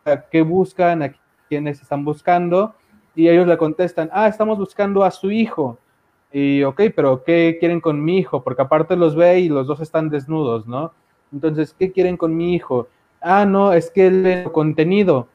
eh, 0.05 0.19
qué 0.31 0.41
buscan, 0.41 1.03
a 1.03 1.13
quiénes 1.47 1.81
están 1.81 2.03
buscando, 2.03 2.73
y 3.15 3.29
ellos 3.29 3.47
le 3.47 3.57
contestan, 3.57 4.09
ah, 4.11 4.27
estamos 4.27 4.57
buscando 4.57 5.03
a 5.03 5.11
su 5.11 5.31
hijo. 5.31 5.77
Y 6.31 6.63
ok, 6.63 6.81
pero 6.95 7.23
¿qué 7.23 7.57
quieren 7.59 7.79
con 7.79 8.03
mi 8.03 8.17
hijo? 8.17 8.43
Porque 8.43 8.61
aparte 8.61 8.95
los 8.95 9.15
ve 9.15 9.39
y 9.39 9.49
los 9.49 9.67
dos 9.67 9.79
están 9.79 10.09
desnudos, 10.09 10.67
¿no? 10.67 10.91
Entonces, 11.31 11.73
¿qué 11.77 11.91
quieren 11.91 12.17
con 12.17 12.35
mi 12.35 12.55
hijo? 12.55 12.87
Ah, 13.21 13.45
no, 13.45 13.71
es 13.71 13.89
que 13.89 14.07
él 14.07 14.23
ve 14.23 14.49
contenido 14.51 15.27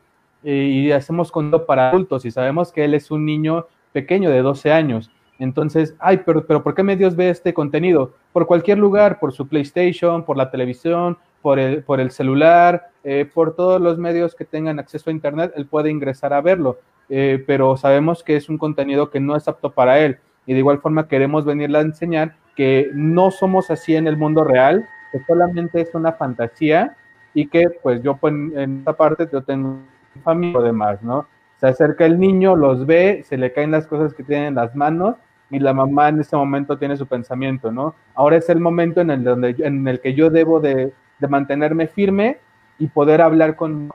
y 0.43 0.91
hacemos 0.91 1.31
contenido 1.31 1.67
para 1.67 1.91
adultos 1.91 2.25
y 2.25 2.31
sabemos 2.31 2.73
que 2.73 2.85
él 2.85 2.95
es 2.95 3.11
un 3.11 3.25
niño 3.27 3.67
pequeño 3.93 4.31
de 4.31 4.43
12 4.43 4.73
años. 4.73 5.11
Entonces, 5.41 5.97
ay, 5.99 6.21
pero, 6.25 6.47
pero 6.47 6.63
¿por 6.63 6.75
qué 6.75 6.83
medios 6.83 7.17
ve 7.17 7.31
este 7.31 7.55
contenido? 7.55 8.13
Por 8.31 8.47
cualquier 8.47 8.77
lugar, 8.77 9.19
por 9.19 9.33
su 9.33 9.49
PlayStation, 9.49 10.23
por 10.23 10.37
la 10.37 10.51
televisión, 10.51 11.17
por 11.41 11.59
el, 11.59 11.83
por 11.83 11.99
el 11.99 12.11
celular, 12.11 12.91
eh, 13.05 13.29
por 13.33 13.57
todos 13.57 13.81
los 13.81 13.97
medios 13.97 14.35
que 14.35 14.45
tengan 14.45 14.79
acceso 14.79 15.09
a 15.09 15.15
Internet, 15.15 15.53
él 15.57 15.65
puede 15.65 15.91
ingresar 15.91 16.35
a 16.35 16.43
verlo, 16.43 16.79
eh, 17.09 17.43
pero 17.47 17.79
sabemos 17.79 18.23
que 18.23 18.37
es 18.37 18.51
un 18.51 18.59
contenido 18.59 19.11
que 19.11 19.19
no 19.19 19.35
es 19.35 19.49
apto 19.49 19.73
para 19.73 19.99
él. 20.01 20.19
Y 20.45 20.53
de 20.53 20.59
igual 20.59 20.79
forma 20.79 21.09
queremos 21.09 21.47
venirle 21.47 21.79
a 21.79 21.83
enseñar 21.83 22.37
que 22.55 22.91
no 22.93 23.31
somos 23.31 23.71
así 23.71 23.97
en 23.97 24.07
el 24.07 24.19
mundo 24.19 24.45
real, 24.45 24.87
que 25.11 25.21
solamente 25.27 25.81
es 25.81 25.95
una 25.95 26.13
fantasía 26.13 26.99
y 27.33 27.47
que 27.47 27.71
pues 27.83 28.03
yo 28.03 28.19
pues, 28.19 28.35
en 28.35 28.81
esta 28.81 28.93
parte 28.93 29.27
yo 29.33 29.43
tengo 29.43 29.79
familia 30.23 30.61
y 30.61 30.65
demás, 30.65 31.03
¿no? 31.03 31.27
Se 31.57 31.67
acerca 31.67 32.05
el 32.05 32.21
niño, 32.21 32.57
los 32.57 32.85
ve, 32.85 33.25
se 33.27 33.39
le 33.39 33.53
caen 33.55 33.71
las 33.71 33.87
cosas 33.87 34.13
que 34.13 34.23
tiene 34.23 34.49
en 34.49 34.55
las 34.57 34.77
manos 34.77 35.17
y 35.51 35.59
la 35.59 35.75
mamá 35.75 36.09
en 36.09 36.21
ese 36.21 36.37
momento 36.37 36.79
tiene 36.79 36.97
su 36.97 37.07
pensamiento, 37.07 37.73
¿no? 37.73 37.95
Ahora 38.15 38.37
es 38.37 38.49
el 38.49 38.61
momento 38.61 39.01
en 39.01 39.11
el, 39.11 39.25
donde, 39.25 39.57
en 39.59 39.87
el 39.87 40.01
que 40.01 40.15
yo 40.15 40.31
debo 40.31 40.61
de, 40.61 40.93
mantenerme 41.29 41.87
firme 41.87 42.39
y 42.79 42.87
poder 42.87 43.21
hablar 43.21 43.55
con 43.55 43.93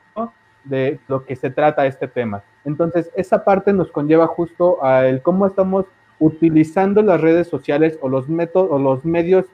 de 0.63 0.99
lo 1.07 1.25
que 1.25 1.35
se 1.35 1.49
trata 1.49 1.85
este 1.85 2.07
tema. 2.07 2.43
Entonces, 2.65 3.11
esa 3.15 3.43
parte 3.43 3.73
nos 3.73 3.91
conlleva 3.91 4.27
justo 4.27 4.83
a 4.83 5.07
el 5.07 5.21
cómo 5.21 5.47
estamos 5.47 5.85
utilizando 6.19 7.01
las 7.01 7.21
redes 7.21 7.47
sociales 7.47 7.97
o 8.01 8.09
los 8.09 8.29
métodos 8.29 8.69
o 8.71 8.79
los 8.79 9.05
medios 9.05 9.45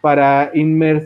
para, 0.00 0.50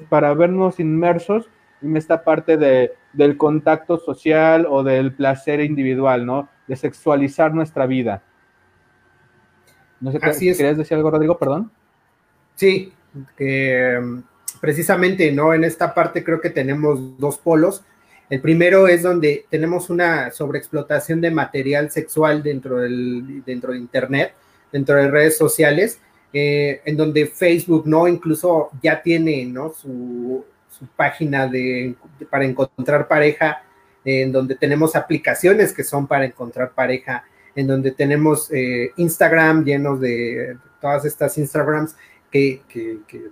para 0.08 0.34
vernos 0.34 0.78
inmersos 0.80 1.48
en 1.82 1.96
esta 1.96 2.22
parte 2.22 2.56
de, 2.56 2.92
del 3.12 3.36
contacto 3.36 3.98
social 3.98 4.66
o 4.68 4.82
del 4.82 5.12
placer 5.12 5.60
individual, 5.60 6.26
¿no? 6.26 6.48
De 6.66 6.76
sexualizar 6.76 7.54
nuestra 7.54 7.86
vida. 7.86 8.22
No 10.04 10.12
sé, 10.12 10.20
¿querías 10.20 10.76
decir 10.76 10.96
algo, 10.98 11.10
Rodrigo? 11.10 11.38
Perdón. 11.38 11.70
Sí, 12.56 12.92
que 13.38 13.98
mm, 13.98 14.18
precisamente, 14.60 15.32
¿no? 15.32 15.54
En 15.54 15.64
esta 15.64 15.94
parte 15.94 16.22
creo 16.22 16.42
que 16.42 16.50
tenemos 16.50 17.18
dos 17.18 17.38
polos. 17.38 17.82
El 18.28 18.42
primero 18.42 18.86
es 18.86 19.02
donde 19.02 19.46
tenemos 19.48 19.88
una 19.88 20.30
sobreexplotación 20.30 21.22
de 21.22 21.30
material 21.30 21.90
sexual 21.90 22.42
dentro, 22.42 22.80
del, 22.80 23.42
dentro 23.46 23.72
de 23.72 23.78
Internet, 23.78 24.34
dentro 24.70 24.96
de 24.96 25.10
redes 25.10 25.38
sociales, 25.38 25.98
eh, 26.34 26.82
en 26.84 26.98
donde 26.98 27.24
Facebook, 27.26 27.86
¿no? 27.86 28.06
Incluso 28.06 28.68
ya 28.82 29.00
tiene, 29.00 29.46
¿no? 29.46 29.72
Su, 29.72 30.44
página 30.96 31.46
de, 31.46 31.94
para 32.28 32.44
encontrar 32.44 33.08
pareja, 33.08 33.62
en 34.04 34.32
donde 34.32 34.54
tenemos 34.54 34.94
aplicaciones 34.96 35.72
que 35.72 35.82
son 35.82 36.06
para 36.06 36.26
encontrar 36.26 36.72
pareja, 36.72 37.24
en 37.56 37.66
donde 37.66 37.92
tenemos 37.92 38.50
eh, 38.52 38.90
Instagram 38.96 39.64
llenos 39.64 40.00
de 40.00 40.56
todas 40.80 41.04
estas 41.04 41.38
Instagrams 41.38 41.96
que, 42.30 42.60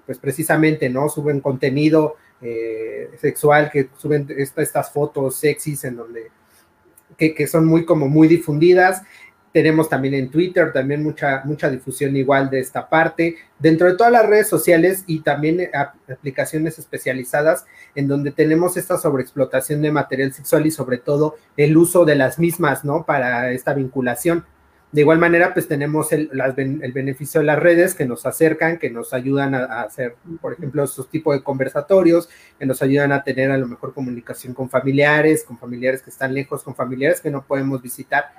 pues 0.06 0.18
precisamente, 0.18 0.88
¿no? 0.88 1.08
Suben 1.08 1.40
contenido 1.40 2.16
eh, 2.40 3.10
sexual, 3.20 3.70
que 3.70 3.88
suben 3.96 4.28
estas 4.36 4.92
fotos 4.92 5.36
sexys 5.36 5.84
en 5.84 5.96
donde, 5.96 6.30
que, 7.18 7.34
que, 7.34 7.46
son 7.48 7.66
muy 7.66 7.84
como 7.84 8.08
muy 8.08 8.28
difundidas 8.28 9.02
tenemos 9.52 9.88
también 9.88 10.14
en 10.14 10.30
Twitter, 10.30 10.72
también 10.72 11.02
mucha, 11.02 11.42
mucha 11.44 11.68
difusión 11.68 12.16
igual 12.16 12.48
de 12.48 12.60
esta 12.60 12.88
parte. 12.88 13.36
Dentro 13.58 13.86
de 13.86 13.96
todas 13.96 14.12
las 14.12 14.26
redes 14.26 14.48
sociales 14.48 15.04
y 15.06 15.20
también 15.20 15.68
aplicaciones 16.08 16.78
especializadas 16.78 17.66
en 17.94 18.08
donde 18.08 18.30
tenemos 18.30 18.76
esta 18.76 18.96
sobreexplotación 18.96 19.82
de 19.82 19.92
material 19.92 20.32
sexual 20.32 20.66
y 20.66 20.70
sobre 20.70 20.98
todo 20.98 21.36
el 21.56 21.76
uso 21.76 22.04
de 22.04 22.16
las 22.16 22.38
mismas, 22.38 22.84
¿no? 22.84 23.04
Para 23.04 23.52
esta 23.52 23.74
vinculación. 23.74 24.46
De 24.90 25.00
igual 25.00 25.18
manera, 25.18 25.54
pues 25.54 25.68
tenemos 25.68 26.12
el, 26.12 26.30
el 26.82 26.92
beneficio 26.92 27.40
de 27.40 27.46
las 27.46 27.58
redes 27.58 27.94
que 27.94 28.04
nos 28.04 28.26
acercan, 28.26 28.78
que 28.78 28.90
nos 28.90 29.14
ayudan 29.14 29.54
a, 29.54 29.64
a, 29.64 29.82
hacer, 29.82 30.16
por 30.40 30.52
ejemplo, 30.52 30.84
estos 30.84 31.08
tipos 31.08 31.34
de 31.34 31.42
conversatorios, 31.42 32.28
que 32.58 32.66
nos 32.66 32.82
ayudan 32.82 33.10
a 33.12 33.22
tener 33.22 33.50
a 33.50 33.56
lo 33.56 33.66
mejor 33.66 33.94
comunicación 33.94 34.52
con 34.52 34.68
familiares, 34.68 35.44
con 35.44 35.58
familiares 35.58 36.02
que 36.02 36.10
están 36.10 36.34
lejos, 36.34 36.62
con 36.62 36.74
familiares 36.74 37.22
que 37.22 37.30
no 37.30 37.42
podemos 37.42 37.80
visitar 37.80 38.32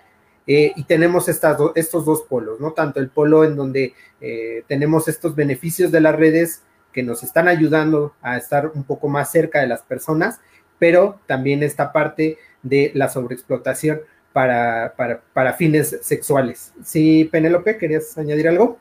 eh, 0.46 0.74
y 0.76 0.84
tenemos 0.84 1.30
estas 1.30 1.58
estos 1.76 2.06
dos 2.06 2.24
polos, 2.24 2.60
¿no? 2.60 2.72
Tanto 2.72 3.00
el 3.00 3.10
polo 3.10 3.44
en 3.44 3.56
donde 3.56 3.94
eh, 4.20 4.64
tenemos 4.68 5.08
estos 5.08 5.36
beneficios 5.36 5.92
de 5.92 6.02
las 6.02 6.16
redes 6.16 6.64
que 6.92 7.04
nos 7.04 7.24
están 7.24 7.48
ayudando 7.48 8.14
a 8.22 8.38
estar 8.38 8.72
un 8.74 8.84
poco 8.84 9.08
más 9.08 9.32
cerca 9.32 9.62
de 9.62 9.68
las 9.68 9.82
personas, 9.82 10.42
pero 10.80 11.20
también 11.28 11.64
esta 11.64 11.92
parte 11.92 12.38
de 12.62 12.92
la 12.94 13.10
sobreexplotación 13.10 14.02
para, 14.34 14.94
para, 15.34 15.54
fines 15.54 16.00
sexuales. 16.02 16.74
Sí, 16.84 17.30
Penélope, 17.32 17.78
¿querías 17.78 18.18
añadir 18.18 18.48
algo? 18.48 18.80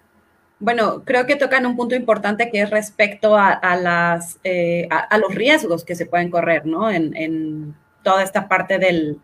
Bueno, 0.59 1.03
creo 1.05 1.27
que 1.27 1.37
tocan 1.37 1.67
un 1.67 1.77
punto 1.77 1.95
importante 1.95 2.51
que 2.51 2.63
es 2.63 2.71
respecto 2.71 3.37
a, 3.37 3.77
las, 3.77 4.39
eh, 4.45 4.89
a, 4.91 5.19
los 5.19 5.35
riesgos 5.35 5.85
que 5.85 5.95
se 5.95 6.07
pueden 6.07 6.31
correr, 6.31 6.67
¿no? 6.67 6.91
en 6.91 7.75
toda 8.03 8.23
esta 8.23 8.49
parte 8.49 8.79
del, 8.79 9.21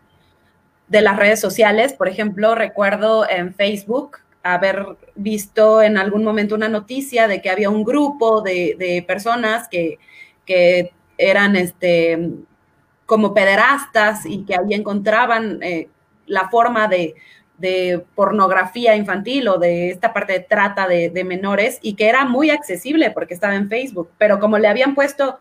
de 0.89 1.01
las 1.01 1.17
redes 1.17 1.39
sociales. 1.39 1.93
Por 1.93 2.09
ejemplo, 2.09 2.55
recuerdo 2.55 3.29
en 3.29 3.53
Facebook 3.53 4.17
haber 4.43 4.85
visto 5.15 5.81
en 5.81 5.97
algún 5.97 6.23
momento 6.23 6.55
una 6.55 6.69
noticia 6.69 7.27
de 7.27 7.41
que 7.41 7.49
había 7.49 7.69
un 7.69 7.83
grupo 7.83 8.41
de, 8.41 9.03
personas 9.07 9.67
que, 9.69 9.99
eran 11.17 11.55
este, 11.57 12.31
como 13.05 13.33
pederastas 13.33 14.25
y 14.25 14.45
que 14.45 14.55
ahí 14.55 14.73
encontraban 14.73 15.61
eh, 15.61 15.89
la 16.25 16.49
forma 16.49 16.87
de, 16.87 17.15
pornografía 18.15 18.95
infantil 18.95 19.49
o 19.49 19.57
de 19.57 19.89
esta 19.89 20.13
parte 20.13 20.31
de 20.31 20.39
trata 20.39 20.87
de, 20.87 21.09
de, 21.09 21.25
menores 21.25 21.77
y 21.81 21.95
que 21.95 22.07
era 22.07 22.23
muy 22.23 22.51
accesible 22.51 23.11
porque 23.11 23.33
estaba 23.33 23.55
en 23.55 23.67
Facebook, 23.67 24.09
pero 24.17 24.39
como 24.39 24.57
le 24.57 24.69
habían 24.69 24.95
puesto 24.95 25.39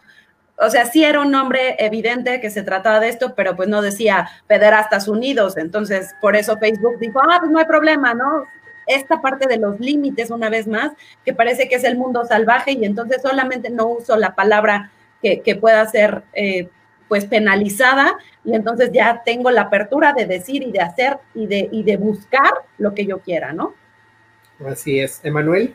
o 0.60 0.70
sea, 0.70 0.86
sí 0.86 1.04
era 1.04 1.20
un 1.20 1.30
nombre 1.30 1.76
evidente 1.78 2.40
que 2.40 2.50
se 2.50 2.62
trataba 2.62 2.98
de 2.98 3.08
esto, 3.08 3.34
pero 3.34 3.54
pues 3.54 3.68
no 3.68 3.80
decía 3.80 4.28
Pederastas 4.46 5.06
Unidos. 5.06 5.56
Entonces, 5.56 6.14
por 6.20 6.34
eso 6.34 6.58
Facebook 6.58 6.98
dijo, 6.98 7.20
ah, 7.20 7.38
pues 7.38 7.50
no 7.50 7.58
hay 7.60 7.64
problema, 7.64 8.14
¿no? 8.14 8.44
Esta 8.86 9.20
parte 9.20 9.46
de 9.46 9.58
los 9.58 9.78
límites, 9.78 10.30
una 10.30 10.50
vez 10.50 10.66
más, 10.66 10.92
que 11.24 11.32
parece 11.32 11.68
que 11.68 11.76
es 11.76 11.84
el 11.84 11.96
mundo 11.96 12.24
salvaje 12.24 12.72
y 12.72 12.84
entonces 12.84 13.22
solamente 13.22 13.70
no 13.70 13.86
uso 13.86 14.16
la 14.16 14.34
palabra 14.34 14.90
que, 15.22 15.58
pueda 15.60 15.84
ser, 15.86 16.22
eh, 16.32 16.68
pues, 17.06 17.26
penalizada 17.26 18.16
y 18.44 18.54
entonces 18.54 18.90
ya 18.92 19.22
tengo 19.24 19.50
la 19.50 19.62
apertura 19.62 20.12
de 20.12 20.26
decir 20.26 20.62
y 20.62 20.72
de 20.72 20.80
hacer 20.80 21.18
y 21.34 21.46
de, 21.46 21.68
y 21.70 21.82
de 21.84 21.96
buscar 21.96 22.52
lo 22.78 22.94
que 22.94 23.06
yo 23.06 23.18
quiera, 23.18 23.52
¿no? 23.52 23.74
Así 24.66 24.98
es. 24.98 25.20
Emanuel. 25.24 25.74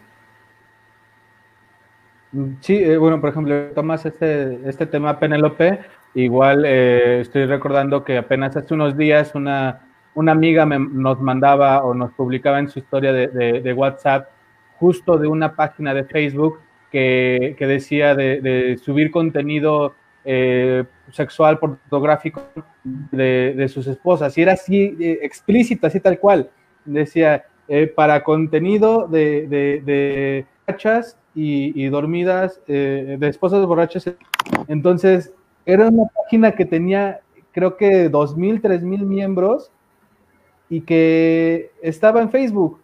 Sí, 2.62 2.76
eh, 2.76 2.98
bueno, 2.98 3.22
por 3.22 3.30
ejemplo, 3.30 3.68
tomas 3.76 4.08
este, 4.08 4.60
este 4.68 4.88
tema 4.88 5.20
Penélope, 5.20 5.82
igual 6.16 6.64
eh, 6.66 7.20
estoy 7.22 7.46
recordando 7.46 8.04
que 8.04 8.18
apenas 8.18 8.58
hace 8.58 8.74
unos 8.74 8.98
días 8.98 9.36
una, 9.36 9.82
una 10.16 10.32
amiga 10.32 10.66
nos 10.66 11.22
mandaba 11.22 11.84
o 11.84 11.94
nos 11.94 12.12
publicaba 12.14 12.58
en 12.58 12.70
su 12.70 12.80
historia 12.80 13.14
de, 13.14 13.74
WhatsApp 13.74 14.30
justo 14.80 15.20
de 15.20 15.28
una 15.28 15.56
página 15.56 15.94
de 15.94 16.06
Facebook 16.06 16.60
que, 16.92 17.56
decía 17.60 18.16
de, 18.16 18.80
subir 18.84 19.12
contenido 19.12 19.94
eh, 20.26 20.86
sexual, 21.12 21.60
pornográfico 21.60 22.42
de, 22.84 23.68
sus 23.72 23.86
esposas. 23.86 24.36
Y 24.40 24.42
era 24.42 24.54
así 24.54 24.98
explícito, 25.22 25.86
así 25.86 26.00
tal 26.00 26.18
cual. 26.18 26.50
Decía, 26.84 27.46
para 27.96 28.24
contenido 28.24 29.08
de, 29.08 30.46
de, 30.68 31.02
y, 31.36 31.88
dormidas 31.88 32.62
eh, 32.68 33.18
de 33.20 33.28
esposas 33.28 33.66
borrachas. 33.66 34.10
Entonces, 34.68 35.34
era 35.66 35.88
una 35.88 36.06
página 36.24 36.52
que 36.52 36.66
tenía, 36.66 37.22
creo 37.52 37.78
que 37.78 38.12
2.000, 38.12 38.62
3.000 38.62 39.06
miembros 39.06 39.72
y 40.70 40.82
que 40.82 41.72
estaba 41.82 42.22
en 42.22 42.30
Facebook. 42.30 42.80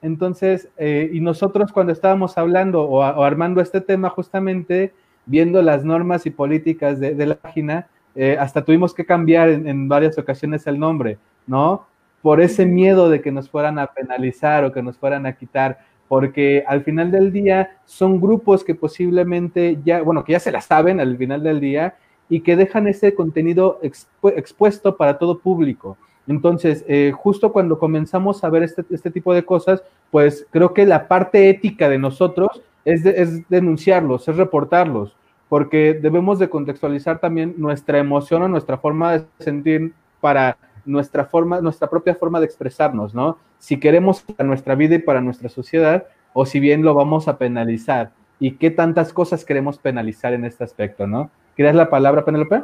Entonces, 0.00 0.68
eh, 0.76 1.10
y 1.12 1.20
nosotros 1.20 1.72
cuando 1.72 1.92
estábamos 1.92 2.38
hablando 2.38 2.82
o, 2.82 3.02
armando 3.02 3.60
este 3.60 3.80
tema 3.80 4.10
justamente, 4.10 4.92
viendo 5.26 5.60
las 5.60 5.84
normas 5.84 6.24
y 6.26 6.30
políticas 6.30 7.00
de, 7.00 7.26
la 7.26 7.34
página, 7.34 7.88
eh, 8.14 8.36
hasta 8.38 8.64
tuvimos 8.64 8.94
que 8.94 9.04
cambiar 9.04 9.50
en, 9.50 9.68
en, 9.68 9.88
varias 9.88 10.16
ocasiones 10.16 10.66
el 10.66 10.78
nombre, 10.78 11.18
¿no? 11.46 11.86
Por 12.22 12.40
ese 12.40 12.64
miedo 12.64 13.10
de 13.10 13.20
que 13.20 13.30
nos 13.30 13.50
fueran 13.50 13.78
a 13.78 13.88
penalizar 13.88 14.64
o 14.64 14.72
que 14.72 14.82
nos 14.82 14.96
fueran 14.96 15.26
a 15.26 15.34
quitar 15.34 15.78
porque 16.08 16.64
al 16.66 16.82
final 16.82 17.10
del 17.10 17.32
día 17.32 17.76
son 17.84 18.20
grupos 18.20 18.64
que 18.64 18.74
posiblemente 18.74 19.78
ya, 19.84 20.02
bueno, 20.02 20.24
que 20.24 20.32
ya 20.32 20.40
se 20.40 20.52
la 20.52 20.60
saben 20.60 21.00
al 21.00 21.16
final 21.16 21.42
del 21.42 21.60
día 21.60 21.96
y 22.28 22.40
que 22.40 22.56
dejan 22.56 22.88
ese 22.88 23.14
contenido 23.14 23.80
expuesto 23.82 24.96
para 24.96 25.18
todo 25.18 25.38
público. 25.38 25.96
Entonces, 26.26 26.84
eh, 26.88 27.12
justo 27.14 27.52
cuando 27.52 27.78
comenzamos 27.78 28.44
a 28.44 28.50
ver 28.50 28.62
este, 28.62 28.84
este, 28.90 29.10
tipo 29.10 29.32
de 29.32 29.44
cosas, 29.44 29.82
pues 30.10 30.46
creo 30.50 30.74
que 30.74 30.84
la 30.84 31.08
parte 31.08 31.48
ética 31.48 31.88
de 31.88 31.98
nosotros 31.98 32.62
es, 32.84 33.04
es 33.06 33.48
denunciarlos, 33.48 34.28
es 34.28 34.36
reportarlos, 34.36 35.16
porque 35.48 35.94
debemos 35.94 36.38
de 36.38 36.50
contextualizar 36.50 37.18
también 37.18 37.54
nuestra 37.56 37.98
emoción 37.98 38.42
o 38.42 38.48
nuestra 38.48 38.76
forma 38.76 39.12
de 39.12 39.24
sentir 39.38 39.94
para 40.20 40.58
nuestra 40.88 41.26
forma, 41.26 41.60
nuestra 41.60 41.88
propia 41.88 42.14
forma 42.14 42.40
de 42.40 42.46
expresarnos, 42.46 43.14
¿no? 43.14 43.38
Si 43.58 43.78
queremos 43.78 44.22
para 44.22 44.46
nuestra 44.46 44.74
vida 44.74 44.96
y 44.96 45.00
para 45.00 45.20
nuestra 45.20 45.48
sociedad, 45.48 46.06
o 46.32 46.46
si 46.46 46.60
bien 46.60 46.82
lo 46.82 46.94
vamos 46.94 47.28
a 47.28 47.38
penalizar. 47.38 48.10
¿Y 48.40 48.52
qué 48.52 48.70
tantas 48.70 49.12
cosas 49.12 49.44
queremos 49.44 49.78
penalizar 49.78 50.32
en 50.32 50.44
este 50.44 50.64
aspecto, 50.64 51.06
no? 51.06 51.30
¿Quieres 51.56 51.74
la 51.74 51.90
palabra, 51.90 52.24
Penelope? 52.24 52.62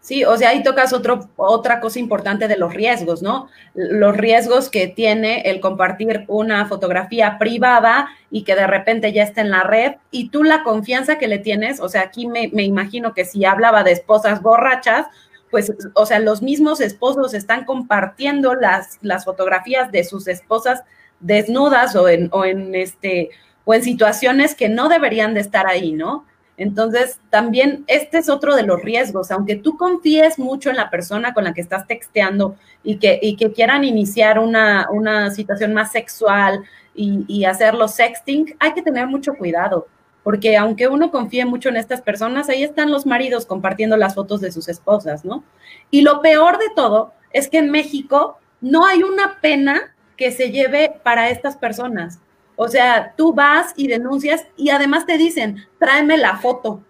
Sí, 0.00 0.24
o 0.24 0.36
sea, 0.36 0.50
ahí 0.50 0.64
tocas 0.64 0.92
otro, 0.92 1.28
otra 1.36 1.78
cosa 1.78 2.00
importante 2.00 2.48
de 2.48 2.56
los 2.56 2.74
riesgos, 2.74 3.22
¿no? 3.22 3.48
Los 3.74 4.16
riesgos 4.16 4.68
que 4.68 4.88
tiene 4.88 5.42
el 5.42 5.60
compartir 5.60 6.24
una 6.26 6.66
fotografía 6.66 7.38
privada 7.38 8.08
y 8.28 8.42
que 8.42 8.56
de 8.56 8.66
repente 8.66 9.12
ya 9.12 9.22
está 9.22 9.42
en 9.42 9.50
la 9.50 9.62
red 9.62 9.92
y 10.10 10.30
tú 10.30 10.42
la 10.42 10.64
confianza 10.64 11.18
que 11.18 11.28
le 11.28 11.38
tienes, 11.38 11.78
o 11.78 11.88
sea, 11.88 12.02
aquí 12.02 12.26
me, 12.26 12.50
me 12.52 12.64
imagino 12.64 13.14
que 13.14 13.24
si 13.24 13.44
hablaba 13.44 13.84
de 13.84 13.92
esposas 13.92 14.42
borrachas, 14.42 15.06
pues, 15.52 15.70
o 15.94 16.06
sea, 16.06 16.18
los 16.18 16.40
mismos 16.40 16.80
esposos 16.80 17.34
están 17.34 17.66
compartiendo 17.66 18.54
las, 18.54 18.98
las 19.02 19.26
fotografías 19.26 19.92
de 19.92 20.02
sus 20.02 20.26
esposas 20.26 20.82
desnudas 21.20 21.94
o 21.94 22.08
en, 22.08 22.30
o 22.32 22.46
en, 22.46 22.74
este, 22.74 23.28
o 23.66 23.74
en 23.74 23.82
situaciones 23.84 24.54
que 24.54 24.70
no 24.70 24.88
deberían 24.88 25.34
de 25.34 25.40
estar 25.40 25.66
ahí, 25.66 25.92
¿no? 25.92 26.24
Entonces, 26.56 27.20
también 27.28 27.84
este 27.86 28.16
es 28.16 28.30
otro 28.30 28.56
de 28.56 28.62
los 28.62 28.80
riesgos. 28.82 29.30
Aunque 29.30 29.56
tú 29.56 29.76
confíes 29.76 30.38
mucho 30.38 30.70
en 30.70 30.76
la 30.76 30.88
persona 30.88 31.34
con 31.34 31.44
la 31.44 31.52
que 31.52 31.60
estás 31.60 31.86
texteando 31.86 32.56
y 32.82 32.96
que, 32.96 33.18
y 33.20 33.36
que 33.36 33.52
quieran 33.52 33.84
iniciar 33.84 34.38
una, 34.38 34.88
una 34.90 35.30
situación 35.32 35.74
más 35.74 35.92
sexual 35.92 36.64
y, 36.94 37.26
y 37.28 37.44
hacerlo 37.44 37.88
sexting, 37.88 38.56
hay 38.58 38.72
que 38.72 38.82
tener 38.82 39.06
mucho 39.06 39.34
cuidado. 39.34 39.86
Porque 40.22 40.56
aunque 40.56 40.88
uno 40.88 41.10
confíe 41.10 41.44
mucho 41.44 41.68
en 41.68 41.76
estas 41.76 42.00
personas, 42.00 42.48
ahí 42.48 42.62
están 42.62 42.90
los 42.90 43.06
maridos 43.06 43.46
compartiendo 43.46 43.96
las 43.96 44.14
fotos 44.14 44.40
de 44.40 44.52
sus 44.52 44.68
esposas, 44.68 45.24
¿no? 45.24 45.42
Y 45.90 46.02
lo 46.02 46.22
peor 46.22 46.58
de 46.58 46.70
todo 46.76 47.12
es 47.32 47.48
que 47.48 47.58
en 47.58 47.70
México 47.70 48.38
no 48.60 48.86
hay 48.86 49.02
una 49.02 49.40
pena 49.40 49.94
que 50.16 50.30
se 50.30 50.50
lleve 50.50 51.00
para 51.02 51.30
estas 51.30 51.56
personas. 51.56 52.20
O 52.56 52.68
sea, 52.68 53.14
tú 53.16 53.34
vas 53.34 53.72
y 53.76 53.88
denuncias 53.88 54.46
y 54.56 54.70
además 54.70 55.06
te 55.06 55.18
dicen, 55.18 55.66
tráeme 55.80 56.16
la 56.16 56.36
foto. 56.36 56.82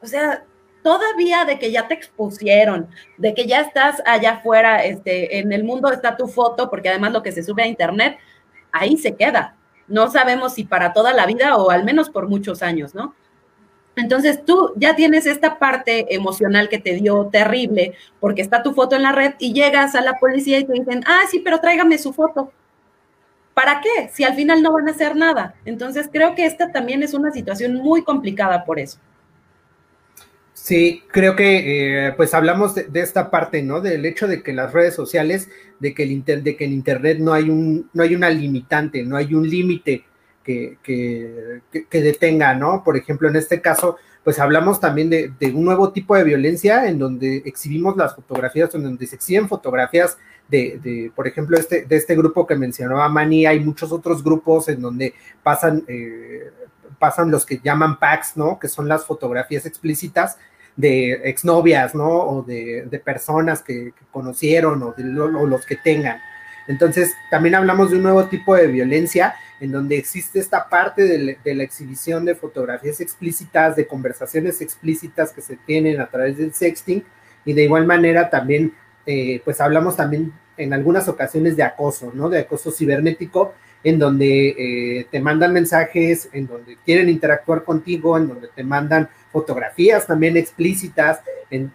O 0.00 0.06
sea, 0.06 0.44
todavía 0.82 1.44
de 1.44 1.58
que 1.58 1.70
ya 1.70 1.86
te 1.86 1.92
expusieron, 1.92 2.88
de 3.18 3.34
que 3.34 3.46
ya 3.46 3.60
estás 3.60 4.02
allá 4.06 4.32
afuera, 4.36 4.84
este, 4.84 5.38
en 5.38 5.52
el 5.52 5.64
mundo 5.64 5.92
está 5.92 6.16
tu 6.16 6.28
foto, 6.28 6.70
porque 6.70 6.88
además 6.88 7.12
lo 7.12 7.22
que 7.22 7.32
se 7.32 7.42
sube 7.42 7.62
a 7.62 7.66
internet, 7.66 8.16
ahí 8.72 8.96
se 8.96 9.14
queda. 9.14 9.57
No 9.88 10.10
sabemos 10.10 10.54
si 10.54 10.64
para 10.64 10.92
toda 10.92 11.12
la 11.12 11.26
vida 11.26 11.56
o 11.56 11.70
al 11.70 11.84
menos 11.84 12.10
por 12.10 12.28
muchos 12.28 12.62
años, 12.62 12.94
¿no? 12.94 13.14
Entonces 13.96 14.44
tú 14.44 14.72
ya 14.76 14.94
tienes 14.94 15.26
esta 15.26 15.58
parte 15.58 16.14
emocional 16.14 16.68
que 16.68 16.78
te 16.78 16.94
dio 16.94 17.26
terrible 17.32 17.94
porque 18.20 18.42
está 18.42 18.62
tu 18.62 18.72
foto 18.72 18.94
en 18.94 19.02
la 19.02 19.12
red 19.12 19.34
y 19.40 19.52
llegas 19.52 19.96
a 19.96 20.00
la 20.00 20.18
policía 20.20 20.60
y 20.60 20.64
te 20.64 20.72
dicen, 20.72 21.02
ah, 21.06 21.22
sí, 21.28 21.40
pero 21.40 21.58
tráigame 21.60 21.98
su 21.98 22.12
foto. 22.12 22.52
¿Para 23.54 23.80
qué? 23.80 24.08
Si 24.12 24.22
al 24.22 24.34
final 24.34 24.62
no 24.62 24.72
van 24.72 24.86
a 24.86 24.92
hacer 24.92 25.16
nada. 25.16 25.56
Entonces 25.64 26.08
creo 26.12 26.36
que 26.36 26.46
esta 26.46 26.70
también 26.70 27.02
es 27.02 27.12
una 27.12 27.32
situación 27.32 27.74
muy 27.74 28.04
complicada 28.04 28.64
por 28.64 28.78
eso. 28.78 29.00
Sí, 30.60 31.02
creo 31.10 31.34
que 31.34 32.08
eh, 32.08 32.12
pues 32.12 32.34
hablamos 32.34 32.74
de, 32.74 32.88
esta 33.00 33.30
parte, 33.30 33.62
¿no? 33.62 33.80
Del 33.80 34.04
hecho 34.04 34.26
de 34.26 34.42
que 34.42 34.52
las 34.52 34.72
redes 34.72 34.94
sociales, 34.94 35.48
de 35.78 35.94
que, 35.94 36.02
el 36.02 36.42
de 36.44 36.56
que 36.56 36.64
en 36.64 36.72
Internet 36.72 37.18
no 37.20 37.32
hay, 37.32 37.48
un, 37.48 37.88
no 37.94 38.02
hay 38.02 38.14
una 38.14 38.28
limitante, 38.28 39.02
no 39.02 39.16
hay 39.16 39.32
un 39.34 39.48
límite 39.48 40.04
que, 40.44 40.76
que, 40.82 41.62
que, 41.88 42.02
detenga, 42.02 42.54
¿no? 42.54 42.82
Por 42.84 42.96
ejemplo, 42.96 43.28
en 43.28 43.36
este 43.36 43.62
caso, 43.62 43.96
pues 44.24 44.38
hablamos 44.38 44.78
también 44.80 45.08
de, 45.08 45.32
de, 45.38 45.52
un 45.52 45.64
nuevo 45.64 45.92
tipo 45.92 46.16
de 46.16 46.24
violencia 46.24 46.86
en 46.86 46.98
donde 46.98 47.36
exhibimos 47.46 47.96
las 47.96 48.14
fotografías, 48.14 48.74
en 48.74 48.82
donde 48.82 49.06
se 49.06 49.16
exhiben 49.16 49.48
fotografías 49.48 50.18
de, 50.48 51.12
por 51.14 51.26
ejemplo, 51.26 51.58
este, 51.58 51.84
de 51.84 51.96
este 51.96 52.16
grupo 52.16 52.46
que 52.46 52.56
mencionaba 52.56 53.08
Mani, 53.08 53.46
hay 53.46 53.60
muchos 53.60 53.92
otros 53.92 54.24
grupos 54.24 54.68
en 54.68 54.80
donde 54.80 55.14
pasan, 55.42 55.84
eh, 55.86 56.50
pasan 56.98 57.30
los 57.30 57.46
que 57.46 57.60
llaman 57.62 57.98
packs, 57.98 58.36
¿no? 58.36 58.58
Que 58.58 58.68
son 58.68 58.88
las 58.88 59.04
fotografías 59.04 59.66
explícitas 59.66 60.36
de 60.76 61.12
exnovias, 61.24 61.94
¿no? 61.94 62.08
O 62.08 62.42
de, 62.42 63.02
personas 63.04 63.62
que, 63.62 63.92
conocieron 64.10 64.82
o, 64.82 65.46
los 65.46 65.66
que 65.66 65.76
tengan. 65.76 66.20
Entonces, 66.66 67.14
también 67.30 67.54
hablamos 67.54 67.90
de 67.90 67.96
un 67.96 68.02
nuevo 68.02 68.24
tipo 68.26 68.54
de 68.54 68.66
violencia 68.66 69.34
en 69.60 69.72
donde 69.72 69.96
existe 69.96 70.38
esta 70.38 70.68
parte 70.68 71.02
de, 71.02 71.38
de, 71.42 71.54
la 71.54 71.64
exhibición 71.64 72.24
de 72.24 72.34
fotografías 72.34 73.00
explícitas, 73.00 73.74
de 73.74 73.88
conversaciones 73.88 74.60
explícitas 74.60 75.32
que 75.32 75.40
se 75.40 75.56
tienen 75.56 76.00
a 76.00 76.08
través 76.08 76.36
del 76.36 76.54
sexting, 76.54 77.04
y 77.44 77.52
de 77.54 77.64
igual 77.64 77.86
manera 77.86 78.30
también 78.30 78.74
eh, 79.10 79.40
pues 79.42 79.58
hablamos 79.62 79.96
también 79.96 80.34
en 80.58 80.74
algunas 80.74 81.08
ocasiones 81.08 81.56
de 81.56 81.62
acoso, 81.62 82.12
¿no? 82.12 82.28
De 82.28 82.40
acoso 82.40 82.70
cibernético, 82.70 83.54
en 83.84 83.98
donde 83.98 84.48
eh, 84.48 85.06
te 85.10 85.20
mandan 85.20 85.52
mensajes, 85.52 86.28
en 86.32 86.46
donde 86.46 86.76
quieren 86.84 87.08
interactuar 87.08 87.64
contigo, 87.64 88.16
en 88.16 88.28
donde 88.28 88.48
te 88.48 88.64
mandan 88.64 89.08
fotografías 89.30 90.06
también 90.06 90.36
explícitas, 90.36 91.20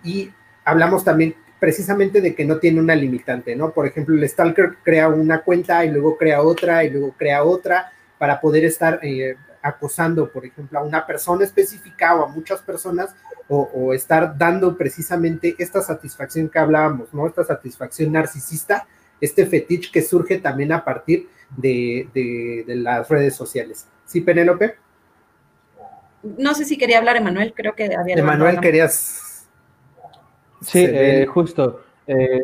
y 0.03 0.29
hablamos 0.65 1.03
también 1.03 1.35
precisamente 1.59 2.19
de 2.19 2.35
que 2.35 2.45
no 2.45 2.57
tiene 2.57 2.81
una 2.81 2.93
limitante, 2.93 3.55
¿no? 3.55 3.71
Por 3.71 3.87
ejemplo, 3.87 4.15
el 4.15 4.27
stalker 4.27 4.75
crea 4.83 5.07
una 5.07 5.41
cuenta 5.41 5.85
y 5.85 5.91
luego 5.91 6.17
crea 6.17 6.41
otra 6.41 6.83
y 6.83 6.89
luego 6.89 7.13
crea 7.17 7.43
otra 7.43 7.91
para 8.17 8.41
poder 8.41 8.65
estar 8.65 8.99
eh, 9.01 9.37
acosando, 9.61 10.29
por 10.29 10.45
ejemplo, 10.45 10.77
a 10.77 10.83
una 10.83 11.07
persona 11.07 11.45
específica 11.45 12.15
o 12.15 12.25
a 12.25 12.27
muchas 12.27 12.61
personas 12.61 13.15
o, 13.47 13.93
estar 13.93 14.37
dando 14.37 14.75
precisamente 14.75 15.55
esta 15.57 15.81
satisfacción 15.81 16.49
que 16.49 16.59
hablábamos, 16.59 17.13
¿no? 17.13 17.27
Esta 17.27 17.43
satisfacción 17.43 18.11
narcisista, 18.11 18.87
este 19.21 19.45
fetiche 19.45 19.91
que 19.91 20.01
surge 20.01 20.39
también 20.39 20.71
a 20.71 20.83
partir 20.83 21.29
de, 21.57 22.63
las 22.67 23.09
redes 23.09 23.35
sociales. 23.35 23.87
¿Sí, 24.05 24.21
Penélope? 24.21 24.75
No 26.37 26.53
sé 26.53 26.65
si 26.65 26.77
quería 26.77 26.99
hablar 26.99 27.17
Emanuel, 27.17 27.53
creo 27.53 27.73
que 27.73 27.95
había... 27.95 28.15
Emanuel, 28.15 28.59
querías... 28.59 29.47
Sí, 30.61 30.85
eh, 30.87 31.25
justo. 31.25 31.81
Eh, 32.07 32.43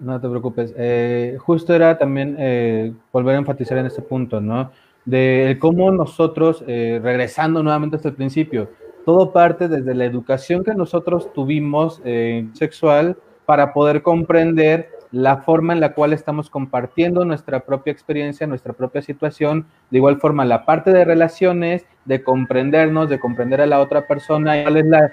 no 0.00 0.20
te 0.20 0.28
preocupes. 0.28 0.72
Eh, 0.76 1.36
justo 1.40 1.74
era 1.74 1.98
también 1.98 2.98
volver 3.10 3.34
a 3.34 3.38
enfatizar 3.38 3.78
en 3.78 3.86
este 3.86 4.02
punto, 4.02 4.40
¿no? 4.40 4.70
De 5.04 5.58
cómo 5.60 5.90
nosotros, 5.90 6.64
regresando 6.66 7.62
nuevamente 7.62 7.96
hasta 7.96 8.08
el 8.08 8.14
principio, 8.14 8.68
todo 9.04 9.32
parte 9.32 9.68
desde 9.68 9.94
la 9.94 10.04
educación 10.04 10.64
que 10.64 10.74
nosotros 10.74 11.32
tuvimos 11.32 12.00
eh, 12.04 12.48
sexual 12.54 13.16
para 13.44 13.72
poder 13.72 14.02
comprender 14.02 14.90
la 15.14 15.38
forma 15.38 15.72
en 15.72 15.80
la 15.80 15.94
cual 15.94 16.12
estamos 16.12 16.50
compartiendo 16.50 17.24
nuestra 17.24 17.60
propia 17.60 17.92
experiencia, 17.92 18.46
nuestra 18.46 18.72
propia 18.72 19.00
situación, 19.00 19.66
de 19.90 19.98
igual 19.98 20.18
forma 20.18 20.44
la 20.44 20.64
parte 20.64 20.92
de 20.92 21.04
relaciones, 21.04 21.86
de 22.04 22.22
comprendernos, 22.24 23.08
de 23.08 23.20
comprender 23.20 23.60
a 23.60 23.66
la 23.66 23.80
otra 23.80 24.06
persona, 24.08 24.60
cuál 24.62 24.76
es 24.76 24.86
la, 24.86 25.12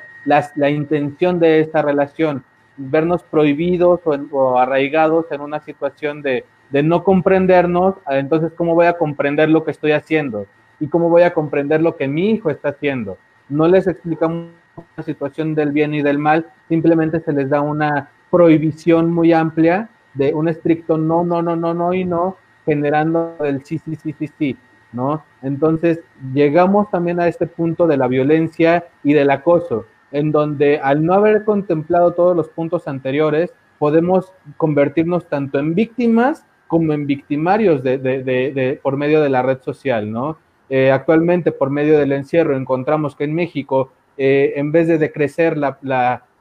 la, 0.55 0.69
intención 0.71 1.39
de 1.39 1.59
esta 1.59 1.83
relación, 1.83 2.43
vernos 2.77 3.21
prohibidos 3.23 3.99
o, 4.05 4.17
o, 4.31 4.57
arraigados 4.57 5.25
en 5.31 5.41
una 5.41 5.59
situación 5.59 6.23
de, 6.23 6.45
de 6.71 6.81
no 6.81 7.03
comprendernos, 7.03 7.95
entonces 8.09 8.51
cómo 8.57 8.73
voy 8.73 8.87
a 8.87 8.97
comprender 8.97 9.49
lo 9.49 9.63
que 9.63 9.71
estoy 9.71 9.91
haciendo 9.91 10.47
y 10.79 10.87
cómo 10.87 11.09
voy 11.09 11.21
a 11.21 11.33
comprender 11.33 11.81
lo 11.81 11.95
que 11.95 12.07
mi 12.07 12.31
hijo 12.31 12.49
está 12.49 12.69
haciendo 12.69 13.17
no 13.51 13.67
les 13.67 13.85
explicamos 13.85 14.47
la 14.95 15.03
situación 15.03 15.53
del 15.53 15.71
bien 15.71 15.93
y 15.93 16.01
del 16.01 16.17
mal, 16.17 16.47
simplemente 16.69 17.19
se 17.19 17.33
les 17.33 17.49
da 17.49 17.61
una 17.61 18.09
prohibición 18.32 19.11
muy 19.11 19.34
amplia 19.34 19.89
de 20.13 20.34
un 20.34 20.47
estricto 20.47 20.97
no, 20.97 21.23
no, 21.23 21.41
no, 21.41 21.55
no, 21.55 21.73
no 21.73 21.93
y 21.93 22.05
no, 22.05 22.38
generando 22.65 23.36
el 23.41 23.63
sí, 23.63 23.77
sí, 23.79 23.95
sí, 23.95 24.15
sí, 24.17 24.29
sí, 24.39 24.57
¿no? 24.93 25.23
Entonces, 25.41 25.99
llegamos 26.34 26.89
también 26.89 27.19
a 27.19 27.27
este 27.27 27.45
punto 27.47 27.88
de 27.88 27.97
la 27.97 28.07
violencia 28.07 28.86
y 29.03 29.13
del 29.13 29.29
acoso, 29.29 29.86
en 30.11 30.32
donde 30.32 30.79
al 30.79 31.05
no 31.05 31.13
haber 31.13 31.45
contemplado 31.45 32.13
todos 32.13 32.36
los 32.36 32.49
puntos 32.49 32.88
anteriores, 32.88 33.53
podemos 33.79 34.34
convertirnos 34.57 35.27
tanto 35.27 35.59
en 35.59 35.73
víctimas 35.73 36.45
como 36.67 36.93
en 36.93 37.05
victimarios 37.05 37.84
de, 37.84 37.97
de, 37.97 38.23
de, 38.23 38.79
por 38.82 38.95
medio 38.95 39.21
de 39.21 39.29
la 39.29 39.41
red 39.41 39.59
social, 39.61 40.11
¿no? 40.11 40.38
Eh, 40.69 40.89
actualmente, 40.89 41.51
por 41.51 41.69
medio 41.69 41.99
del 41.99 42.13
encierro, 42.13 42.55
encontramos 42.55 43.15
que 43.15 43.25
en 43.25 43.34
México, 43.34 43.91
eh, 44.17 44.53
en 44.55 44.71
vez 44.71 44.88
de 44.88 44.97
decrecer 44.97 45.57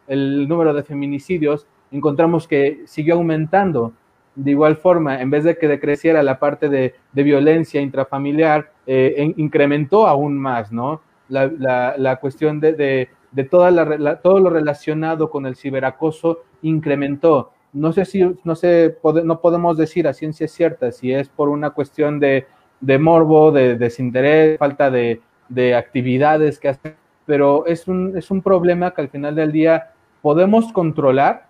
el 0.06 0.48
número 0.48 0.72
de 0.72 0.84
feminicidios, 0.84 1.66
encontramos 1.90 2.46
que 2.46 2.82
siguió 2.86 3.14
aumentando. 3.14 3.92
De 4.34 4.52
igual 4.52 4.76
forma, 4.76 5.20
en 5.20 5.30
vez 5.30 5.44
de 5.44 5.58
que 5.58 5.68
decreciera 5.68 6.22
la 6.22 6.38
parte 6.38 6.68
de, 6.68 6.94
violencia 7.12 7.80
intrafamiliar, 7.80 8.72
eh, 8.86 9.34
incrementó 9.36 10.06
aún 10.06 10.38
más, 10.38 10.72
¿no? 10.72 11.02
La, 11.28 12.18
cuestión 12.20 12.60
de, 12.60 13.08
toda 13.50 14.18
todo 14.22 14.40
lo 14.40 14.50
relacionado 14.50 15.30
con 15.30 15.46
el 15.46 15.56
ciberacoso 15.56 16.40
incrementó. 16.62 17.52
No 17.72 17.92
sé 17.92 18.04
si, 18.04 18.36
no 18.42 18.56
sé, 18.56 18.98
no 19.24 19.40
podemos 19.40 19.76
decir 19.76 20.08
a 20.08 20.12
ciencia 20.14 20.48
cierta 20.48 20.90
si 20.90 21.12
es 21.12 21.28
por 21.28 21.48
una 21.48 21.70
cuestión 21.70 22.18
de, 22.18 22.46
de 22.80 22.98
morbo, 22.98 23.52
de 23.52 23.76
desinterés, 23.76 24.58
falta 24.58 24.90
de, 24.90 25.20
actividades 25.76 26.58
que 26.58 26.68
hacer, 26.68 26.96
pero 27.26 27.66
es 27.66 27.88
un, 27.88 28.16
es 28.16 28.30
un 28.30 28.42
problema 28.42 28.92
que 28.92 29.02
al 29.02 29.08
final 29.08 29.34
del 29.34 29.52
día 29.52 29.92
podemos 30.22 30.72
controlar 30.72 31.49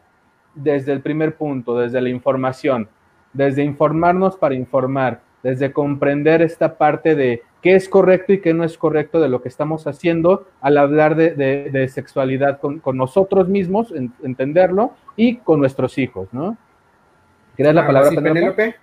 desde 0.55 0.93
el 0.93 1.01
primer 1.01 1.37
punto, 1.37 1.79
desde 1.79 2.01
la 2.01 2.09
información, 2.09 2.89
desde 3.33 3.63
informarnos 3.63 4.37
para 4.37 4.55
informar, 4.55 5.21
desde 5.43 5.73
comprender 5.73 6.43
esta 6.43 6.77
parte 6.77 7.15
de 7.15 7.43
qué 7.63 7.75
es 7.75 7.89
correcto 7.89 8.33
y 8.33 8.41
qué 8.41 8.55
no 8.55 8.65
es 8.65 8.77
correcto 8.77 9.21
de 9.21 9.29
lo 9.29 9.43
que 9.43 9.49
estamos 9.49 9.87
haciendo 9.87 10.47
al 10.61 10.79
hablar 10.79 11.17
de, 11.17 11.91
sexualidad 11.93 12.61
con, 12.61 12.97
nosotros 12.97 13.49
mismos, 13.49 13.93
entenderlo, 14.23 14.95
y 15.17 15.37
con 15.37 15.61
nuestros 15.61 15.99
hijos, 15.99 16.29
¿no? 16.33 16.57
¿Quieres 17.57 17.75
la 17.75 17.87
palabra, 17.87 18.11
Penélope? 18.11 18.77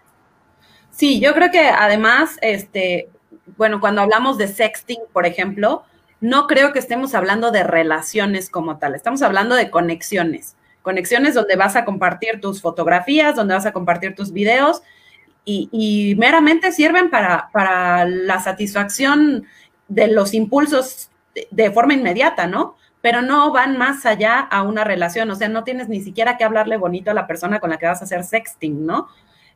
Sí, 0.91 1.20
yo 1.20 1.34
creo 1.34 1.51
que 1.51 1.68
además, 1.68 2.38
este, 2.41 3.09
bueno, 3.57 3.80
cuando 3.80 4.01
hablamos 4.01 4.38
de 4.38 4.47
sexting, 4.47 4.99
por 5.13 5.26
ejemplo, 5.26 5.84
no 6.22 6.47
creo 6.47 6.74
que 6.74 6.80
estemos 6.80 7.13
hablando 7.15 7.51
de 7.51 7.63
relaciones 7.63 8.49
como 8.49 8.78
tal, 8.78 8.95
estamos 8.95 9.22
hablando 9.22 9.55
de 9.55 9.70
conexiones, 9.70 10.55
conexiones 10.88 11.34
donde 11.34 11.58
vas 11.58 11.76
a 11.76 11.84
compartir 11.84 12.40
tus 12.40 12.62
fotografías, 12.62 13.36
donde 13.36 13.54
vas 13.54 13.66
a 13.66 13.74
compartir 13.74 14.16
tus 14.16 14.32
videos 14.32 14.82
y, 15.44 16.16
meramente 16.18 16.72
sirven 16.72 17.10
para, 17.10 17.50
para 17.52 18.06
la 18.06 18.40
satisfacción 18.40 19.46
de 19.90 20.08
los 20.08 20.34
impulsos 20.34 21.10
de 21.52 21.72
forma 21.72 21.94
inmediata, 21.94 22.48
¿no? 22.48 22.78
Pero 23.02 23.22
no 23.22 23.52
van 23.52 23.78
más 23.78 24.06
allá 24.06 24.40
a 24.40 24.62
una 24.62 24.86
relación, 24.86 25.30
o 25.30 25.36
sea, 25.36 25.50
no 25.50 25.66
tienes 25.66 25.90
ni 25.90 26.00
siquiera 26.00 26.38
que 26.38 26.46
hablarle 26.46 26.78
bonito 26.78 27.12
a 27.12 27.14
la 27.14 27.28
persona 27.28 27.60
con 27.60 27.70
la 27.70 27.78
que 27.78 27.86
vas 27.86 28.00
a 28.00 28.06
hacer 28.06 28.24
sexting, 28.24 28.86
¿no? 28.86 29.10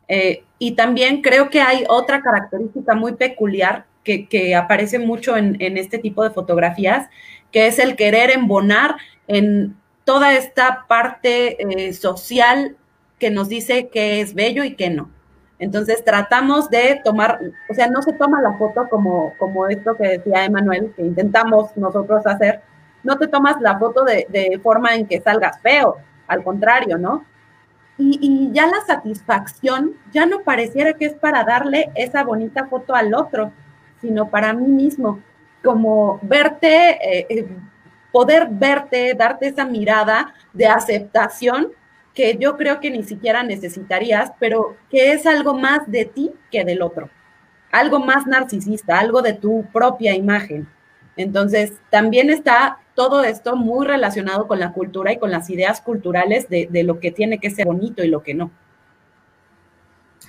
Eh, 0.10 0.44
y 0.60 0.74
también 0.74 1.22
creo 1.22 1.50
que 1.50 1.62
hay 1.62 1.86
otra 1.88 2.22
característica 2.22 2.94
muy 2.94 3.14
peculiar 3.14 3.86
que, 4.04 4.54
aparece 4.54 5.00
mucho 5.00 5.38
en, 5.38 5.78
este 5.78 5.98
tipo 5.98 6.26
de 6.26 6.32
fotografías, 6.32 7.08
que 7.54 7.68
es 7.68 7.80
el 7.80 7.96
querer 7.96 8.32
embonar 8.32 8.98
en 9.28 9.78
toda 10.04 10.34
esta 10.34 10.86
parte 10.88 11.58
eh, 11.88 11.94
social 11.94 12.76
que 13.20 13.30
nos 13.30 13.50
dice 13.50 13.90
que 13.90 14.22
es 14.22 14.34
bello 14.34 14.64
y 14.64 14.76
que 14.76 14.90
no. 14.90 15.10
Entonces 15.60 16.04
tratamos 16.04 16.70
de 16.70 17.00
tomar, 17.04 17.40
o 17.70 17.74
sea, 17.74 17.88
no 17.88 18.02
se 18.02 18.14
toma 18.14 18.42
la 18.42 18.58
foto 18.58 18.88
como, 18.90 19.34
como 19.38 19.68
esto 19.68 19.96
que 19.96 20.18
decía 20.18 20.46
Emanuel, 20.46 20.92
que 20.96 21.04
intentamos 21.04 21.78
nosotros 21.78 22.26
hacer, 22.26 22.62
no 23.04 23.18
te 23.18 23.28
tomas 23.28 23.62
la 23.62 23.78
foto 23.78 24.04
de, 24.04 24.26
de 24.30 24.60
forma 24.64 24.96
en 24.96 25.06
que 25.06 25.22
salgas 25.22 25.62
feo, 25.62 25.98
al 26.28 26.44
contrario, 26.44 26.98
¿no? 26.98 27.26
Y, 27.98 28.50
ya 28.52 28.66
la 28.66 28.82
satisfacción 28.82 29.94
ya 30.12 30.26
no 30.26 30.42
pareciera 30.42 30.94
que 30.94 31.06
es 31.06 31.14
para 31.14 31.44
darle 31.44 31.92
esa 31.94 32.24
bonita 32.24 32.66
foto 32.66 32.96
al 32.96 33.14
otro, 33.14 33.52
sino 34.00 34.30
para 34.30 34.54
mí 34.54 34.68
mismo, 34.68 35.20
como 35.64 36.20
verte, 36.24 36.90
eh, 36.92 37.28
eh, 37.30 37.48
poder 38.12 38.48
verte, 38.50 39.14
darte 39.14 39.48
esa 39.48 39.66
mirada 39.66 40.34
de 40.54 40.68
aceptación 40.68 41.72
que 42.14 42.38
yo 42.38 42.58
creo 42.58 42.80
que 42.80 42.92
ni 42.92 43.04
siquiera 43.04 43.44
necesitarías, 43.44 44.32
pero 44.40 44.76
que 44.90 45.14
es 45.14 45.26
algo 45.26 45.58
más 45.58 45.90
de 45.90 46.06
ti 46.06 46.32
que 46.52 46.66
del 46.66 46.82
otro, 46.82 47.10
algo 47.72 48.00
más 48.00 48.28
narcisista, 48.28 49.00
algo 49.00 49.22
de 49.22 49.34
tu 49.34 49.66
propia 49.72 50.14
imagen. 50.14 50.68
Entonces, 51.16 51.74
también 51.90 52.30
está 52.30 52.80
todo 52.96 53.24
esto 53.24 53.56
muy 53.56 53.88
relacionado 53.88 54.48
con 54.48 54.60
la 54.60 54.74
cultura 54.74 55.14
y 55.14 55.18
con 55.18 55.32
las 55.32 55.50
ideas 55.50 55.82
culturales 55.82 56.50
de, 56.50 56.84
lo 56.84 57.00
que 57.00 57.12
tiene 57.12 57.40
que 57.40 57.50
ser 57.50 57.66
bonito 57.66 58.04
y 58.04 58.10
lo 58.10 58.22
que 58.24 58.34
no. 58.34 58.52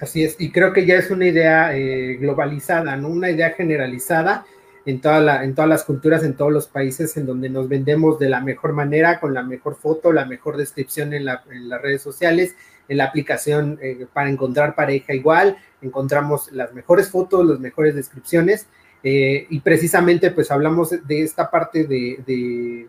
Así 0.00 0.24
es, 0.24 0.36
y 0.40 0.50
creo 0.50 0.72
que 0.72 0.86
ya 0.86 0.96
es 0.96 1.10
una 1.10 1.26
idea 1.26 1.76
eh, 1.76 2.16
globalizada, 2.16 2.96
¿no? 2.96 3.08
Una 3.08 3.30
idea 3.30 3.50
generalizada 3.50 4.44
en, 4.84 5.00
toda 5.00 5.20
la, 5.20 5.44
en 5.44 5.54
todas 5.54 5.68
las 5.68 5.84
culturas, 5.84 6.24
en 6.24 6.34
todos 6.34 6.52
los 6.52 6.66
países 6.66 7.16
en 7.16 7.26
donde 7.26 7.48
nos 7.48 7.68
vendemos 7.68 8.18
de 8.18 8.28
la 8.28 8.40
mejor 8.40 8.72
manera, 8.72 9.20
con 9.20 9.34
la 9.34 9.42
mejor 9.42 9.76
foto, 9.76 10.12
la 10.12 10.24
mejor 10.24 10.56
descripción 10.56 11.12
en, 11.14 11.24
las 11.24 11.42
redes 11.82 12.02
sociales, 12.02 12.54
en 12.88 12.96
la 12.96 13.04
aplicación 13.04 13.78
eh, 13.80 14.06
para 14.12 14.28
encontrar 14.28 14.74
pareja 14.74 15.14
igual, 15.14 15.56
encontramos 15.80 16.50
las 16.52 16.72
mejores 16.74 17.10
fotos, 17.10 17.46
las 17.46 17.60
mejores 17.60 17.94
descripciones, 17.94 18.66
eh, 19.04 19.46
y 19.50 19.60
precisamente 19.60 20.30
pues 20.30 20.50
hablamos 20.50 20.90
de 20.90 21.22
esta 21.22 21.50
parte 21.50 21.84
de, 21.84 22.88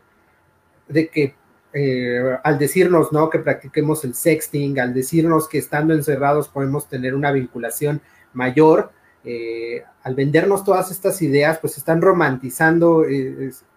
de, 0.88 1.08
que 1.10 1.36
eh, 1.74 2.38
al 2.44 2.60
decirnos, 2.60 3.12
¿no? 3.12 3.32
Que 3.32 3.40
practiquemos 3.40 4.04
el 4.04 4.14
sexting, 4.14 4.80
al 4.80 4.94
decirnos 4.94 5.50
que 5.50 5.58
estando 5.58 5.94
encerrados 5.94 6.48
podemos 6.50 6.88
tener 6.88 7.16
una 7.16 7.32
vinculación 7.32 8.02
mayor, 8.34 8.92
eh, 9.24 9.84
al 10.04 10.16
vendernos 10.16 10.64
todas 10.64 10.92
estas 10.92 11.22
ideas, 11.22 11.60
pues 11.60 11.78
están 11.78 12.02
romantizando 12.02 13.06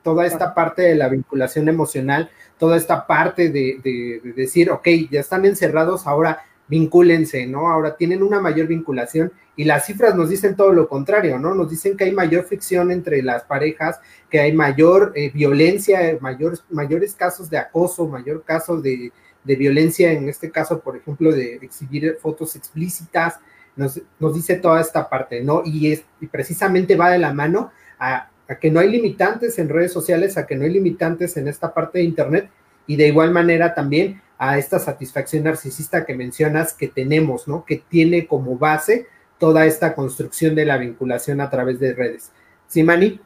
toda 0.03 0.27
esta 0.27 0.55
parte 0.55 0.83
de 0.83 0.95
la 0.95 1.09
vinculación 1.09 1.69
emocional, 1.69 2.31
toda 2.59 2.77
esta 2.77 3.07
parte 3.07 3.51
de, 3.51 3.81
de, 3.83 4.33
decir, 4.35 4.71
ok, 4.71 4.89
ya 5.11 5.21
están 5.21 5.45
encerrados, 5.45 6.07
ahora 6.07 6.43
vincúlense, 6.69 7.47
¿no? 7.47 7.69
Ahora 7.69 7.97
tienen 7.97 8.23
una 8.23 8.41
mayor 8.41 8.67
vinculación 8.67 9.33
y 9.57 9.65
las 9.65 9.87
cifras 9.87 10.15
nos 10.15 10.29
dicen 10.29 10.57
todo 10.57 10.73
lo 10.73 10.89
contrario, 10.89 11.39
¿no? 11.39 11.55
Nos 11.55 11.71
dicen 11.71 11.97
que 11.97 12.05
hay 12.05 12.13
mayor 12.13 12.45
fricción 12.45 12.91
entre 12.91 13.23
las 13.23 13.45
parejas, 13.45 14.01
que 14.29 14.41
hay 14.41 14.53
mayor 14.53 15.13
eh, 15.15 15.31
violencia, 15.31 16.19
mayores, 16.21 16.65
mayores 16.71 17.15
casos 17.15 17.49
de 17.49 17.59
acoso, 17.59 18.07
mayor 18.07 18.43
caso 18.45 18.81
de, 18.81 19.13
violencia, 19.45 20.13
en 20.13 20.29
este 20.29 20.51
caso, 20.51 20.81
por 20.81 20.97
ejemplo, 20.97 21.33
de, 21.33 21.55
exhibir 21.57 22.19
fotos 22.21 22.57
explícitas, 22.57 23.39
nos, 23.77 24.01
dice 24.35 24.57
toda 24.57 24.81
esta 24.81 25.09
parte, 25.09 25.43
¿no? 25.43 25.63
Y, 25.65 25.93
es, 25.93 26.05
y 26.21 26.27
precisamente 26.27 26.97
va 26.97 27.11
de 27.11 27.19
la 27.19 27.33
mano 27.33 27.71
a, 27.99 28.31
que 28.61 28.71
no 28.71 28.81
hay 28.81 28.91
limitantes 28.91 29.59
en 29.59 29.69
redes 29.69 29.93
sociales, 29.93 30.37
a 30.37 30.47
que 30.47 30.57
no 30.57 30.65
hay 30.65 30.71
limitantes 30.71 31.37
en 31.37 31.49
esta 31.49 31.73
parte 31.75 31.99
de 31.99 32.05
Internet, 32.05 32.51
y 32.87 32.97
de 32.97 33.09
igual 33.09 33.33
manera 33.33 33.75
también 33.75 34.23
a 34.39 34.59
esta 34.59 34.79
satisfacción 34.79 35.45
narcisista 35.45 36.05
que 36.05 36.15
mencionas 36.15 36.73
que 36.73 36.89
tenemos, 36.89 37.49
¿no? 37.49 37.65
Que 37.65 37.83
tiene 37.89 38.27
como 38.27 38.57
base 38.57 39.07
toda 39.39 39.67
esta 39.67 39.95
construcción 39.95 40.55
de 40.55 40.65
la 40.65 40.79
vinculación 40.79 41.41
a 41.41 41.51
través 41.51 41.79
de 41.81 41.95
redes. 41.95 42.33
¿Sí, 42.69 42.83
Mani? 42.83 43.21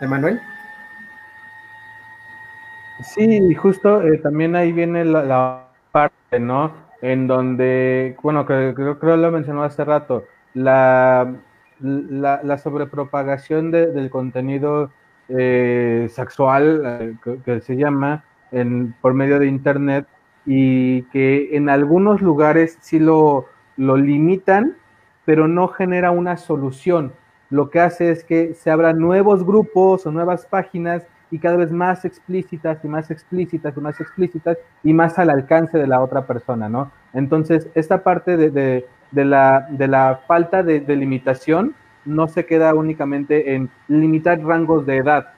¿Emanuel? 0.00 0.40
Sí, 3.02 3.54
justo 3.54 4.02
eh, 4.02 4.18
también 4.18 4.56
ahí 4.56 4.72
viene 4.72 5.04
la, 5.04 5.68
parte, 5.92 6.38
¿no? 6.38 6.85
En 7.06 7.28
donde, 7.28 8.16
bueno, 8.20 8.44
creo, 8.44 8.74
que 8.74 9.06
lo 9.06 9.30
mencionó 9.30 9.62
hace 9.62 9.84
rato, 9.84 10.24
la, 10.54 11.36
la, 11.78 12.58
sobrepropagación 12.58 13.70
del 13.70 14.10
contenido 14.10 14.90
eh, 15.28 16.08
sexual, 16.10 16.82
eh, 16.84 17.14
que, 17.44 17.60
se 17.60 17.76
llama, 17.76 18.24
por 19.00 19.14
medio 19.14 19.38
de 19.38 19.46
Internet, 19.46 20.08
y 20.46 21.02
que 21.12 21.56
en 21.56 21.68
algunos 21.68 22.22
lugares 22.22 22.76
sí 22.80 22.98
lo, 22.98 23.46
lo 23.76 23.96
limitan, 23.96 24.76
pero 25.24 25.46
no 25.46 25.68
genera 25.68 26.10
una 26.10 26.36
solución. 26.36 27.12
Lo 27.50 27.70
que 27.70 27.78
hace 27.78 28.10
es 28.10 28.24
que 28.24 28.54
se 28.54 28.68
abran 28.72 28.98
nuevos 28.98 29.46
grupos 29.46 30.04
o 30.06 30.10
nuevas 30.10 30.44
páginas 30.46 31.06
y 31.30 31.38
cada 31.38 31.56
vez 31.56 31.72
más 31.72 32.04
explícitas 32.04 32.84
y 32.84 32.88
más 32.88 33.10
explícitas 33.10 33.76
y 33.76 33.80
más 33.80 34.00
explícitas 34.00 34.58
y 34.82 34.92
más 34.92 35.18
al 35.18 35.30
alcance 35.30 35.78
de 35.78 35.86
la 35.86 36.00
otra 36.00 36.26
persona, 36.26 36.68
¿no? 36.68 36.90
Entonces, 37.12 37.68
esta 37.74 38.02
parte 38.02 38.36
de, 38.36 38.86
la, 39.12 39.66
de 39.70 39.88
la, 39.88 40.20
falta 40.26 40.62
de, 40.62 40.80
limitación 40.96 41.74
no 42.04 42.28
se 42.28 42.46
queda 42.46 42.74
únicamente 42.74 43.54
en 43.54 43.70
limitar 43.88 44.40
rangos 44.40 44.86
de 44.86 44.98
edad, 44.98 45.28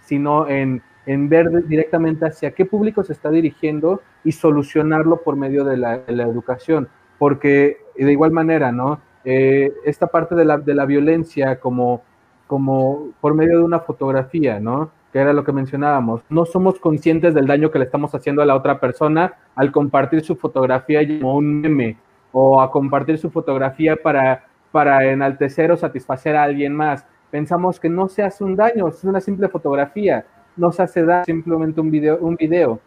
sino 0.00 0.48
en, 0.48 0.82
en, 1.06 1.28
ver 1.28 1.66
directamente 1.66 2.26
hacia 2.26 2.52
qué 2.52 2.64
público 2.64 3.02
se 3.02 3.12
está 3.12 3.30
dirigiendo 3.30 4.02
y 4.22 4.32
solucionarlo 4.32 5.22
por 5.22 5.36
medio 5.36 5.64
de 5.64 5.76
la, 5.76 5.98
de 5.98 6.14
la 6.14 6.24
educación 6.24 6.88
porque 7.20 7.76
de 7.96 8.10
igual 8.10 8.30
manera, 8.30 8.72
¿no? 8.72 8.98
Eh, 9.24 9.74
esta 9.84 10.06
parte 10.06 10.34
de 10.34 10.46
la, 10.46 10.56
de 10.56 10.74
la 10.74 10.86
violencia 10.86 11.60
como, 11.60 12.02
como 12.46 13.10
por 13.20 13.34
medio 13.34 13.58
de 13.58 13.64
una 13.64 13.80
fotografía, 13.80 14.58
¿no? 14.58 14.90
Que 15.12 15.18
era 15.18 15.32
lo 15.32 15.44
que 15.44 15.52
mencionábamos. 15.52 16.22
No 16.28 16.44
somos 16.44 16.78
conscientes 16.78 17.34
del 17.34 17.46
daño 17.46 17.70
que 17.70 17.78
le 17.78 17.84
estamos 17.84 18.14
haciendo 18.14 18.42
a 18.42 18.46
la 18.46 18.54
otra 18.54 18.78
persona 18.78 19.34
al 19.56 19.72
compartir 19.72 20.22
su 20.22 20.36
fotografía 20.36 21.06
como 21.06 21.36
un 21.36 21.60
meme 21.60 21.96
o 22.32 22.60
a 22.60 22.70
compartir 22.70 23.18
su 23.18 23.30
fotografía 23.30 23.96
para, 23.96 24.44
para 24.70 25.04
enaltecer 25.04 25.72
o 25.72 25.76
satisfacer 25.76 26.36
a 26.36 26.44
alguien 26.44 26.74
más. 26.74 27.04
Pensamos 27.30 27.80
que 27.80 27.88
no 27.88 28.08
se 28.08 28.22
hace 28.22 28.44
un 28.44 28.56
daño, 28.56 28.88
es 28.88 29.02
una 29.04 29.20
simple 29.20 29.48
fotografía, 29.48 30.24
no 30.56 30.70
se 30.72 30.82
hace 30.82 31.04
daño, 31.04 31.24
simplemente 31.24 31.80
un 31.80 31.90
video, 31.90 32.18
un 32.20 32.36
video 32.36 32.80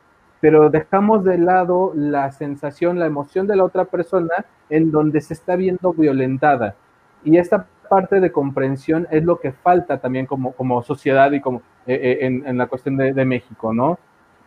pero 0.43 0.69
dejamos 0.69 1.23
de 1.23 1.37
lado 1.37 1.93
la 1.95 2.29
sensación, 2.33 2.99
la 2.99 3.05
emoción 3.05 3.47
de 3.47 3.55
la 3.55 3.63
otra 3.63 3.85
persona 3.85 4.45
en 4.69 4.91
donde 4.91 5.21
se 5.21 5.35
está 5.35 5.55
viendo 5.55 5.93
violentada. 5.93 6.75
Y 7.23 7.37
esta 7.37 7.65
parte 7.89 8.19
de 8.19 8.29
comprensión 8.29 9.07
es 9.09 9.23
lo 9.23 9.39
que 9.39 9.53
falta 9.53 9.99
también 9.99 10.25
como, 10.25 10.51
como 10.51 10.83
sociedad 10.83 11.31
y 11.31 11.39
como 11.39 11.61
eh, 11.87 12.19
eh, 12.21 12.25
en, 12.25 12.57
la 12.57 12.67
cuestión 12.67 12.97
de, 12.97 13.25
México, 13.25 13.73
¿no? 13.73 13.99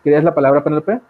¿Querías 0.03 0.25
la 0.25 0.35
palabra, 0.35 0.65
Penelope? 0.65 1.01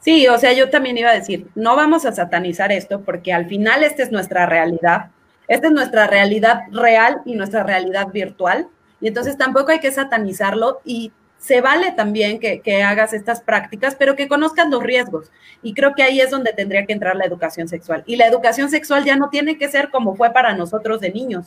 Sí, 0.00 0.28
o 0.28 0.38
sea, 0.38 0.52
yo 0.52 0.70
también 0.70 0.96
iba 0.98 1.10
a 1.10 1.14
decir, 1.14 1.48
no 1.54 1.74
vamos 1.74 2.04
a 2.04 2.12
satanizar 2.12 2.70
esto 2.70 3.00
porque 3.00 3.32
al 3.32 3.46
final 3.46 3.82
esta 3.82 4.02
es 4.02 4.12
nuestra 4.12 4.46
realidad, 4.46 5.10
esta 5.48 5.66
es 5.66 5.72
nuestra 5.72 6.06
realidad 6.06 6.62
real 6.70 7.20
y 7.24 7.34
nuestra 7.34 7.64
realidad 7.64 8.08
virtual, 8.12 8.68
y 9.00 9.08
entonces 9.08 9.36
tampoco 9.36 9.70
hay 9.70 9.80
que 9.80 9.90
satanizarlo 9.90 10.80
y 10.84 11.12
se 11.38 11.60
vale 11.60 11.92
también 11.92 12.40
que, 12.40 12.82
hagas 12.82 13.12
estas 13.12 13.40
prácticas, 13.40 13.94
pero 13.94 14.16
que 14.16 14.28
conozcas 14.28 14.68
los 14.68 14.82
riesgos. 14.82 15.30
Y 15.62 15.72
creo 15.72 15.94
que 15.94 16.02
ahí 16.02 16.20
es 16.20 16.30
donde 16.30 16.52
tendría 16.52 16.84
que 16.84 16.92
entrar 16.92 17.16
la 17.16 17.24
educación 17.24 17.68
sexual. 17.68 18.02
Y 18.06 18.16
la 18.16 18.26
educación 18.26 18.70
sexual 18.70 19.04
ya 19.04 19.16
no 19.16 19.30
tiene 19.30 19.56
que 19.56 19.68
ser 19.68 19.90
como 19.90 20.16
fue 20.16 20.32
para 20.32 20.54
nosotros 20.54 21.00
de 21.00 21.12
niños. 21.12 21.46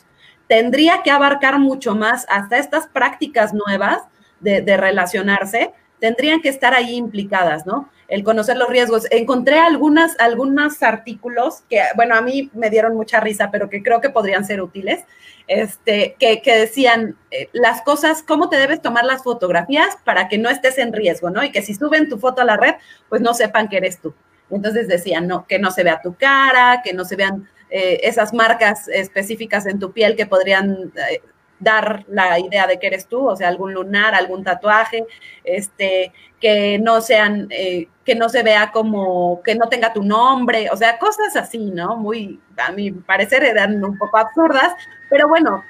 Tendría 0.51 1.01
que 1.01 1.11
abarcar 1.11 1.59
mucho 1.59 1.95
más 1.95 2.25
hasta 2.27 2.57
estas 2.57 2.85
prácticas 2.85 3.53
nuevas 3.53 4.01
de, 4.41 4.75
relacionarse, 4.75 5.71
tendrían 6.01 6.41
que 6.41 6.49
estar 6.49 6.73
ahí 6.73 6.95
implicadas, 6.95 7.65
¿no? 7.65 7.89
El 8.09 8.25
conocer 8.25 8.57
los 8.57 8.67
riesgos. 8.67 9.07
Encontré 9.11 9.59
algunas, 9.59 10.19
algunos 10.19 10.83
artículos 10.83 11.63
que, 11.69 11.79
bueno, 11.95 12.15
a 12.15 12.21
mí 12.21 12.51
me 12.53 12.69
dieron 12.69 12.97
mucha 12.97 13.21
risa, 13.21 13.49
pero 13.49 13.69
que 13.69 13.81
creo 13.81 14.01
que 14.01 14.09
podrían 14.09 14.43
ser 14.43 14.61
útiles, 14.61 15.05
este, 15.47 16.17
que, 16.19 16.41
decían 16.43 17.15
eh, 17.31 17.47
las 17.53 17.81
cosas, 17.83 18.21
cómo 18.21 18.49
te 18.49 18.57
debes 18.57 18.81
tomar 18.81 19.05
las 19.05 19.23
fotografías 19.23 19.95
para 20.03 20.27
que 20.27 20.37
no 20.37 20.49
estés 20.49 20.77
en 20.79 20.91
riesgo, 20.91 21.29
¿no? 21.29 21.45
Y 21.45 21.53
que 21.53 21.61
si 21.61 21.75
suben 21.75 22.09
tu 22.09 22.19
foto 22.19 22.41
a 22.41 22.45
la 22.45 22.57
red, 22.57 22.75
pues 23.07 23.21
no 23.21 23.33
sepan 23.33 23.69
que 23.69 23.77
eres 23.77 24.01
tú. 24.01 24.13
Entonces 24.49 24.89
decían, 24.89 25.27
no, 25.27 25.47
que 25.47 25.59
no 25.59 25.71
se 25.71 25.85
vea 25.85 26.01
tu 26.01 26.13
cara, 26.15 26.81
que 26.83 26.91
no 26.91 27.05
se 27.05 27.15
vean 27.15 27.47
eh, 27.71 28.01
esas 28.03 28.33
marcas 28.33 28.89
específicas 28.89 29.65
en 29.65 29.79
tu 29.79 29.93
piel 29.93 30.17
que 30.17 30.25
podrían 30.25 30.91
eh, 31.09 31.21
dar 31.57 32.03
la 32.09 32.37
idea 32.37 32.67
de 32.67 32.79
que 32.79 32.87
eres 32.87 33.07
tú, 33.07 33.29
o 33.29 33.35
sea, 33.35 33.47
algún 33.47 33.73
lunar, 33.73 34.13
algún 34.13 34.43
tatuaje, 34.43 35.05
este, 35.43 36.11
que 36.41 36.79
no 36.79 36.99
sean, 36.99 37.47
eh, 37.51 37.87
que 38.03 38.15
no 38.15 38.27
se 38.27 38.43
vea 38.43 38.71
como, 38.71 39.41
que 39.43 39.55
no 39.55 39.69
tenga 39.69 39.93
tu 39.93 40.03
nombre, 40.03 40.69
o 40.71 40.75
sea, 40.75 40.97
cosas 40.97 41.35
así, 41.35 41.71
¿no? 41.71 41.95
Muy, 41.95 42.41
a 42.57 42.71
mi 42.71 42.91
parecer 42.91 43.43
eran 43.43 43.83
un 43.83 43.97
poco 43.97 44.17
absurdas, 44.17 44.73
pero 45.09 45.29
bueno, 45.29 45.63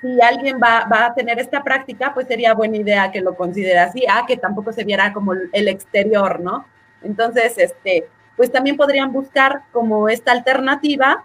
si 0.00 0.20
alguien 0.22 0.58
va, 0.62 0.86
a 0.90 1.14
tener 1.14 1.38
esta 1.38 1.62
práctica, 1.62 2.14
pues 2.14 2.28
sería 2.28 2.54
buena 2.54 2.76
idea 2.78 3.12
que 3.12 3.20
lo 3.20 3.36
considere 3.36 3.78
así, 3.78 4.04
ah, 4.08 4.24
que 4.26 4.36
tampoco 4.36 4.72
se 4.72 4.84
viera 4.84 5.12
como 5.12 5.34
el 5.34 5.68
exterior, 5.68 6.40
¿no? 6.40 6.66
Entonces, 7.02 7.58
este, 7.58 8.08
pues 8.36 8.50
también 8.50 8.76
podrían 8.76 9.12
buscar 9.12 9.62
como 9.72 10.08
esta 10.08 10.32
alternativa 10.32 11.24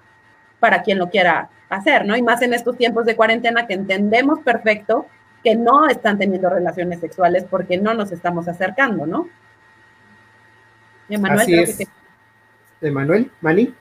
para 0.59 0.81
quien 0.81 0.97
lo 0.97 1.09
quiera 1.09 1.49
hacer, 1.69 2.05
¿no? 2.05 2.15
Y 2.15 2.21
más 2.21 2.41
en 2.41 2.53
estos 2.53 2.77
tiempos 2.77 3.05
de 3.05 3.15
cuarentena 3.15 3.67
que 3.67 3.73
entendemos 3.73 4.39
perfecto 4.39 5.05
que 5.43 5.55
no 5.55 5.87
están 5.87 6.17
teniendo 6.17 6.49
relaciones 6.49 6.99
sexuales 6.99 7.45
porque 7.49 7.77
no 7.77 7.93
nos 7.93 8.11
estamos 8.11 8.47
acercando, 8.47 9.05
¿no? 9.05 9.27
Emanuel, 11.09 11.41
Así 11.41 11.55
es. 11.55 11.79
Emanuel, 12.81 13.31
Mani. 13.41 13.73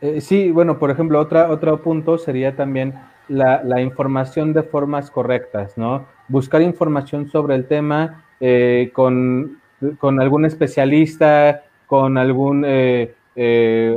Eh, 0.00 0.20
sí, 0.20 0.50
bueno, 0.50 0.78
por 0.78 0.90
ejemplo, 0.90 1.20
otra, 1.20 1.50
otro 1.50 1.82
punto 1.82 2.18
sería 2.18 2.56
también 2.56 2.94
la, 3.28 3.80
información 3.80 4.52
de 4.52 4.62
formas 4.62 5.10
correctas, 5.10 5.76
¿no? 5.76 6.06
Buscar 6.28 6.62
información 6.62 7.28
sobre 7.28 7.54
el 7.54 7.66
tema 7.66 8.24
eh, 8.40 8.90
con, 8.92 9.60
algún 10.02 10.44
especialista, 10.44 11.62
con 11.86 12.18
algún, 12.18 12.64
eh, 12.66 13.14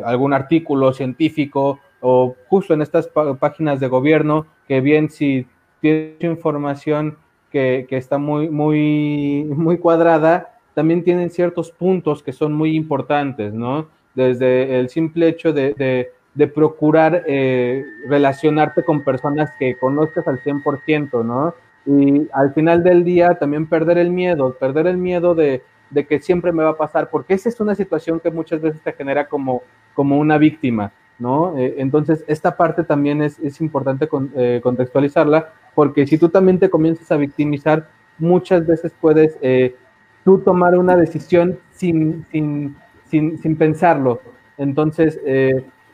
algún 0.05 0.33
artículo 0.33 0.93
científico 0.93 1.79
o 1.99 2.35
justo 2.49 2.73
en 2.73 2.81
estas 2.81 3.09
páginas 3.39 3.79
de 3.79 3.87
gobierno, 3.87 4.45
que 4.67 4.81
bien 4.81 5.09
si 5.09 5.47
tiene 5.79 6.15
información 6.21 7.17
que, 7.49 7.85
está 7.89 8.17
muy, 8.17 8.49
muy, 8.49 9.45
muy 9.49 9.77
cuadrada, 9.77 10.57
también 10.73 11.03
tienen 11.03 11.29
ciertos 11.29 11.71
puntos 11.71 12.23
que 12.23 12.33
son 12.33 12.53
muy 12.53 12.75
importantes, 12.75 13.53
¿no? 13.53 13.87
Desde 14.15 14.79
el 14.79 14.89
simple 14.89 15.27
hecho 15.29 15.53
de, 15.53 16.11
procurar 16.53 17.23
eh, 17.27 17.83
relacionarte 18.09 18.83
con 18.83 19.03
personas 19.03 19.51
que 19.59 19.77
conozcas 19.77 20.27
al 20.27 20.39
100%, 20.41 21.23
¿no? 21.23 21.53
Y 21.85 22.27
al 22.33 22.53
final 22.53 22.83
del 22.83 23.03
día 23.03 23.35
también 23.35 23.67
perder 23.67 23.97
el 23.97 24.09
miedo, 24.09 24.55
perder 24.59 24.87
el 24.87 24.97
miedo 24.97 25.35
de, 25.35 25.61
que 26.05 26.19
siempre 26.19 26.51
me 26.51 26.63
va 26.63 26.71
a 26.71 26.77
pasar, 26.77 27.09
porque 27.09 27.33
esa 27.33 27.49
es 27.49 27.59
una 27.59 27.75
situación 27.75 28.19
que 28.19 28.31
muchas 28.31 28.61
veces 28.61 28.81
te 28.81 28.93
genera 28.93 29.27
como, 29.27 29.61
como 29.93 30.17
una 30.17 30.37
víctima. 30.37 30.91
¿no? 31.19 31.57
Eh, 31.57 31.75
entonces, 31.77 32.23
esta 32.27 32.57
parte 32.57 32.83
también 32.83 33.21
es, 33.21 33.39
importante 33.61 34.09
eh, 34.35 34.59
contextualizarla, 34.63 35.53
porque 35.75 36.05
si 36.07 36.17
tú 36.17 36.29
también 36.29 36.59
te 36.59 36.69
comienzas 36.69 37.11
a 37.11 37.17
victimizar, 37.17 37.87
muchas 38.17 38.65
veces 38.65 38.93
puedes 38.99 39.37
eh, 39.41 39.75
tú 40.23 40.39
tomar 40.39 40.77
una 40.77 40.95
decisión 40.95 41.59
sin, 41.71 42.25
sin, 42.31 42.75
sin, 43.09 43.55
pensarlo. 43.55 44.21
Entonces, 44.57 45.19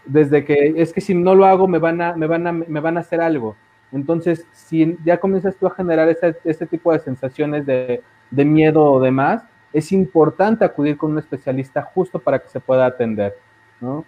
desde 0.06 0.46
que 0.46 0.74
es 0.78 0.94
que 0.94 1.02
si 1.02 1.14
no 1.14 1.36
lo 1.36 1.46
hago, 1.46 1.68
me 1.68 1.80
van 1.80 2.02
a, 2.02 2.16
me 2.16 2.28
van 2.28 2.48
a, 2.48 2.52
me 2.52 2.80
van 2.80 2.98
a 2.98 3.02
hacer 3.02 3.22
algo. 3.22 3.56
Entonces, 3.92 4.46
si 4.52 4.98
ya 5.04 5.20
comienzas 5.20 5.56
tú 5.56 5.68
a 5.68 5.72
generar 5.72 6.10
ese, 6.10 6.36
ese 6.44 6.66
tipo 6.66 6.92
de 6.92 7.00
sensaciones 7.00 7.66
de, 7.66 8.02
de 8.32 8.46
miedo 8.46 8.84
o 8.84 9.02
demás, 9.02 9.44
es 9.74 9.92
importante 9.92 10.66
acudir 10.66 10.98
con 10.98 11.12
un 11.12 11.20
especialista 11.20 11.82
justo 11.82 12.20
para 12.20 12.40
que 12.40 12.50
se 12.50 12.60
pueda 12.60 12.86
atender, 12.86 13.36
¿no? 13.80 14.06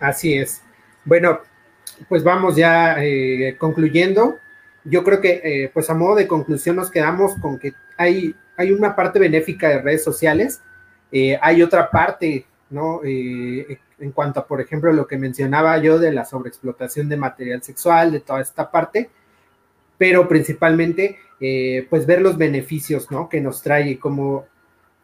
Así 0.00 0.34
es. 0.34 0.62
Bueno, 1.04 1.40
pues 2.08 2.24
vamos 2.24 2.56
ya 2.56 2.96
eh, 3.02 3.56
concluyendo. 3.58 4.38
Yo 4.84 5.04
creo 5.04 5.20
que, 5.20 5.40
eh, 5.44 5.70
pues 5.72 5.90
a 5.90 5.94
modo 5.94 6.16
de 6.16 6.26
conclusión, 6.26 6.76
nos 6.76 6.90
quedamos 6.90 7.34
con 7.36 7.58
que 7.58 7.74
hay, 7.96 8.34
hay 8.56 8.72
una 8.72 8.96
parte 8.96 9.18
benéfica 9.18 9.68
de 9.68 9.82
redes 9.82 10.02
sociales, 10.02 10.62
eh, 11.12 11.38
hay 11.42 11.62
otra 11.62 11.90
parte, 11.90 12.46
¿no? 12.70 13.00
en 13.04 14.12
cuanto 14.12 14.40
a, 14.40 14.46
por 14.46 14.60
ejemplo, 14.60 14.92
lo 14.92 15.06
que 15.06 15.18
mencionaba 15.18 15.76
yo 15.78 15.98
de 15.98 16.12
la 16.12 16.24
sobreexplotación 16.24 17.08
de 17.08 17.16
material 17.16 17.62
sexual, 17.62 18.12
de 18.12 18.20
toda 18.20 18.40
esta 18.40 18.70
parte, 18.70 19.10
pero 19.98 20.26
principalmente, 20.26 21.18
pues 21.88 22.06
ver 22.06 22.20
los 22.20 22.36
beneficios, 22.36 23.10
¿no? 23.10 23.28
Que 23.28 23.40
nos 23.40 23.62
trae, 23.62 23.98
como 23.98 24.44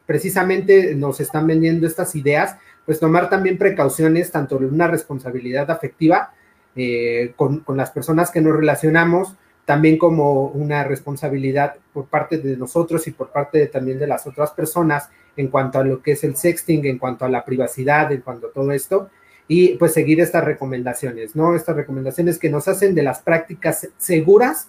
precisamente 0.07 0.95
nos 0.95 1.21
están 1.21 1.47
vendiendo 1.47 1.87
estas 1.87 2.15
ideas, 2.15 2.57
pues 2.87 3.01
tomar 3.01 3.29
también 3.29 3.59
precauciones, 3.59 4.31
tanto 4.31 4.59
de 4.59 4.67
una 4.67 4.87
responsabilidad 4.87 5.71
afectiva 5.71 6.33
eh, 6.77 7.33
con, 7.37 7.65
las 7.77 7.91
personas 7.91 8.31
que 8.31 8.41
nos 8.41 8.55
relacionamos, 8.55 9.35
también 9.65 9.99
como 9.99 10.47
una 10.49 10.85
responsabilidad 10.85 11.75
por 11.93 12.07
parte 12.07 12.39
de 12.39 12.57
nosotros 12.57 13.07
y 13.09 13.11
por 13.11 13.31
parte 13.33 13.67
también 13.67 13.99
de 13.99 14.07
las 14.07 14.27
otras 14.27 14.53
personas 14.53 15.11
en 15.37 15.49
cuanto 15.49 15.81
a 15.81 15.85
lo 15.85 16.01
que 16.01 16.13
es 16.13 16.23
el 16.23 16.37
sexting, 16.37 16.87
en 16.87 16.99
cuanto 16.99 17.25
a 17.25 17.29
la 17.29 17.45
privacidad, 17.45 18.13
en 18.13 18.21
cuanto 18.21 18.47
a 18.47 18.53
todo 18.53 18.71
esto, 18.71 19.11
y 19.49 19.75
pues 19.77 19.93
seguir 19.93 20.21
estas 20.21 20.45
recomendaciones, 20.45 21.35
¿no? 21.35 21.57
Estas 21.57 21.77
recomendaciones 21.77 22.39
que 22.39 22.51
nos 22.51 22.69
hacen 22.69 22.95
de 22.95 23.03
las 23.03 23.21
prácticas 23.21 23.89
seguras 23.99 24.69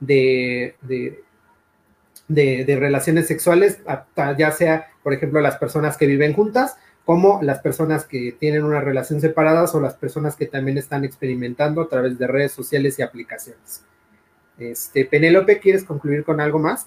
de, 0.00 0.76
de, 0.82 1.22
de 2.28 2.76
relaciones 2.78 3.26
sexuales, 3.26 3.80
ya 4.36 4.50
sea, 4.52 4.88
por 5.02 5.12
ejemplo, 5.12 5.40
las 5.40 5.56
personas 5.56 5.96
que 5.96 6.06
viven 6.06 6.34
juntas 6.34 6.76
como 7.08 7.40
las 7.42 7.60
personas 7.60 8.04
que 8.04 8.36
tienen 8.38 8.64
una 8.64 8.82
relación 8.82 9.18
separadas 9.22 9.74
o 9.74 9.80
las 9.80 9.94
personas 9.94 10.36
que 10.36 10.44
también 10.44 10.76
están 10.76 11.06
experimentando 11.06 11.80
a 11.80 11.88
través 11.88 12.18
de 12.18 12.26
redes 12.26 12.52
sociales 12.52 12.98
y 12.98 13.02
aplicaciones. 13.02 13.82
Este, 14.58 15.06
Penélope, 15.06 15.58
¿quieres 15.58 15.84
concluir 15.84 16.22
con 16.22 16.38
algo 16.38 16.58
más? 16.58 16.86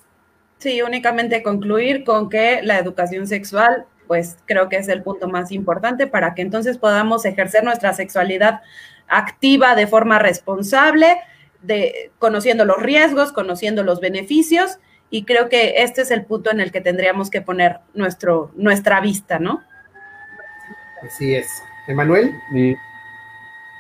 Sí, 0.60 0.80
únicamente 0.84 1.42
concluir 1.42 2.04
con 2.04 2.30
que 2.30 2.62
la 2.62 2.78
educación 2.78 3.26
sexual, 3.26 3.88
pues 4.06 4.38
creo 4.46 4.70
que 4.70 4.76
es 4.76 4.90
el 4.90 5.02
punto 5.02 5.28
más 5.28 5.52
importante 5.52 6.06
para 6.06 6.36
que 6.36 6.44
entonces 6.44 6.78
podamos 6.78 7.26
ejercer 7.26 7.64
nuestra 7.64 7.94
sexualidad 7.94 8.62
activa 9.08 9.74
de 9.74 9.88
forma 9.88 10.20
responsable, 10.20 11.18
de, 11.62 12.12
conociendo 12.20 12.66
los 12.66 12.82
riesgos, 12.82 13.32
conociendo 13.32 13.84
los 13.84 14.00
beneficios, 14.00 14.80
y 15.10 15.26
creo 15.26 15.50
que 15.50 15.84
este 15.84 16.02
es 16.02 16.12
el 16.12 16.26
punto 16.26 16.52
en 16.52 16.62
el 16.62 16.72
que 16.72 16.82
tendríamos 16.82 17.30
que 17.30 17.42
poner 17.42 17.80
nuestro, 17.94 18.52
nuestra 18.56 19.02
vista, 19.02 19.40
¿no? 19.40 19.62
Así 21.04 21.36
es. 21.36 21.48
Emanuel. 21.88 22.32
Y, 22.54 22.76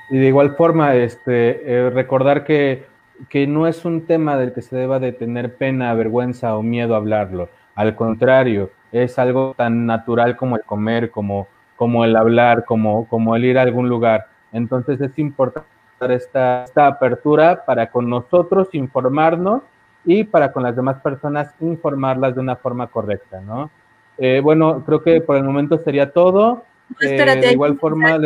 de 0.10 0.28
igual 0.28 0.56
forma, 0.58 0.96
este, 0.96 1.62
eh, 1.66 1.90
recordar 1.90 2.44
que, 2.44 2.86
que, 3.30 3.48
no 3.48 3.66
es 3.66 3.86
un 3.86 4.06
tema 4.06 4.38
del 4.38 4.52
que 4.52 4.62
se 4.62 4.76
deba 4.76 5.00
de 5.00 5.14
tener 5.14 5.56
pena, 5.56 5.94
vergüenza 5.94 6.58
o 6.58 6.64
miedo 6.64 6.96
a 6.96 6.98
hablarlo. 6.98 7.50
Al 7.76 7.96
contrario, 7.96 8.72
es 8.92 9.18
algo 9.18 9.54
tan 9.56 9.86
natural 9.86 10.36
como 10.36 10.58
el 10.58 10.64
comer, 10.64 11.12
como, 11.12 11.48
como 11.78 12.04
el 12.04 12.18
hablar, 12.18 12.66
como, 12.66 13.08
como 13.08 13.38
el 13.38 13.46
ir 13.46 13.58
a 13.58 13.62
algún 13.62 13.88
lugar. 13.88 14.28
Entonces 14.52 15.00
es 15.00 15.18
importante 15.18 15.70
esta, 16.10 16.64
esta 16.64 16.88
apertura 16.88 17.64
para 17.66 17.91
con 17.91 18.10
nosotros 18.10 18.70
informarnos 18.74 19.62
y 20.06 20.24
para 20.24 20.52
con 20.52 20.64
las 20.64 20.76
demás 20.76 20.99
personas 21.02 21.54
informarlas 21.60 22.34
de 22.34 22.41
una 22.41 22.56
forma 22.56 22.88
correcta, 22.88 23.41
¿no? 23.41 23.70
Eh, 24.18 24.39
bueno, 24.41 24.84
creo 24.86 25.04
que 25.04 25.22
por 25.22 25.38
el 25.38 25.43
momento 25.43 25.78
sería 25.78 26.12
todo. 26.12 26.64
Eh, 27.02 27.18
de 27.39 27.52
igual 27.52 27.78
forma, 27.78 28.20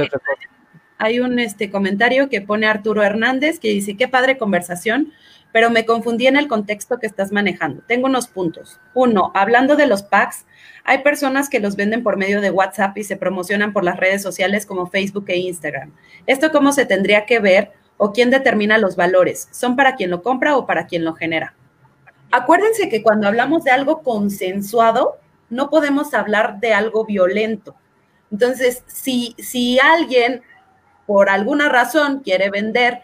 hay 0.98 1.20
un 1.20 1.40
este, 1.40 1.70
comentario 1.70 2.30
que 2.30 2.42
pone 2.42 2.68
Arturo 2.68 3.04
Hernández 3.04 3.60
que 3.60 3.70
dice, 3.70 3.98
qué 3.98 4.08
padre 4.08 4.38
conversación, 4.38 5.12
pero 5.56 5.70
me 5.70 5.86
confundí 5.86 6.28
en 6.28 6.36
el 6.36 6.50
contexto 6.50 7.00
que 7.00 7.08
estás 7.08 7.32
manejando. 7.32 7.82
Tengo 7.88 8.08
unos 8.08 8.28
puntos. 8.28 8.82
Uno, 8.94 9.32
hablando 9.34 9.78
de 9.78 9.88
los 9.88 10.04
packs, 10.04 10.46
hay 10.84 10.98
personas 10.98 11.48
que 11.48 11.62
los 11.62 11.78
venden 11.78 12.04
por 12.04 12.18
medio 12.18 12.42
de 12.42 12.52
WhatsApp 12.52 12.98
y 12.98 13.06
se 13.06 13.16
promocionan 13.16 13.72
por 13.72 13.86
las 13.86 13.96
redes 13.96 14.22
sociales 14.22 14.66
como 14.66 14.88
Facebook 14.88 15.24
e 15.30 15.38
Instagram. 15.38 15.94
¿Esto 16.28 16.52
cómo 16.52 16.74
se 16.74 16.86
tendría 16.86 17.26
que 17.26 17.40
ver 17.40 17.72
o 17.96 18.12
quién 18.12 18.32
determina 18.32 18.78
los 18.78 18.98
valores? 18.98 19.48
¿Son 19.52 19.78
para 19.78 19.96
quien 19.96 20.10
lo 20.10 20.24
compra 20.24 20.58
o 20.58 20.66
para 20.66 20.88
quien 20.88 21.06
lo 21.06 21.14
genera? 21.14 21.56
Acuérdense 22.34 22.90
que 22.90 23.02
cuando 23.02 23.30
hablamos 23.30 23.64
de 23.64 23.72
algo 23.72 24.04
consensuado, 24.04 25.22
no 25.50 25.70
podemos 25.70 26.14
hablar 26.14 26.60
de 26.60 26.74
algo 26.74 27.06
violento. 27.06 27.78
Entonces, 28.30 28.84
si, 28.88 29.38
si 29.38 29.80
alguien 29.80 30.42
por 31.06 31.30
alguna 31.30 31.70
razón 31.70 32.20
quiere 32.20 32.50
vender, 32.50 33.04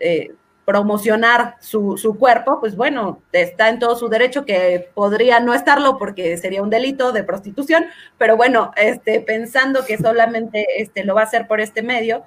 eh, 0.00 0.32
promocionar 0.64 1.56
su, 1.60 1.98
su, 1.98 2.18
cuerpo, 2.18 2.58
pues 2.58 2.74
bueno, 2.74 3.20
está 3.32 3.68
en 3.68 3.78
todo 3.78 3.96
su 3.96 4.08
derecho 4.08 4.44
que 4.44 4.88
podría 4.94 5.38
no 5.40 5.52
estarlo 5.52 5.98
porque 5.98 6.36
sería 6.38 6.62
un 6.62 6.70
delito 6.70 7.12
de 7.12 7.22
prostitución, 7.22 7.84
pero 8.16 8.36
bueno, 8.36 8.72
este, 8.76 9.20
pensando 9.20 9.84
que 9.84 9.98
solamente 9.98 10.66
este, 10.78 11.04
lo 11.04 11.14
va 11.14 11.22
a 11.22 11.24
hacer 11.24 11.46
por 11.46 11.60
este 11.60 11.82
medio, 11.82 12.22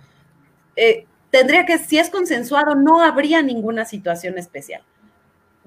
eh, 0.75 1.05
tendría 1.31 1.65
que, 1.65 1.79
si 1.79 1.97
es 1.97 2.09
consensuado, 2.09 2.75
no 2.75 3.01
habría 3.01 3.41
ninguna 3.41 3.85
situación 3.85 4.37
especial. 4.37 4.83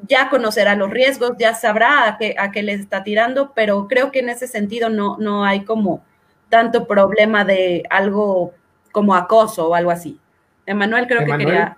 Ya 0.06 0.30
conocerá 0.30 0.76
los 0.76 0.90
riesgos, 0.90 1.32
ya 1.38 1.54
sabrá 1.54 2.08
a 2.08 2.18
qué, 2.18 2.36
a 2.38 2.52
qué 2.52 2.62
le 2.62 2.72
está 2.74 3.02
tirando, 3.02 3.52
pero 3.52 3.88
creo 3.88 4.12
que 4.12 4.20
en 4.20 4.30
ese 4.30 4.46
sentido 4.46 4.88
no, 4.88 5.16
no 5.18 5.44
hay 5.44 5.64
como 5.64 6.02
tanto 6.48 6.86
problema 6.86 7.44
de 7.44 7.82
algo 7.90 8.54
como 8.92 9.14
acoso 9.14 9.68
o 9.68 9.74
algo 9.74 9.90
así. 9.90 10.18
Emanuel 10.66 11.06
creo 11.06 11.24
que 11.24 11.36
quería 11.36 11.76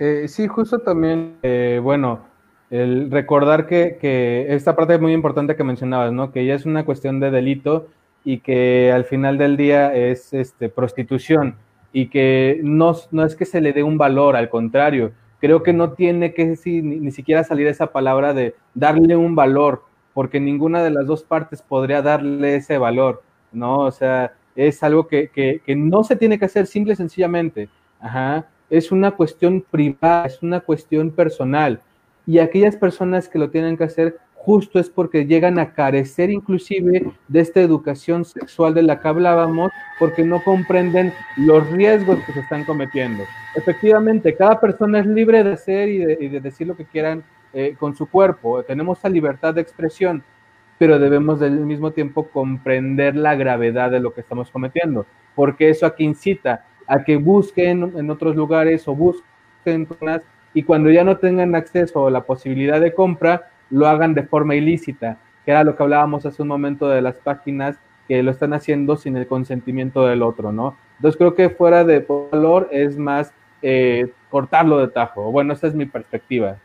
Eh, 0.00 0.28
sí, 0.28 0.46
justo 0.46 0.78
también, 0.78 1.38
eh, 1.42 1.80
bueno, 1.82 2.20
el 2.70 3.10
recordar 3.10 3.66
que, 3.66 4.46
esta 4.48 4.76
parte 4.76 4.94
es 4.94 5.00
muy 5.00 5.12
importante 5.12 5.56
que 5.56 5.64
mencionabas, 5.64 6.12
¿no? 6.12 6.30
Que 6.32 6.46
ya 6.46 6.54
es 6.54 6.66
una 6.66 6.84
cuestión 6.84 7.18
de 7.20 7.30
delito 7.30 7.88
y 8.24 8.38
que 8.40 8.92
al 8.92 9.04
final 9.04 9.38
del 9.38 9.56
día 9.56 9.94
es 9.94 10.32
este, 10.32 10.68
prostitución 10.68 11.56
y 11.92 12.08
que 12.08 12.60
no, 12.62 12.94
no 13.10 13.24
es 13.24 13.34
que 13.34 13.44
se 13.44 13.60
le 13.60 13.72
dé 13.72 13.82
un 13.82 13.98
valor, 13.98 14.36
al 14.36 14.50
contrario, 14.50 15.12
creo 15.40 15.62
que 15.62 15.72
no 15.72 15.92
tiene 15.92 16.34
que 16.34 16.56
ni, 16.64 16.82
ni, 16.82 17.10
siquiera 17.10 17.42
salir 17.44 17.66
esa 17.66 17.88
palabra 17.88 18.34
de 18.34 18.54
darle 18.74 19.16
un 19.16 19.34
valor, 19.34 19.82
porque 20.14 20.40
ninguna 20.40 20.82
de 20.82 20.90
las 20.90 21.06
dos 21.06 21.24
partes 21.24 21.62
podría 21.62 22.02
darle 22.02 22.56
ese 22.56 22.78
valor, 22.78 23.22
¿no? 23.52 23.80
O 23.80 23.90
sea, 23.90 24.34
es 24.54 24.82
algo 24.82 25.08
que, 25.08 25.28
que, 25.28 25.60
que 25.64 25.74
no 25.76 26.04
se 26.04 26.16
tiene 26.16 26.38
que 26.38 26.44
hacer 26.44 26.66
simple 26.66 26.92
y 26.92 26.96
sencillamente, 26.96 27.68
ajá, 28.00 28.46
es 28.70 28.92
una 28.92 29.12
cuestión 29.12 29.62
privada, 29.62 30.26
es 30.26 30.42
una 30.42 30.60
cuestión 30.60 31.10
personal, 31.10 31.80
y 32.26 32.40
aquellas 32.40 32.76
personas 32.76 33.28
que 33.28 33.38
lo 33.38 33.48
tienen 33.48 33.76
que 33.76 33.84
hacer 33.84 34.18
justo 34.34 34.78
es 34.78 34.88
porque 34.88 35.26
llegan 35.26 35.58
a 35.58 35.72
carecer 35.72 36.30
inclusive 36.30 37.10
de 37.26 37.40
esta 37.40 37.60
educación 37.60 38.24
sexual 38.24 38.72
de 38.72 38.82
la 38.82 39.00
que 39.00 39.08
hablábamos, 39.08 39.72
porque 39.98 40.24
no 40.24 40.42
comprenden 40.42 41.12
los 41.36 41.68
riesgos 41.70 42.18
que 42.24 42.32
se 42.32 42.40
están 42.40 42.64
cometiendo. 42.64 43.24
Efectivamente, 43.54 44.34
cada 44.34 44.60
persona 44.60 45.00
es 45.00 45.06
libre 45.06 45.42
de 45.42 45.52
hacer 45.52 45.88
y 45.88 45.98
de, 46.28 46.40
decir 46.40 46.66
lo 46.66 46.76
que 46.76 46.84
quieran 46.84 47.24
eh, 47.52 47.76
con 47.78 47.96
su 47.96 48.06
cuerpo, 48.06 48.62
tenemos 48.62 48.98
la 49.02 49.10
libertad 49.10 49.54
de 49.54 49.62
expresión, 49.62 50.22
pero 50.78 50.98
debemos 50.98 51.42
al 51.42 51.52
mismo 51.60 51.90
tiempo 51.90 52.28
comprender 52.28 53.16
la 53.16 53.34
gravedad 53.34 53.90
de 53.90 54.00
lo 54.00 54.14
que 54.14 54.20
estamos 54.20 54.50
cometiendo, 54.50 55.06
porque 55.34 55.70
eso 55.70 55.84
aquí 55.84 56.04
incita 56.04 56.64
a 56.88 57.04
que 57.04 57.16
busquen 57.16 57.92
en 57.96 58.10
otros 58.10 58.34
lugares 58.34 58.88
o 58.88 58.94
busquen 58.94 59.86
zonas 59.86 60.22
y 60.54 60.62
cuando 60.62 60.90
ya 60.90 61.04
no 61.04 61.18
tengan 61.18 61.54
acceso 61.54 62.02
o 62.02 62.10
la 62.10 62.24
posibilidad 62.24 62.80
de 62.80 62.94
compra, 62.94 63.50
lo 63.70 63.86
hagan 63.86 64.14
de 64.14 64.22
forma 64.22 64.54
ilícita, 64.54 65.18
que 65.44 65.50
era 65.50 65.62
lo 65.62 65.76
que 65.76 65.82
hablábamos 65.82 66.24
hace 66.26 66.42
un 66.42 66.48
momento 66.48 66.88
de 66.88 67.02
las 67.02 67.16
páginas 67.16 67.76
que 68.08 68.22
lo 68.22 68.30
están 68.30 68.54
haciendo 68.54 68.96
sin 68.96 69.16
el 69.16 69.26
consentimiento 69.26 70.06
del 70.06 70.22
otro, 70.22 70.50
¿no? 70.50 70.76
Entonces 70.96 71.18
creo 71.18 71.34
que 71.34 71.50
fuera 71.50 71.84
de 71.84 72.00
valor 72.00 72.68
es 72.72 72.96
más 72.96 73.32
eh, 73.60 74.10
cortarlo 74.30 74.78
de 74.78 74.88
tajo. 74.88 75.30
Bueno, 75.30 75.52
esa 75.52 75.66
es 75.66 75.74
mi 75.74 75.84
perspectiva. 75.84 76.56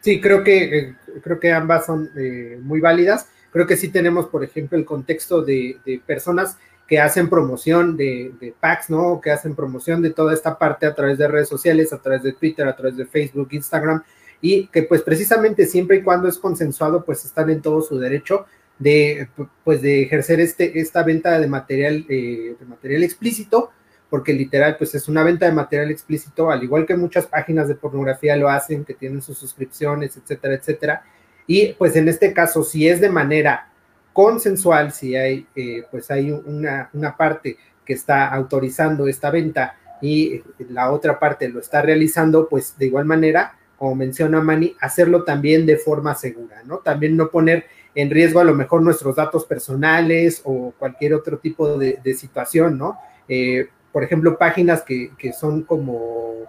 Sí, 0.00 0.20
creo 0.20 0.42
que, 0.42 0.78
eh, 0.78 0.94
creo 1.22 1.38
que 1.38 1.52
ambas 1.52 1.84
son 1.84 2.10
eh, 2.16 2.58
muy 2.62 2.80
válidas. 2.80 3.30
Creo 3.52 3.66
que 3.66 3.76
sí 3.76 3.90
tenemos, 3.90 4.26
por 4.26 4.42
ejemplo, 4.42 4.78
el 4.78 4.86
contexto 4.86 5.42
de, 5.42 5.76
de 5.84 6.00
personas 6.04 6.58
que 6.90 6.98
hacen 6.98 7.30
promoción 7.30 7.96
de, 7.96 8.32
de, 8.40 8.52
packs, 8.58 8.90
¿no? 8.90 9.20
Que 9.20 9.30
hacen 9.30 9.54
promoción 9.54 10.02
de 10.02 10.10
toda 10.10 10.34
esta 10.34 10.58
parte 10.58 10.86
a 10.86 10.94
través 10.96 11.18
de 11.18 11.28
redes 11.28 11.48
sociales, 11.48 11.92
a 11.92 12.02
través 12.02 12.24
de 12.24 12.32
Twitter, 12.32 12.66
a 12.66 12.74
través 12.74 12.96
de 12.96 13.06
Facebook, 13.06 13.46
Instagram, 13.52 14.02
y 14.40 14.66
que 14.66 14.82
pues 14.82 15.02
precisamente 15.02 15.66
siempre 15.66 15.98
y 15.98 16.02
cuando 16.02 16.26
es 16.26 16.36
consensuado, 16.36 17.04
pues 17.04 17.24
están 17.24 17.48
en 17.48 17.62
todo 17.62 17.80
su 17.80 17.96
derecho 17.96 18.44
de, 18.80 19.28
pues 19.62 19.82
de 19.82 20.02
ejercer 20.02 20.40
este, 20.40 20.80
esta 20.80 21.04
venta 21.04 21.38
de 21.38 21.46
material, 21.46 22.06
eh, 22.08 22.56
de 22.58 22.66
material 22.66 23.04
explícito, 23.04 23.70
porque 24.08 24.32
literal, 24.32 24.74
pues 24.76 24.92
es 24.96 25.06
una 25.06 25.22
venta 25.22 25.46
de 25.46 25.52
material 25.52 25.92
explícito, 25.92 26.50
al 26.50 26.64
igual 26.64 26.86
que 26.86 26.96
muchas 26.96 27.26
páginas 27.26 27.68
de 27.68 27.76
pornografía 27.76 28.34
lo 28.34 28.48
hacen, 28.48 28.84
que 28.84 28.94
tienen 28.94 29.22
sus 29.22 29.38
suscripciones, 29.38 30.16
etcétera, 30.16 30.54
etcétera. 30.54 31.04
Y 31.46 31.74
pues 31.74 31.94
en 31.94 32.08
este 32.08 32.32
caso, 32.32 32.64
si 32.64 32.88
es 32.88 33.00
de 33.00 33.10
manera 33.10 33.69
consensual, 34.12 34.92
si 34.92 35.16
hay, 35.16 35.46
eh, 35.54 35.84
pues 35.90 36.10
hay 36.10 36.30
una, 36.30 36.90
una 36.92 37.16
parte 37.16 37.56
que 37.84 37.94
está 37.94 38.28
autorizando 38.28 39.08
esta 39.08 39.30
venta 39.30 39.76
y 40.00 40.42
la 40.70 40.90
otra 40.92 41.18
parte 41.18 41.48
lo 41.48 41.60
está 41.60 41.82
realizando, 41.82 42.48
pues 42.48 42.76
de 42.78 42.86
igual 42.86 43.04
manera, 43.04 43.56
como 43.76 43.94
menciona 43.94 44.40
Manny, 44.40 44.76
hacerlo 44.80 45.24
también 45.24 45.66
de 45.66 45.76
forma 45.76 46.14
segura, 46.14 46.62
¿no? 46.64 46.78
También 46.78 47.16
no 47.16 47.30
poner 47.30 47.66
en 47.94 48.10
riesgo 48.10 48.40
a 48.40 48.44
lo 48.44 48.54
mejor 48.54 48.82
nuestros 48.82 49.16
datos 49.16 49.44
personales 49.44 50.40
o 50.44 50.72
cualquier 50.78 51.14
otro 51.14 51.38
tipo 51.38 51.76
de, 51.78 52.14
situación, 52.14 52.78
¿no? 52.78 52.98
Eh, 53.28 53.68
por 53.92 54.04
ejemplo, 54.04 54.38
páginas 54.38 54.82
que, 54.82 55.10
que 55.18 55.32
son 55.32 55.62
como 55.62 56.46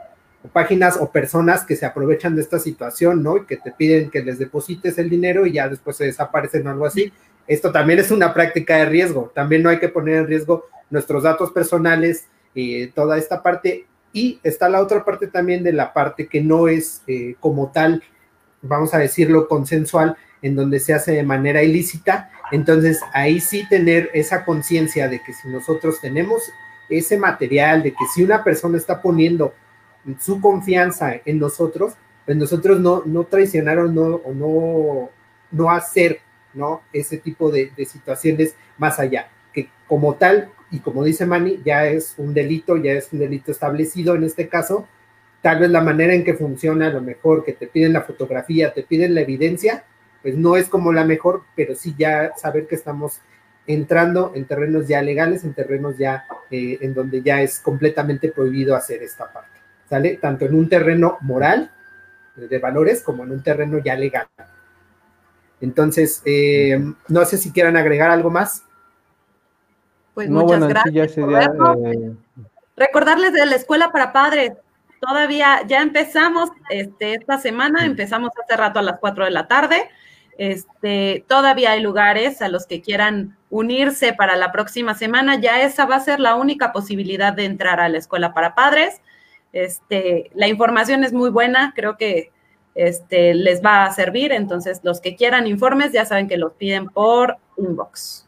páginas 0.54 0.98
o 0.98 1.12
personas 1.12 1.66
que 1.66 1.76
se 1.76 1.86
aprovechan 1.86 2.36
de 2.36 2.42
esta 2.42 2.60
situación, 2.60 3.22
¿no? 3.24 3.38
Y 3.38 3.46
que 3.46 3.58
te 3.58 3.72
piden 3.72 4.10
que 4.10 4.24
les 4.24 4.40
deposites 4.40 4.98
el 4.98 5.10
dinero 5.10 5.46
y 5.46 5.54
ya 5.54 5.70
después 5.70 5.98
se 5.98 6.06
desaparecen 6.06 6.68
o 6.68 6.72
algo 6.72 6.86
así. 6.86 7.12
Esto 7.48 7.72
también 7.72 8.00
es 8.00 8.12
una 8.12 8.34
práctica 8.34 8.78
de 8.78 8.86
riesgo. 8.86 9.32
También 9.34 9.64
no 9.64 9.70
hay 9.70 9.80
que 9.80 9.90
poner 9.90 10.18
en 10.18 10.28
riesgo 10.28 10.66
nuestros 10.90 11.24
datos 11.24 11.52
personales, 11.52 12.26
eh, 12.54 12.92
toda 12.94 13.18
esta 13.18 13.42
parte 13.42 13.86
y 14.14 14.40
está 14.44 14.68
la 14.70 14.82
otra 14.82 15.06
parte 15.06 15.28
también 15.28 15.64
de 15.64 15.74
la 15.74 15.94
parte 15.94 16.28
que 16.28 16.42
no 16.42 16.68
es 16.68 17.02
eh, 17.08 17.36
como 17.40 17.72
tal, 17.72 18.04
vamos 18.62 18.94
a 18.94 19.00
decirlo, 19.00 19.48
consensual, 19.48 20.18
en 20.42 20.56
donde 20.56 20.80
se 20.80 20.94
hace 20.94 21.14
de 21.14 21.24
manera 21.24 21.64
ilícita. 21.64 22.30
Entonces, 22.52 23.00
ahí 23.14 23.40
sí 23.40 23.68
tener 23.70 24.10
esa 24.14 24.44
conciencia 24.44 25.08
de 25.08 25.22
que 25.24 25.34
si 25.34 25.48
nosotros 25.48 26.02
tenemos 26.02 26.44
ese 26.90 27.18
material, 27.18 27.84
de 27.84 27.92
que 27.92 28.06
si 28.14 28.24
una 28.24 28.44
persona 28.44 28.78
está 28.78 29.02
poniendo 29.02 29.54
su 30.20 30.42
confianza 30.42 31.14
en 31.24 31.40
nosotros, 31.40 31.94
pues 32.26 32.38
nosotros 32.38 32.80
no, 32.80 33.04
no 33.06 33.24
traicionar 33.24 33.80
o 33.80 33.88
no, 33.88 34.22
no, 34.34 35.10
no 35.52 35.72
hacer 35.72 36.20
¿no? 36.54 36.82
ese 36.94 37.18
tipo 37.18 37.52
de, 37.52 37.72
situaciones 37.86 38.56
más 38.78 39.00
allá, 39.00 39.30
que 39.54 39.70
como 39.88 40.16
tal 40.16 40.50
y 40.72 40.80
como 40.80 41.04
dice 41.04 41.26
Manny, 41.26 41.62
ya 41.66 41.86
es 41.88 42.16
un 42.18 42.34
delito, 42.34 42.78
ya 42.78 42.94
es 42.94 43.12
un 43.12 43.20
delito 43.20 43.52
establecido 43.52 44.16
en 44.16 44.24
este 44.24 44.48
caso. 44.48 44.88
Tal 45.42 45.60
vez 45.60 45.70
la 45.70 45.82
manera 45.82 46.14
en 46.14 46.24
que 46.24 46.34
funciona, 46.34 46.88
a 46.88 46.92
lo 46.92 47.02
mejor 47.02 47.44
que 47.44 47.54
te 47.54 47.68
piden 47.68 47.94
la 47.94 48.02
fotografía, 48.02 48.74
te 48.74 48.84
piden 48.84 49.14
la 49.14 49.22
evidencia, 49.22 49.84
pues 50.22 50.38
no 50.38 50.56
es 50.56 50.70
como 50.70 50.94
la 50.94 51.04
mejor, 51.04 51.44
pero 51.56 51.76
sí 51.76 51.94
ya 51.98 52.32
saber 52.38 52.68
que 52.68 52.76
estamos 52.76 53.22
entrando 53.68 54.32
en 54.34 54.46
terrenos 54.46 54.88
ya 54.88 55.02
legales, 55.02 55.44
en 55.44 55.54
terrenos 55.54 55.98
ya 55.98 56.26
eh, 56.50 56.78
en 56.82 56.94
donde 56.94 57.22
ya 57.22 57.42
es 57.42 57.60
completamente 57.60 58.30
prohibido 58.30 58.76
hacer 58.76 59.04
esta 59.04 59.32
parte, 59.32 59.60
¿sale? 59.90 60.18
Tanto 60.22 60.46
en 60.46 60.56
un 60.56 60.70
terreno 60.70 61.18
moral 61.22 61.72
de 62.36 62.60
valores 62.60 63.02
como 63.02 63.24
en 63.24 63.32
un 63.32 63.44
terreno 63.44 63.80
ya 63.80 63.96
legal. 63.96 64.28
Entonces, 65.62 66.22
eh, 66.26 66.84
no 67.08 67.26
sé 67.26 67.38
si 67.38 67.52
quieran 67.52 67.78
agregar 67.78 68.10
algo 68.10 68.30
más. 68.30 68.66
Pues 70.14 70.30
muchas 70.30 70.68
gracias. 70.68 71.18
Eh, 71.18 72.16
Recordarles 72.76 73.34
de 73.34 73.46
la 73.46 73.56
escuela 73.56 73.92
para 73.92 74.12
padres. 74.12 74.54
Todavía 75.00 75.62
ya 75.68 75.82
empezamos 75.82 76.50
este, 76.70 77.14
esta 77.14 77.38
semana, 77.38 77.86
empezamos 77.86 78.32
hace 78.44 78.58
rato 78.58 78.80
a 78.80 78.84
las 78.84 79.00
4 79.00 79.26
de 79.26 79.32
la 79.32 79.48
tarde. 79.48 79.90
Este, 80.38 81.26
todavía 81.28 81.72
hay 81.72 81.82
lugares 81.82 82.42
a 82.42 82.48
los 82.48 82.66
que 82.66 82.82
quieran 82.82 83.38
unirse 83.50 84.14
para 84.14 84.36
la 84.36 84.52
próxima 84.52 84.96
semana. 84.96 85.40
Ya 85.40 85.62
esa 85.62 85.86
va 85.86 85.96
a 85.98 86.02
ser 86.02 86.20
la 86.20 86.36
única 86.36 86.72
posibilidad 86.72 87.34
de 87.34 87.46
entrar 87.46 87.80
a 87.80 87.90
la 87.90 87.98
escuela 87.98 88.34
para 88.34 88.56
padres. 88.56 89.02
Este, 89.54 90.32
la 90.34 90.48
información 90.48 91.04
es 91.04 91.14
muy 91.14 91.30
buena, 91.30 91.74
creo 91.76 91.98
que 91.98 92.32
este, 92.76 93.34
les 93.34 93.64
va 93.64 93.86
a 93.86 93.92
servir. 93.92 94.32
Entonces, 94.32 94.82
los 94.84 95.02
que 95.02 95.16
quieran 95.16 95.48
informes 95.48 95.92
ya 95.92 96.06
saben 96.06 96.28
que 96.28 96.38
los 96.38 96.54
piden 96.54 96.88
por 96.88 97.38
inbox. 97.58 98.28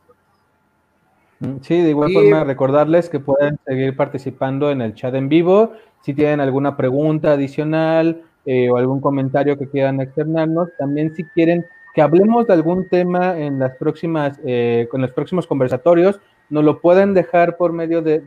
Mm, 1.40 1.58
sí, 1.62 1.82
de 1.82 1.90
igual 1.90 2.14
forma 2.14 2.44
recordarles 2.44 3.10
que 3.10 3.20
pueden 3.20 3.60
seguir 3.66 3.96
participando 3.96 4.72
en 4.72 4.82
el 4.82 4.94
chat 4.94 5.14
en 5.16 5.30
vivo. 5.30 5.74
Si 6.02 6.14
tienen 6.14 6.40
alguna 6.40 6.78
pregunta 6.78 7.34
adicional 7.34 8.24
eh, 8.46 8.70
o 8.70 8.78
algún 8.78 9.02
comentario 9.02 9.58
que 9.58 9.70
quieran 9.70 10.02
externarnos, 10.02 10.70
también 10.78 11.16
si 11.16 11.24
quieren 11.24 11.66
que 11.94 12.02
hablemos 12.02 12.48
de 12.48 12.54
algún 12.54 12.90
tema 12.90 13.38
en 13.38 13.60
las 13.60 13.76
próximas, 13.78 14.40
eh, 14.46 14.88
con 14.90 15.02
los 15.02 15.12
próximos 15.12 15.46
conversatorios, 15.46 16.20
nos 16.50 16.64
lo 16.64 16.82
pueden 16.82 17.14
dejar 17.14 17.56
por 17.56 17.72
medio 17.72 18.02
de, 18.02 18.20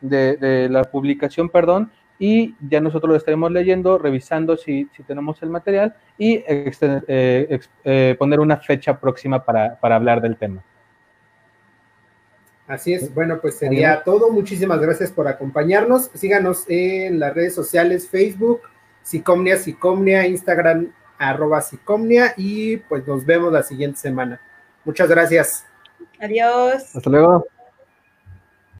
de, 0.00 0.68
la 0.70 0.84
publicación, 0.84 1.50
perdón, 1.50 1.90
y 2.20 2.54
ya 2.60 2.80
nosotros 2.80 3.10
lo 3.10 3.16
estaremos 3.16 3.50
leyendo, 3.50 3.96
revisando 3.96 4.56
si, 4.56 4.88
si 4.94 5.02
tenemos 5.02 5.42
el 5.42 5.48
material 5.48 5.96
y 6.18 6.44
eh, 6.46 8.16
poner 8.18 8.40
una 8.40 8.58
fecha 8.58 9.00
próxima 9.00 9.42
para, 9.42 9.80
para 9.80 9.96
hablar 9.96 10.20
del 10.20 10.36
tema. 10.36 10.62
Así 12.68 12.92
es, 12.92 13.12
bueno, 13.12 13.40
pues 13.40 13.56
sería 13.56 14.04
todo. 14.04 14.30
Muchísimas 14.30 14.80
gracias 14.80 15.10
por 15.10 15.26
acompañarnos. 15.26 16.10
Síganos 16.14 16.66
en 16.68 17.18
las 17.18 17.34
redes 17.34 17.54
sociales, 17.54 18.08
Facebook, 18.08 18.60
Psicomnia, 19.02 19.56
Psicomnia, 19.56 20.26
Instagram, 20.26 20.92
arroba 21.18 21.62
Psicomnia 21.62 22.34
y 22.36 22.76
pues 22.76 23.06
nos 23.08 23.24
vemos 23.24 23.50
la 23.50 23.62
siguiente 23.62 23.98
semana. 23.98 24.40
Muchas 24.84 25.08
gracias. 25.08 25.66
Adiós. 26.20 26.94
Hasta 26.94 27.10
luego. 27.10 27.46